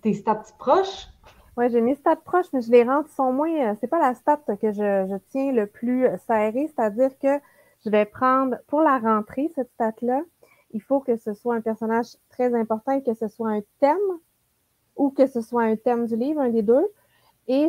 tes 0.00 0.14
stats 0.14 0.44
proches? 0.58 1.08
Oui, 1.56 1.68
j'ai 1.70 1.82
mes 1.82 1.94
stats 1.94 2.16
proches, 2.16 2.46
mais 2.52 2.62
je 2.62 2.70
les 2.70 2.82
rends, 2.82 3.04
sont 3.14 3.32
moins. 3.32 3.50
Euh, 3.50 3.74
c'est 3.80 3.86
pas 3.86 4.00
la 4.00 4.14
stat 4.14 4.40
que 4.60 4.72
je, 4.72 5.18
tiens 5.28 5.52
le 5.52 5.66
plus 5.66 6.06
serré, 6.26 6.70
c'est-à-dire 6.74 7.10
que 7.18 7.38
je 7.84 7.90
vais 7.90 8.06
prendre 8.06 8.56
pour 8.68 8.80
la 8.80 8.98
rentrée, 8.98 9.50
cette 9.54 9.70
stat-là, 9.72 10.22
il 10.70 10.80
faut 10.80 11.00
que 11.00 11.16
ce 11.16 11.34
soit 11.34 11.54
un 11.54 11.60
personnage 11.60 12.16
très 12.30 12.54
important 12.54 12.92
et 12.92 13.02
que 13.02 13.12
ce 13.14 13.28
soit 13.28 13.50
un 13.50 13.60
thème 13.80 13.98
ou 14.96 15.10
que 15.10 15.26
ce 15.26 15.40
soit 15.40 15.64
un 15.64 15.76
thème 15.76 16.06
du 16.06 16.16
livre, 16.16 16.40
un 16.40 16.48
des 16.48 16.62
deux. 16.62 16.86
Et 17.48 17.68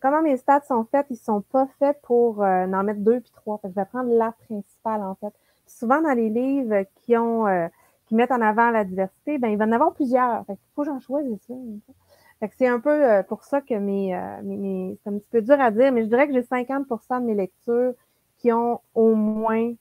comment 0.00 0.20
mes 0.20 0.36
stats 0.36 0.62
sont 0.62 0.84
faites, 0.90 1.06
ils 1.10 1.16
sont 1.16 1.42
pas 1.42 1.68
faits 1.78 1.98
pour 2.02 2.42
euh, 2.42 2.66
en 2.66 2.82
mettre 2.82 3.00
deux 3.00 3.20
puis 3.20 3.32
trois. 3.32 3.60
je 3.64 3.68
vais 3.68 3.84
prendre 3.84 4.12
la 4.12 4.32
principale, 4.46 5.02
en 5.02 5.14
fait. 5.14 5.32
souvent, 5.66 6.02
dans 6.02 6.12
les 6.12 6.28
livres 6.28 6.84
qui 6.96 7.16
ont 7.16 7.46
euh, 7.46 7.68
mettre 8.10 8.32
en 8.32 8.40
avant 8.40 8.70
la 8.70 8.84
diversité, 8.84 9.38
ben, 9.38 9.48
il 9.48 9.56
va 9.56 9.64
en 9.64 9.72
avoir 9.72 9.94
plusieurs. 9.94 10.44
il 10.48 10.56
faut 10.74 10.82
que 10.82 10.88
j'en 10.88 11.00
choisisse 11.00 11.50
c'est 12.56 12.66
un 12.66 12.80
peu 12.80 12.90
euh, 12.90 13.22
pour 13.22 13.44
ça 13.44 13.60
que 13.60 13.74
mes, 13.74 14.14
euh, 14.14 14.96
c'est 15.02 15.10
un 15.10 15.18
petit 15.18 15.28
peu 15.30 15.42
dur 15.42 15.60
à 15.60 15.70
dire, 15.70 15.92
mais 15.92 16.02
je 16.02 16.08
dirais 16.08 16.26
que 16.26 16.34
j'ai 16.34 16.42
50% 16.42 17.20
de 17.20 17.26
mes 17.26 17.34
lectures 17.34 17.94
qui 18.38 18.52
ont 18.52 18.80
au 18.94 19.14
moins 19.14 19.72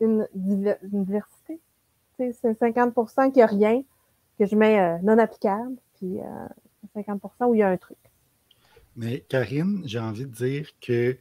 une, 0.00 0.26
diversité. 0.34 1.60
c'est 2.16 2.32
50% 2.32 3.32
qui 3.32 3.40
a 3.40 3.46
rien, 3.46 3.82
que 4.38 4.46
je 4.46 4.56
mets 4.56 4.80
euh, 4.80 4.98
non 5.02 5.18
applicable, 5.18 5.76
puis 5.94 6.18
50% 6.96 7.46
où 7.46 7.54
il 7.54 7.58
y 7.58 7.62
a 7.62 7.68
un 7.68 7.76
truc. 7.76 7.98
Mais 8.96 9.20
Karine, 9.20 9.82
j'ai 9.84 10.00
envie 10.00 10.26
de 10.26 10.34
dire 10.34 10.68
que 10.80 11.16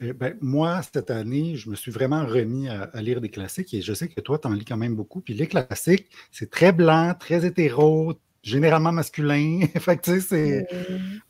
eh 0.00 0.12
ben, 0.12 0.36
moi, 0.40 0.80
cette 0.82 1.10
année, 1.10 1.56
je 1.56 1.68
me 1.68 1.74
suis 1.74 1.90
vraiment 1.90 2.24
remis 2.24 2.68
à, 2.68 2.88
lire 3.02 3.20
des 3.20 3.28
classiques 3.28 3.74
et 3.74 3.82
je 3.82 3.92
sais 3.92 4.08
que 4.08 4.20
toi, 4.20 4.38
tu 4.38 4.48
en 4.48 4.52
lis 4.52 4.64
quand 4.64 4.76
même 4.76 4.94
beaucoup. 4.94 5.20
Puis 5.20 5.34
les 5.34 5.46
classiques, 5.46 6.08
c'est 6.30 6.50
très 6.50 6.72
blanc, 6.72 7.12
très 7.18 7.44
hétéro, 7.44 8.14
généralement 8.42 8.92
masculin. 8.92 9.60
fait 9.78 10.20
c'est, 10.20 10.66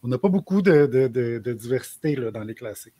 on 0.02 0.08
n'a 0.08 0.18
pas 0.18 0.28
beaucoup 0.28 0.62
de, 0.62 1.52
diversité 1.52 2.14
là, 2.14 2.30
dans 2.30 2.44
les 2.44 2.54
classiques. 2.54 2.94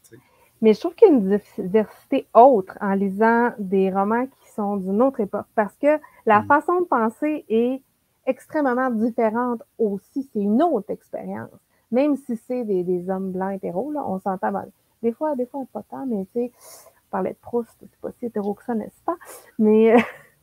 Mais 0.61 0.75
je 0.75 0.81
trouve 0.81 0.95
qu'il 0.95 1.09
y 1.09 1.11
a 1.11 1.15
une 1.15 1.41
diversité 1.59 2.27
autre 2.35 2.77
en 2.81 2.95
lisant 2.95 3.53
des 3.59 3.91
romans 3.91 4.27
qui 4.27 4.53
sont 4.55 4.77
d'une 4.77 5.01
autre 5.01 5.21
époque 5.21 5.47
parce 5.55 5.75
que 5.77 5.99
la 6.27 6.43
mm. 6.43 6.47
façon 6.47 6.81
de 6.81 6.87
penser 6.87 7.45
est 7.49 7.81
extrêmement 8.27 8.91
différente 8.91 9.63
aussi. 9.79 10.29
C'est 10.33 10.41
une 10.41 10.63
autre 10.63 10.91
expérience. 10.91 11.51
Même 11.91 12.17
si 12.17 12.37
c'est 12.47 12.65
des, 12.65 13.11
hommes 13.11 13.33
blancs 13.33 13.55
hétéros, 13.55 13.91
là, 13.91 14.05
on 14.07 14.21
s'entend. 14.21 14.53
Des 15.03 15.13
fois, 15.13 15.35
des 15.37 15.47
fois, 15.47 15.65
pas 15.73 15.83
tant, 15.83 16.07
mais 16.07 16.25
tu 16.27 16.33
sais, 16.33 16.53
on 17.09 17.11
parlait 17.11 17.31
de 17.31 17.39
Proust, 17.41 17.77
c'est 17.81 18.01
pas 18.01 18.11
si 18.19 18.27
hétéro 18.27 18.55
que 18.55 18.65
ça, 18.65 18.75
n'est-ce 18.75 19.03
pas? 19.05 19.17
Mais. 19.59 19.95
Euh, 19.95 20.01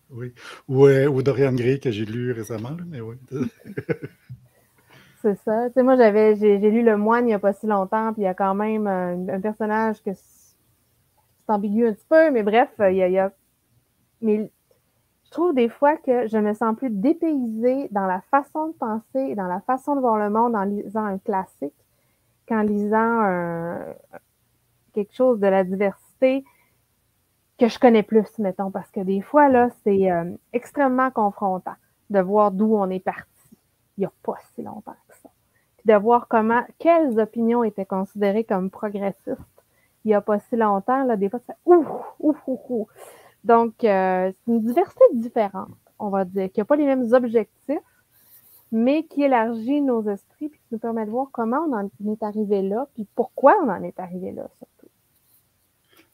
oui. 0.10 0.34
Ou, 0.68 0.86
euh, 0.86 1.08
ou, 1.08 1.22
Dorian 1.22 1.54
Gray 1.54 1.80
que 1.80 1.92
j'ai 1.92 2.06
lu 2.06 2.32
récemment, 2.32 2.76
mais 2.88 3.02
oui. 3.02 3.18
c'est 5.22 5.38
ça. 5.40 5.68
Tu 5.68 5.74
sais, 5.74 5.84
moi, 5.84 5.96
j'avais, 5.96 6.36
j'ai, 6.36 6.58
lu 6.58 6.84
Le 6.84 6.98
Moine 6.98 7.26
il 7.26 7.28
n'y 7.28 7.34
a 7.34 7.40
pas 7.40 7.54
si 7.54 7.68
longtemps, 7.68 8.14
puis 8.14 8.22
il 8.22 8.26
y 8.26 8.30
a 8.30 8.34
quand 8.34 8.56
même 8.56 8.88
un, 8.88 9.42
personnage 9.42 10.02
que 10.02 10.12
c'est 10.14 10.56
ambigu 11.48 11.88
un 11.88 11.94
petit 11.94 12.08
peu, 12.10 12.32
mais 12.32 12.44
bref, 12.44 12.70
il 12.80 12.96
y 12.96 13.04
a, 13.04 13.08
il 13.08 13.14
y 13.14 13.20
a. 13.20 13.32
Mais 14.22 14.50
je 15.28 15.32
trouve 15.32 15.54
des 15.54 15.68
fois 15.68 15.98
que 15.98 16.28
je 16.28 16.38
me 16.38 16.54
sens 16.54 16.76
plus 16.76 16.90
dépaysée 16.90 17.90
dans 17.92 18.06
la 18.06 18.22
façon 18.32 18.68
de 18.68 18.74
penser 18.74 19.20
et 19.32 19.36
dans 19.36 19.48
la 19.48 19.60
façon 19.62 19.96
de 19.96 20.00
voir 20.00 20.18
le 20.18 20.30
monde 20.30 20.56
en 20.56 20.64
lisant 20.64 21.04
un 21.04 21.18
classique 21.18 21.74
qu'en 22.48 22.62
lisant 22.62 22.96
un, 22.96 23.80
quelque 24.98 25.14
chose 25.14 25.40
de 25.40 25.48
la 25.48 25.64
diversité 25.64 26.44
que 27.60 27.68
je 27.68 27.78
connais 27.78 28.04
plus, 28.04 28.28
mettons, 28.40 28.72
parce 28.72 28.90
que 28.90 29.00
des 29.00 29.22
fois, 29.22 29.48
là, 29.48 29.70
c'est 29.84 30.12
euh, 30.12 30.36
extrêmement 30.54 31.12
confrontant 31.12 31.76
de 32.10 32.20
voir 32.20 32.52
d'où 32.52 32.76
on 32.76 32.90
est 32.90 33.04
parti 33.04 33.28
il 33.98 34.02
n'y 34.02 34.06
a 34.06 34.12
pas 34.24 34.36
si 34.54 34.62
longtemps 34.62 34.96
que 35.08 35.16
ça. 35.16 35.30
Puis 35.78 35.92
de 35.92 35.96
voir 35.96 36.28
comment, 36.28 36.62
quelles 36.80 37.20
opinions 37.20 37.64
étaient 37.64 37.86
considérées 37.86 38.44
comme 38.44 38.70
progressistes 38.70 39.58
il 40.06 40.12
n'y 40.12 40.14
a 40.14 40.22
pas 40.22 40.40
si 40.40 40.56
longtemps, 40.56 41.04
là, 41.04 41.18
des 41.18 41.30
fois, 41.30 41.42
c'est 41.46 41.56
ouf, 41.66 41.86
ouf, 42.20 42.38
ouf, 42.48 42.60
ouf. 42.70 42.88
Donc, 43.44 43.84
euh, 43.84 44.32
c'est 44.32 44.52
une 44.52 44.62
diversité 44.62 45.04
différente, 45.14 45.76
on 46.00 46.10
va 46.10 46.24
dire, 46.24 46.50
qui 46.50 46.62
n'a 46.62 46.66
pas 46.66 46.78
les 46.78 46.86
mêmes 46.86 47.12
objectifs, 47.12 47.78
mais 48.72 49.04
qui 49.04 49.24
élargit 49.24 49.82
nos 49.82 50.08
esprits 50.08 50.48
puis 50.48 50.60
qui 50.60 50.68
nous 50.72 50.80
permet 50.80 51.06
de 51.06 51.12
voir 51.12 51.28
comment 51.34 51.60
on 51.68 51.74
en 51.74 52.12
est 52.14 52.24
arrivé 52.24 52.62
là, 52.62 52.88
puis 52.94 53.06
pourquoi 53.16 53.56
on 53.62 53.70
en 53.70 53.84
est 53.84 54.00
arrivé 54.00 54.32
là, 54.32 54.48
ça. 54.60 54.66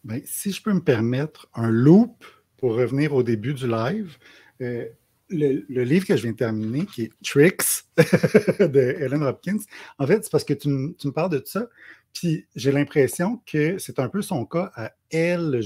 Ben, 0.03 0.21
si 0.25 0.51
je 0.51 0.61
peux 0.61 0.73
me 0.73 0.83
permettre 0.83 1.47
un 1.53 1.71
loop 1.71 2.25
pour 2.57 2.75
revenir 2.75 3.13
au 3.13 3.23
début 3.23 3.53
du 3.53 3.67
live, 3.67 4.17
euh, 4.61 4.85
le, 5.29 5.83
livre 5.83 6.05
que 6.05 6.15
je 6.17 6.23
viens 6.23 6.31
de 6.31 6.37
terminer, 6.37 6.85
qui 6.85 7.03
est 7.03 7.11
Tricks 7.23 7.85
de 7.97 8.95
Ellen 8.99 9.23
Hopkins, 9.23 9.59
en 9.97 10.05
fait, 10.05 10.23
c'est 10.23 10.31
parce 10.31 10.43
que 10.43 10.53
tu, 10.53 10.69
me 10.69 11.11
parles 11.11 11.31
de 11.31 11.41
ça, 11.45 11.67
puis 12.13 12.45
j'ai 12.55 12.71
l'impression 12.71 13.41
que 13.45 13.77
c'est 13.77 13.99
un 13.99 14.09
peu 14.09 14.21
son 14.21 14.45
cas 14.45 14.71
à 14.75 14.91
elle. 15.09 15.61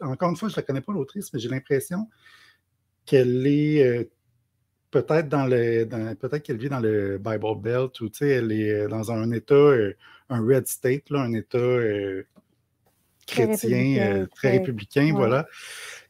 Encore 0.00 0.30
une 0.30 0.36
fois, 0.36 0.48
je 0.48 0.54
ne 0.54 0.56
la 0.56 0.62
connais 0.62 0.80
pas 0.80 0.92
l'autrice, 0.92 1.32
mais 1.32 1.40
j'ai 1.40 1.48
l'impression 1.48 2.08
qu'elle 3.04 3.46
est 3.46 3.84
euh, 3.84 4.04
peut-être 4.90 5.28
dans 5.28 5.46
le 5.46 5.84
peut-être 6.14 6.42
qu'elle 6.42 6.58
vit 6.58 6.68
dans 6.68 6.80
le 6.80 7.18
Bible 7.18 7.60
Belt 7.60 8.00
ou 8.00 8.08
elle 8.20 8.52
est 8.52 8.88
dans 8.88 9.10
un 9.10 9.30
état, 9.32 9.54
euh, 9.54 9.94
un 10.28 10.40
red 10.40 10.66
state, 10.66 11.10
là, 11.10 11.20
un 11.20 11.32
état 11.32 11.58
chrétien, 13.26 14.26
très 14.34 14.48
euh, 14.48 14.58
républicain, 14.58 15.12
voilà. 15.14 15.46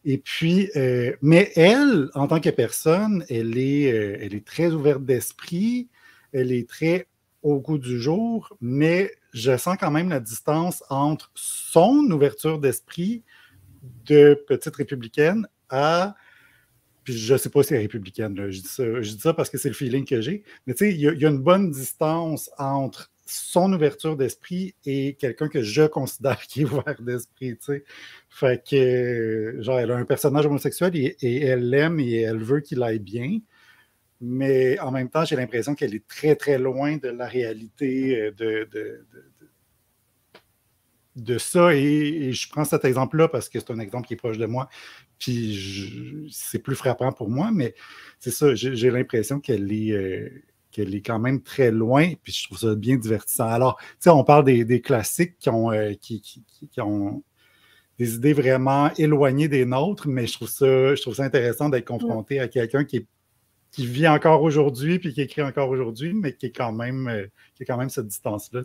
Et 0.05 0.19
puis, 0.19 0.71
euh, 0.77 1.15
mais 1.21 1.53
elle, 1.57 2.09
en 2.15 2.27
tant 2.27 2.41
que 2.41 2.51
personne, 2.51 3.25
elle 3.29 3.59
est, 3.59 3.93
euh, 3.93 4.19
elle 4.21 4.35
est 4.35 4.47
très 4.47 4.73
ouverte 4.73 5.05
d'esprit, 5.05 5.89
elle 6.33 6.53
est 6.53 6.69
très 6.69 7.07
au 7.43 7.59
goût 7.61 7.79
du 7.79 8.01
jour, 8.01 8.57
mais 8.61 9.11
je 9.33 9.57
sens 9.57 9.77
quand 9.79 9.91
même 9.91 10.09
la 10.09 10.21
distance 10.21 10.83
entre 10.89 11.31
son 11.35 12.11
ouverture 12.11 12.59
d'esprit 12.59 13.23
de 14.07 14.35
petite 14.47 14.77
républicaine 14.77 15.47
à 15.69 16.15
puis 17.05 17.17
je 17.17 17.33
ne 17.33 17.39
sais 17.39 17.49
pas 17.49 17.63
si 17.63 17.73
elle 17.73 17.81
est 17.81 17.83
républicaine, 17.83 18.51
Je, 18.51 18.61
dis 18.61 18.69
ça, 18.69 18.85
je, 19.01 19.13
dis 19.13 19.21
ça, 19.21 19.33
parce 19.33 19.49
que 19.49 19.59
c'est 19.59 19.69
le 19.69 19.75
feeling 19.75 20.05
que 20.05 20.21
j'ai. 20.21 20.43
Mais 20.67 20.75
tu 20.75 20.85
sais, 20.85 20.95
il 20.95 21.01
y, 21.01 21.27
a 21.27 21.29
une 21.29 21.39
bonne 21.39 21.71
distance 21.71 22.51
entre 22.59 23.11
son 23.31 23.73
ouverture 23.73 24.17
d'esprit 24.17 24.75
et 24.85 25.15
quelqu'un 25.15 25.49
que 25.49 25.63
je 25.63 25.83
considère 25.83 26.41
qui 26.49 26.63
est 26.63 26.65
ouvert 26.65 27.01
d'esprit, 27.01 27.57
tu 27.57 27.65
sais. 27.65 27.85
Fait 28.29 28.63
que, 28.65 29.57
genre, 29.61 29.79
elle 29.79 29.91
a 29.91 29.97
un 29.97 30.05
personnage 30.05 30.47
homosexuel 30.47 30.97
et, 30.97 31.43
elle 31.43 31.69
l'aime 31.69 32.01
et 32.01 32.21
elle 32.21 32.43
veut 32.43 32.61
qu'il 32.61 32.83
aille 32.83 32.99
bien. 32.99 33.39
Mais 34.21 34.79
en 34.81 34.91
même 34.91 35.09
temps, 35.09 35.25
j'ai 35.25 35.37
l'impression 35.37 35.75
qu'elle 35.75 35.95
est 35.95 36.07
très, 36.07 36.37
très 36.37 36.59
loin 36.59 36.99
de 36.99 37.09
la 37.09 37.27
réalité 37.27 38.21
euh, 38.21 38.31
de, 38.33 38.69
de, 38.71 39.07
de, 41.17 41.39
ça. 41.39 41.75
Et, 41.75 42.33
je 42.33 42.49
prends 42.51 42.65
cet 42.65 42.85
exemple-là 42.85 43.29
parce 43.29 43.49
que 43.49 43.59
c'est 43.59 43.71
un 43.71 43.79
exemple 43.79 44.07
qui 44.07 44.15
est 44.15 44.19
proche 44.19 44.39
de 44.39 44.47
moi. 44.47 44.69
Puis 45.19 46.29
c'est 46.33 46.59
plus 46.59 46.77
frappant 46.77 47.13
pour 47.13 47.31
moi, 47.31 47.51
mais 47.53 47.75
c'est 48.19 48.31
ça, 48.31 48.55
j'ai 48.55 48.91
l'impression 48.91 49.41
qu'elle 49.41 49.73
est. 49.73 49.93
Euh, 49.93 50.29
qu'elle 50.71 50.95
est 50.95 51.03
quand 51.03 51.19
même 51.19 51.43
très 51.43 51.71
loin, 51.71 52.13
puis 52.23 52.33
je 52.33 52.45
trouve 52.47 52.59
ça 52.59 52.75
bien 52.75 52.97
divertissant. 52.97 53.49
Alors, 53.49 53.77
tu 53.79 53.97
sais, 54.01 54.11
on 54.11 54.25
parle 54.25 54.45
des, 54.45 54.81
classiques 54.81 55.37
qui 55.39 55.49
ont, 55.49 55.71
qui, 56.01 56.23
ont 56.79 57.23
des 57.99 58.15
idées 58.15 58.33
vraiment 58.33 58.91
éloignées 58.97 59.49
des 59.49 59.65
nôtres, 59.65 60.09
mais 60.09 60.27
je 60.27 60.35
trouve 60.35 60.49
ça, 60.49 60.95
je 60.95 61.03
trouve 61.03 61.15
ça 61.15 61.25
intéressant 61.25 61.69
d'être 61.69 61.87
confronté 61.87 62.41
à 62.41 62.49
quelqu'un 62.49 62.85
qui, 62.85 63.07
qui 63.71 63.87
vit 63.87 64.09
encore 64.09 64.43
aujourd'hui 64.43 64.99
puis 64.99 65.13
qui 65.13 65.21
écrit 65.23 65.43
encore 65.43 65.71
aujourd'hui, 65.71 66.15
mais 66.15 66.35
qui 66.35 66.47
est 66.47 66.57
quand 66.57 66.73
même, 66.73 67.09
euh, 67.09 67.27
qui 67.55 67.63
a 67.63 67.67
quand 67.67 67.77
même 67.77 67.91
cette 67.91 68.07
distance-là. 68.07 68.63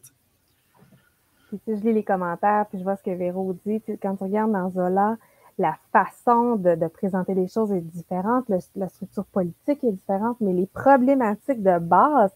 je 1.51 1.73
lis 1.73 1.93
les 1.93 2.03
commentaires, 2.03 2.65
puis 2.69 2.79
je 2.79 2.83
vois 2.83 2.95
ce 2.95 3.03
que 3.03 3.11
Véro 3.11 3.57
dit. 3.65 3.81
quand 4.01 4.15
tu 4.15 4.23
regardes 4.23 4.51
dans 4.51 4.69
Zola, 4.71 5.17
la 5.57 5.77
façon 5.91 6.55
de, 6.57 6.87
présenter 6.87 7.33
les 7.33 7.47
choses 7.47 7.71
est 7.71 7.81
différente, 7.81 8.45
la 8.75 8.89
structure 8.89 9.25
politique 9.25 9.83
est 9.83 9.91
différente, 9.91 10.37
mais 10.41 10.53
les 10.53 10.67
problématiques 10.67 11.63
de 11.63 11.79
base, 11.79 12.31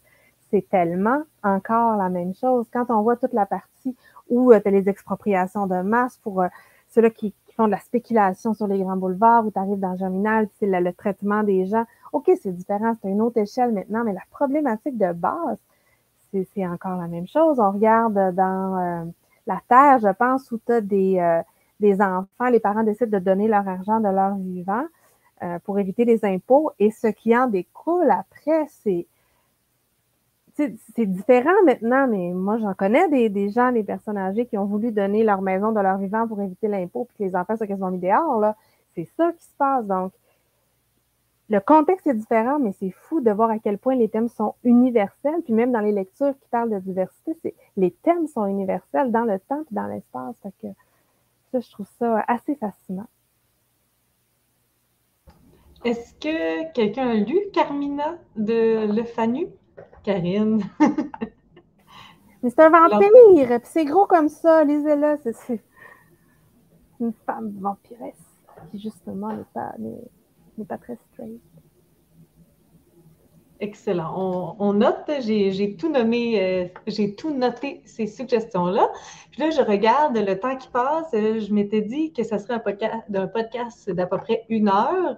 c'est 0.49 0.67
tellement 0.69 1.21
encore 1.43 1.97
la 1.97 2.09
même 2.09 2.33
chose. 2.33 2.65
Quand 2.71 2.85
on 2.89 3.01
voit 3.01 3.17
toute 3.17 3.33
la 3.33 3.45
partie 3.45 3.95
où 4.29 4.51
euh, 4.51 4.59
tu 4.59 4.67
as 4.67 4.71
les 4.71 4.89
expropriations 4.89 5.67
de 5.67 5.81
masse 5.81 6.17
pour 6.17 6.41
euh, 6.41 6.47
ceux-là 6.89 7.09
qui, 7.09 7.33
font 7.55 7.65
de 7.65 7.71
la 7.71 7.79
spéculation 7.79 8.53
sur 8.53 8.67
les 8.67 8.79
grands 8.79 8.95
boulevards, 8.95 9.45
où 9.45 9.51
tu 9.51 9.59
arrives 9.59 9.79
dans 9.79 9.91
le 9.91 9.97
Germinal, 9.97 10.47
c'est 10.57 10.65
le, 10.65 10.93
traitement 10.93 11.43
des 11.43 11.65
gens. 11.65 11.83
OK, 12.13 12.31
c'est 12.41 12.53
différent, 12.53 12.95
c'est 13.01 13.09
une 13.09 13.21
autre 13.21 13.37
échelle 13.37 13.73
maintenant, 13.73 14.05
mais 14.05 14.13
la 14.13 14.23
problématique 14.31 14.97
de 14.97 15.11
base, 15.11 15.57
c'est 16.31 16.65
encore 16.65 16.95
la 16.95 17.07
même 17.07 17.27
chose. 17.27 17.59
On 17.59 17.71
regarde 17.71 18.33
dans 18.33 18.77
euh, 18.77 19.05
la 19.45 19.59
Terre, 19.67 19.99
je 19.99 20.13
pense, 20.13 20.49
où 20.53 20.59
tu 20.65 20.71
as 20.71 20.79
des, 20.79 21.19
euh, 21.19 21.41
des 21.79 22.01
enfants, 22.01 22.49
les 22.51 22.59
parents 22.59 22.83
décident 22.83 23.17
de 23.17 23.23
donner 23.23 23.47
leur 23.47 23.67
argent 23.67 23.99
de 23.99 24.09
leur 24.09 24.35
vivant 24.35 24.83
euh, 25.43 25.59
pour 25.59 25.79
éviter 25.79 26.05
les 26.05 26.23
impôts, 26.25 26.71
et 26.79 26.91
ce 26.91 27.07
qui 27.07 27.35
en 27.37 27.47
découle 27.47 28.11
après, 28.11 28.65
c'est 28.67 29.07
c'est 30.95 31.05
différent 31.05 31.63
maintenant, 31.65 32.07
mais 32.07 32.33
moi, 32.33 32.57
j'en 32.57 32.73
connais 32.73 33.07
des, 33.29 33.49
gens, 33.49 33.71
des 33.71 33.83
personnes 33.83 34.17
âgées 34.17 34.45
qui 34.45 34.57
ont 34.57 34.65
voulu 34.65 34.91
donner 34.91 35.23
leur 35.23 35.41
maison 35.41 35.71
de 35.71 35.79
leur 35.79 35.97
vivant 35.97 36.27
pour 36.27 36.41
éviter 36.41 36.67
l'impôt, 36.67 37.05
puis 37.05 37.17
que 37.17 37.23
les 37.23 37.35
enfants 37.35 37.55
soient 37.55 37.67
quasiment 37.67 37.91
mis 37.91 37.99
dehors. 37.99 38.39
Là. 38.39 38.55
C'est 38.95 39.07
ça 39.15 39.31
qui 39.31 39.45
se 39.45 39.55
passe. 39.57 39.85
Donc, 39.85 40.11
le 41.49 41.59
contexte 41.59 42.05
est 42.07 42.13
différent, 42.13 42.59
mais 42.59 42.73
c'est 42.73 42.91
fou 42.91 43.21
de 43.21 43.31
voir 43.31 43.49
à 43.49 43.57
quel 43.57 43.77
point 43.77 43.95
les 43.95 44.09
thèmes 44.09 44.27
sont 44.27 44.53
universels. 44.63 45.41
Puis 45.43 45.53
même 45.53 45.71
dans 45.71 45.79
les 45.79 45.91
lectures 45.91 46.33
qui 46.39 46.47
parlent 46.49 46.69
de 46.69 46.79
diversité, 46.79 47.55
les 47.75 47.91
thèmes 47.91 48.27
sont 48.27 48.45
universels 48.45 49.11
dans 49.11 49.23
le 49.23 49.39
temps 49.39 49.61
et 49.61 49.73
dans 49.73 49.87
l'espace. 49.87 50.35
que 50.61 50.67
ça, 51.51 51.59
je 51.59 51.71
trouve 51.71 51.87
ça 51.97 52.23
assez 52.27 52.55
fascinant. 52.55 53.07
Est-ce 55.85 56.13
que 56.15 56.71
quelqu'un 56.73 57.09
a 57.09 57.13
lu 57.15 57.37
Carmina 57.53 58.17
de 58.35 58.91
Le 58.93 59.03
Fanu? 59.03 59.47
Karine. 60.03 60.61
Mais 62.43 62.49
c'est 62.49 62.61
un 62.61 62.69
vampire, 62.69 63.59
c'est 63.63 63.85
gros 63.85 64.05
comme 64.05 64.29
ça, 64.29 64.63
lisez-le. 64.63 65.17
C'est 65.33 65.61
une 66.99 67.13
femme 67.25 67.51
vampiresse 67.59 68.39
qui, 68.71 68.79
justement, 68.79 69.33
n'est 69.33 69.43
pas, 69.53 69.73
pas 70.67 70.77
très 70.77 70.95
straight. 70.95 71.41
Excellent. 73.61 74.55
On, 74.57 74.71
note, 74.71 75.11
j'ai 75.19 75.75
tout 75.75 75.91
nommé, 75.91 76.41
euh, 76.41 76.67
j'ai 76.87 77.13
tout 77.13 77.33
noté 77.33 77.81
ces 77.83 78.07
suggestions-là. 78.07 78.89
Puis 79.31 79.41
là, 79.41 79.49
je 79.49 79.61
regarde 79.61 80.17
le 80.17 80.39
temps 80.39 80.55
qui 80.55 80.69
passe. 80.69 81.09
Je 81.11 81.53
m'étais 81.53 81.81
dit 81.81 82.13
que 82.13 82.23
ce 82.23 82.37
serait 82.37 82.53
un 82.53 82.59
podcast, 82.59 83.03
un 83.13 83.27
podcast 83.27 83.89
d'à 83.89 84.05
peu 84.05 84.17
près 84.17 84.45
une 84.47 84.69
heure. 84.69 85.17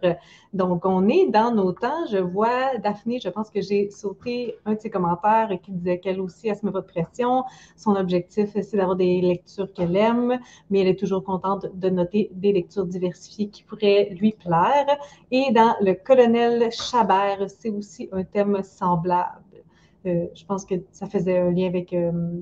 Donc, 0.53 0.87
on 0.87 1.07
est 1.07 1.27
dans 1.27 1.53
nos 1.53 1.71
temps. 1.71 2.07
Je 2.11 2.17
vois 2.17 2.77
Daphné, 2.79 3.19
je 3.19 3.29
pense 3.29 3.51
que 3.51 3.61
j'ai 3.61 3.91
sauté 3.91 4.55
un 4.65 4.73
de 4.73 4.79
ses 4.79 4.89
commentaires 4.89 5.49
qui 5.61 5.71
disait 5.71 5.99
qu'elle 5.99 6.19
aussi, 6.19 6.47
elle 6.47 6.55
se 6.55 6.65
met 6.65 6.71
pas 6.71 6.81
pression. 6.81 7.43
Son 7.77 7.95
objectif, 7.95 8.49
c'est 8.53 8.75
d'avoir 8.75 8.95
des 8.95 9.21
lectures 9.21 9.71
qu'elle 9.71 9.95
aime, 9.95 10.39
mais 10.71 10.79
elle 10.79 10.87
est 10.87 10.99
toujours 10.99 11.23
contente 11.23 11.67
de 11.75 11.89
noter 11.89 12.31
des 12.33 12.53
lectures 12.53 12.87
diversifiées 12.87 13.49
qui 13.49 13.61
pourraient 13.61 14.09
lui 14.19 14.31
plaire. 14.31 14.97
Et 15.29 15.51
dans 15.51 15.75
le 15.79 15.93
colonel 15.93 16.71
Chabert, 16.71 17.47
c'est 17.47 17.69
aussi 17.69 18.09
un 18.11 18.23
thème 18.31 18.63
semblable. 18.63 19.41
Euh, 20.05 20.27
je 20.33 20.45
pense 20.45 20.65
que 20.65 20.75
ça 20.91 21.05
faisait 21.05 21.37
un 21.37 21.51
lien 21.51 21.67
avec 21.67 21.93
euh, 21.93 22.41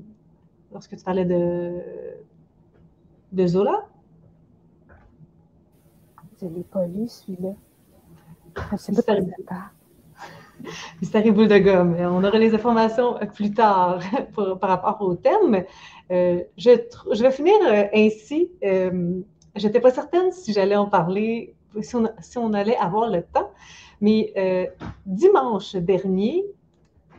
lorsque 0.72 0.96
tu 0.96 1.04
parlais 1.04 1.26
de, 1.26 1.78
de 3.32 3.46
Zola. 3.46 3.86
Je 6.40 6.46
l'ai 6.46 6.62
pas 6.62 6.86
lu, 6.86 7.06
celui-là. 7.06 7.50
Mystère 11.00 11.32
boule 11.32 11.48
de 11.48 11.58
gomme. 11.58 11.96
On 12.00 12.24
aura 12.24 12.38
les 12.38 12.54
informations 12.54 13.18
plus 13.34 13.52
tard 13.52 14.00
par 14.34 14.70
rapport 14.70 15.00
au 15.02 15.14
thème. 15.14 15.64
Euh, 16.10 16.42
je, 16.56 16.70
je, 17.12 17.22
vais 17.22 17.30
finir 17.30 17.54
ainsi. 17.94 18.50
je 18.62 19.12
n'étais 19.66 19.80
pas 19.80 19.90
certaine 19.90 20.32
si 20.32 20.52
j'allais 20.54 20.76
en 20.76 20.86
parler, 20.86 21.54
si 21.82 21.94
on, 21.94 22.08
si 22.20 22.38
on, 22.38 22.52
allait 22.54 22.76
avoir 22.76 23.10
le 23.10 23.22
temps, 23.22 23.50
mais 24.00 24.32
euh, 24.36 24.66
dimanche 25.06 25.76
dernier, 25.76 26.44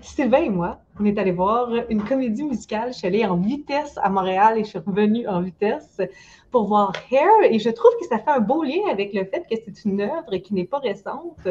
Sylvain 0.01 0.43
et 0.43 0.49
moi, 0.49 0.79
on 1.00 1.06
est 1.06 1.18
allés 1.18 1.32
voir 1.32 1.72
une 1.89 2.04
comédie 2.04 2.44
musicale. 2.44 2.94
Je 2.94 2.98
suis 3.00 3.08
allée 3.08 3.26
en 3.26 3.38
vitesse 3.38 3.98
à 4.02 4.10
Montréal 4.10 4.58
et 4.58 4.64
je 4.64 4.70
suis 4.70 4.80
revenue 4.80 5.28
en 5.28 5.42
vitesse 5.42 6.02
pour 6.52 6.68
voir 6.68 6.94
Hair. 7.12 7.30
Et 7.50 7.60
je 7.60 7.70
trouve 7.70 7.92
que 8.00 8.06
ça 8.08 8.20
fait 8.20 8.30
un 8.30 8.39
beau 8.39 8.64
lien 8.64 8.82
avec 8.92 9.14
le 9.14 9.24
fait 9.26 9.46
que 9.50 9.56
c'est 9.64 9.86
une 9.86 10.02
œuvre 10.02 10.38
qui 10.38 10.54
n'est 10.54 10.66
pas 10.66 10.80
récente, 10.80 11.48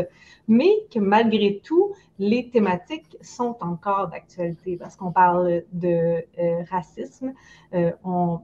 mais 0.47 0.70
que 0.93 0.99
malgré 0.99 1.61
tout, 1.64 1.95
les 2.20 2.51
thématiques 2.51 3.16
sont 3.22 3.57
encore 3.62 4.09
d'actualité 4.09 4.76
parce 4.76 4.95
qu'on 4.95 5.11
parle 5.11 5.62
de 5.72 6.22
euh, 6.38 6.62
racisme. 6.70 7.32
Euh, 7.74 7.93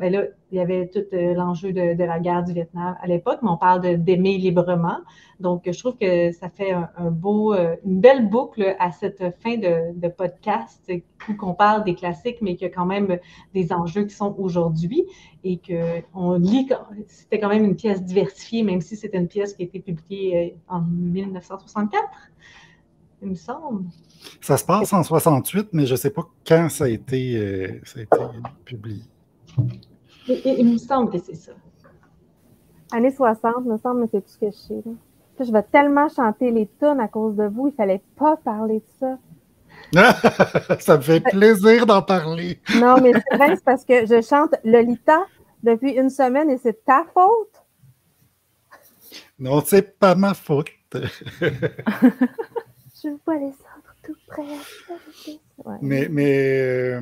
ben 0.00 0.10
là, 0.10 0.22
il 0.50 0.56
y 0.56 0.60
avait 0.60 0.88
tout 0.88 1.04
euh, 1.12 1.34
l'enjeu 1.34 1.72
de, 1.72 2.02
la 2.02 2.18
guerre 2.18 2.42
du 2.42 2.54
Vietnam 2.54 2.96
à 3.02 3.06
l'époque, 3.06 3.40
mais 3.42 3.50
on 3.50 3.58
parle 3.58 3.98
d'aimer 3.98 4.38
librement. 4.38 4.98
Donc, 5.40 5.70
je 5.70 5.78
trouve 5.78 5.98
que 5.98 6.32
ça 6.32 6.48
fait 6.48 6.72
un, 6.72 7.10
beau, 7.10 7.54
une 7.54 8.00
belle 8.00 8.30
boucle 8.30 8.74
à 8.78 8.92
cette 8.92 9.22
fin 9.42 9.58
de, 9.58 10.08
podcast 10.08 10.85
qu'on 11.38 11.54
parle 11.54 11.84
des 11.84 11.94
classiques, 11.94 12.38
mais 12.40 12.56
qu'il 12.56 12.68
y 12.68 12.70
a 12.70 12.74
quand 12.74 12.86
même 12.86 13.18
des 13.54 13.72
enjeux 13.72 14.04
qui 14.04 14.14
sont 14.14 14.34
aujourd'hui 14.38 15.04
et 15.44 15.60
qu'on 16.12 16.34
lit, 16.34 16.68
c'était 17.06 17.40
quand 17.40 17.48
même 17.48 17.64
une 17.64 17.76
pièce 17.76 18.02
diversifiée, 18.02 18.62
même 18.62 18.80
si 18.80 18.96
c'était 18.96 19.18
une 19.18 19.28
pièce 19.28 19.54
qui 19.54 19.62
a 19.62 19.66
été 19.66 19.80
publiée 19.80 20.56
en 20.68 20.80
1964 20.80 22.02
il 23.22 23.30
me 23.30 23.34
semble. 23.34 23.84
Ça 24.40 24.56
se 24.56 24.64
passe 24.64 24.92
en 24.92 25.02
68, 25.02 25.68
mais 25.72 25.86
je 25.86 25.92
ne 25.92 25.96
sais 25.96 26.10
pas 26.10 26.22
quand 26.46 26.68
ça 26.68 26.84
a 26.84 26.88
été, 26.88 27.36
euh, 27.36 27.80
publié. 28.64 29.02
il 30.28 30.72
me 30.72 30.78
semble 30.78 31.10
que 31.10 31.18
c'est 31.18 31.34
ça. 31.34 31.52
Années 32.92 33.10
60, 33.10 33.54
il 33.64 33.72
me 33.72 33.78
semble, 33.78 34.04
que 34.04 34.10
c'est 34.12 34.20
tout 34.20 34.28
ce 34.28 34.38
que 34.38 34.46
je 34.46 34.56
sais. 34.56 34.82
Je 35.40 35.52
vais 35.52 35.62
tellement 35.62 36.08
chanter 36.08 36.50
les 36.50 36.68
tunes 36.78 37.00
à 37.00 37.08
cause 37.08 37.36
de 37.36 37.44
vous, 37.44 37.66
il 37.66 37.70
ne 37.70 37.76
fallait 37.76 38.02
pas 38.16 38.36
parler 38.36 38.76
de 38.76 38.84
ça. 39.00 39.18
ça 40.80 40.96
me 40.96 41.02
fait 41.02 41.20
plaisir 41.20 41.86
d'en 41.86 42.02
parler. 42.02 42.60
non, 42.76 43.00
mais 43.00 43.12
c'est 43.12 43.36
vrai, 43.36 43.56
c'est 43.56 43.64
parce 43.64 43.84
que 43.84 44.06
je 44.06 44.22
chante 44.22 44.54
Lolita 44.64 45.26
depuis 45.62 45.92
une 45.92 46.10
semaine 46.10 46.50
et 46.50 46.58
c'est 46.58 46.84
ta 46.84 47.04
faute. 47.12 47.62
Non, 49.38 49.62
c'est 49.64 49.98
pas 49.98 50.14
ma 50.14 50.34
faute. 50.34 50.68
Je 53.02 53.10
vois 53.24 53.34
les 53.34 53.52
cendres 53.52 53.94
tout 54.02 54.16
près. 54.26 54.42
Mais, 55.82 56.08
mais, 56.08 56.98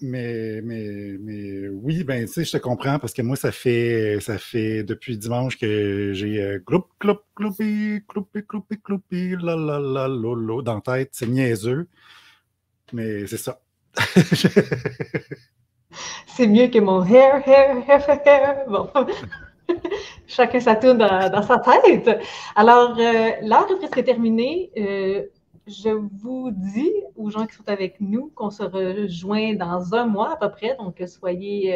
mais, 0.00 0.60
mais, 0.62 1.16
mais, 1.20 1.68
oui, 1.68 2.04
ben, 2.04 2.26
tu 2.26 2.32
sais, 2.32 2.44
je 2.44 2.52
te 2.52 2.58
comprends 2.58 2.98
parce 2.98 3.12
que 3.12 3.22
moi, 3.22 3.36
ça 3.36 3.50
fait, 3.52 4.18
ça 4.20 4.38
fait 4.38 4.82
depuis 4.84 5.18
dimanche 5.18 5.58
que 5.58 6.12
j'ai 6.14 6.40
euh, 6.40 6.58
gloup, 6.64 6.86
gloup, 7.00 7.18
gloupi, 7.36 8.00
gloupi, 8.08 8.42
gloupi, 8.48 8.76
gloupi, 8.84 9.36
la, 9.42 9.56
la, 9.56 9.78
la, 9.80 10.08
lolo 10.08 10.62
dans 10.62 10.76
la 10.76 10.80
tête. 10.80 11.10
C'est 11.12 11.26
niaiseux, 11.26 11.88
mais 12.92 13.26
c'est 13.26 13.38
ça. 13.38 13.60
c'est 16.26 16.46
mieux 16.46 16.68
que 16.68 16.78
mon 16.78 17.04
hair, 17.04 17.42
hair, 17.46 17.76
hair, 17.88 18.20
hair. 18.24 18.64
Bon. 18.68 18.88
Chacun 20.26 20.60
sa 20.60 20.76
tourne 20.76 20.98
dans, 20.98 21.42
sa 21.42 21.58
tête. 21.58 22.08
Alors, 22.54 22.96
euh, 22.98 23.30
l'heure 23.42 23.66
est 23.70 23.76
presque 23.78 24.04
terminée. 24.04 24.70
Euh, 24.76 25.22
je 25.68 25.90
vous 25.90 26.50
dis 26.50 26.92
aux 27.16 27.30
gens 27.30 27.46
qui 27.46 27.54
sont 27.54 27.68
avec 27.68 28.00
nous 28.00 28.32
qu'on 28.34 28.50
se 28.50 28.62
rejoint 28.62 29.54
dans 29.54 29.94
un 29.94 30.06
mois 30.06 30.32
à 30.32 30.36
peu 30.36 30.50
près. 30.50 30.76
Donc, 30.78 31.02
soyez 31.06 31.74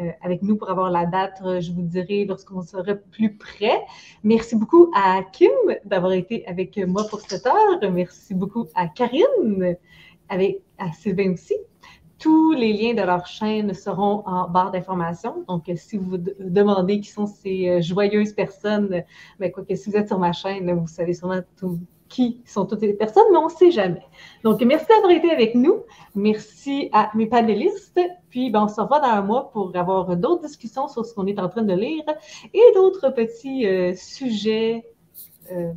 euh, 0.00 0.10
avec 0.22 0.42
nous 0.42 0.56
pour 0.56 0.68
avoir 0.70 0.90
la 0.90 1.06
date. 1.06 1.40
Je 1.60 1.72
vous 1.72 1.82
dirai 1.82 2.24
lorsqu'on 2.24 2.62
sera 2.62 2.94
plus 2.94 3.36
près. 3.36 3.80
Merci 4.24 4.56
beaucoup 4.56 4.90
à 4.94 5.22
Kim 5.32 5.50
d'avoir 5.84 6.12
été 6.12 6.46
avec 6.46 6.76
moi 6.78 7.04
pour 7.08 7.20
cette 7.20 7.46
heure. 7.46 7.92
Merci 7.92 8.34
beaucoup 8.34 8.66
à 8.74 8.88
Karine, 8.88 9.76
avec, 10.28 10.62
à 10.78 10.92
Sylvain 10.92 11.32
aussi. 11.32 11.54
Tous 12.18 12.52
les 12.52 12.72
liens 12.72 12.94
de 12.94 13.02
leur 13.02 13.26
chaîne 13.26 13.74
seront 13.74 14.22
en 14.26 14.48
barre 14.48 14.72
d'information. 14.72 15.44
Donc, 15.46 15.70
si 15.76 15.96
vous 15.98 16.16
demandez 16.16 17.00
qui 17.00 17.10
sont 17.10 17.26
ces 17.26 17.68
euh, 17.68 17.80
joyeuses 17.80 18.32
personnes, 18.32 19.04
ben, 19.38 19.52
quoi 19.52 19.64
que 19.64 19.74
si 19.74 19.90
vous 19.90 19.96
êtes 19.96 20.08
sur 20.08 20.18
ma 20.18 20.32
chaîne, 20.32 20.72
vous 20.72 20.86
savez 20.88 21.12
sûrement 21.12 21.40
qui 22.14 22.40
sont 22.46 22.64
toutes 22.64 22.82
les 22.82 22.92
personnes, 22.92 23.24
mais 23.32 23.38
on 23.38 23.46
ne 23.46 23.52
sait 23.52 23.72
jamais. 23.72 24.06
Donc, 24.44 24.62
merci 24.62 24.86
d'avoir 24.88 25.10
été 25.10 25.32
avec 25.32 25.56
nous. 25.56 25.82
Merci 26.14 26.88
à 26.92 27.10
mes 27.14 27.26
panélistes. 27.26 28.00
Puis, 28.30 28.50
ben, 28.50 28.64
on 28.64 28.68
se 28.68 28.80
revoit 28.80 29.00
dans 29.00 29.08
un 29.08 29.22
mois 29.22 29.50
pour 29.50 29.74
avoir 29.74 30.16
d'autres 30.16 30.42
discussions 30.46 30.86
sur 30.86 31.04
ce 31.04 31.12
qu'on 31.12 31.26
est 31.26 31.40
en 31.40 31.48
train 31.48 31.62
de 31.62 31.74
lire 31.74 32.04
et 32.52 32.62
d'autres 32.74 33.10
petits 33.10 33.66
euh, 33.66 33.94
sujets. 33.96 34.84
Euh, 35.50 35.72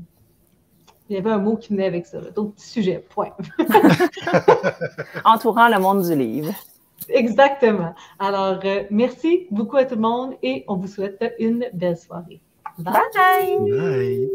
il 1.09 1.15
y 1.15 1.19
avait 1.19 1.31
un 1.31 1.39
mot 1.39 1.55
qui 1.55 1.69
venait 1.69 1.87
avec 1.87 2.05
ça, 2.05 2.19
d'autres 2.19 2.51
petits 2.51 2.69
sujets, 2.69 3.03
point. 3.09 3.31
Entourant 5.25 5.69
le 5.69 5.79
monde 5.79 6.03
du 6.03 6.13
livre. 6.13 6.53
Exactement. 7.09 7.95
Alors, 8.19 8.59
euh, 8.63 8.83
merci 8.91 9.47
beaucoup 9.49 9.77
à 9.77 9.85
tout 9.85 9.95
le 9.95 10.01
monde 10.01 10.35
et 10.43 10.65
on 10.67 10.75
vous 10.75 10.87
souhaite 10.87 11.33
une 11.39 11.65
belle 11.73 11.97
soirée. 11.97 12.41
Bye. 12.77 12.93
Bye. 13.59 14.29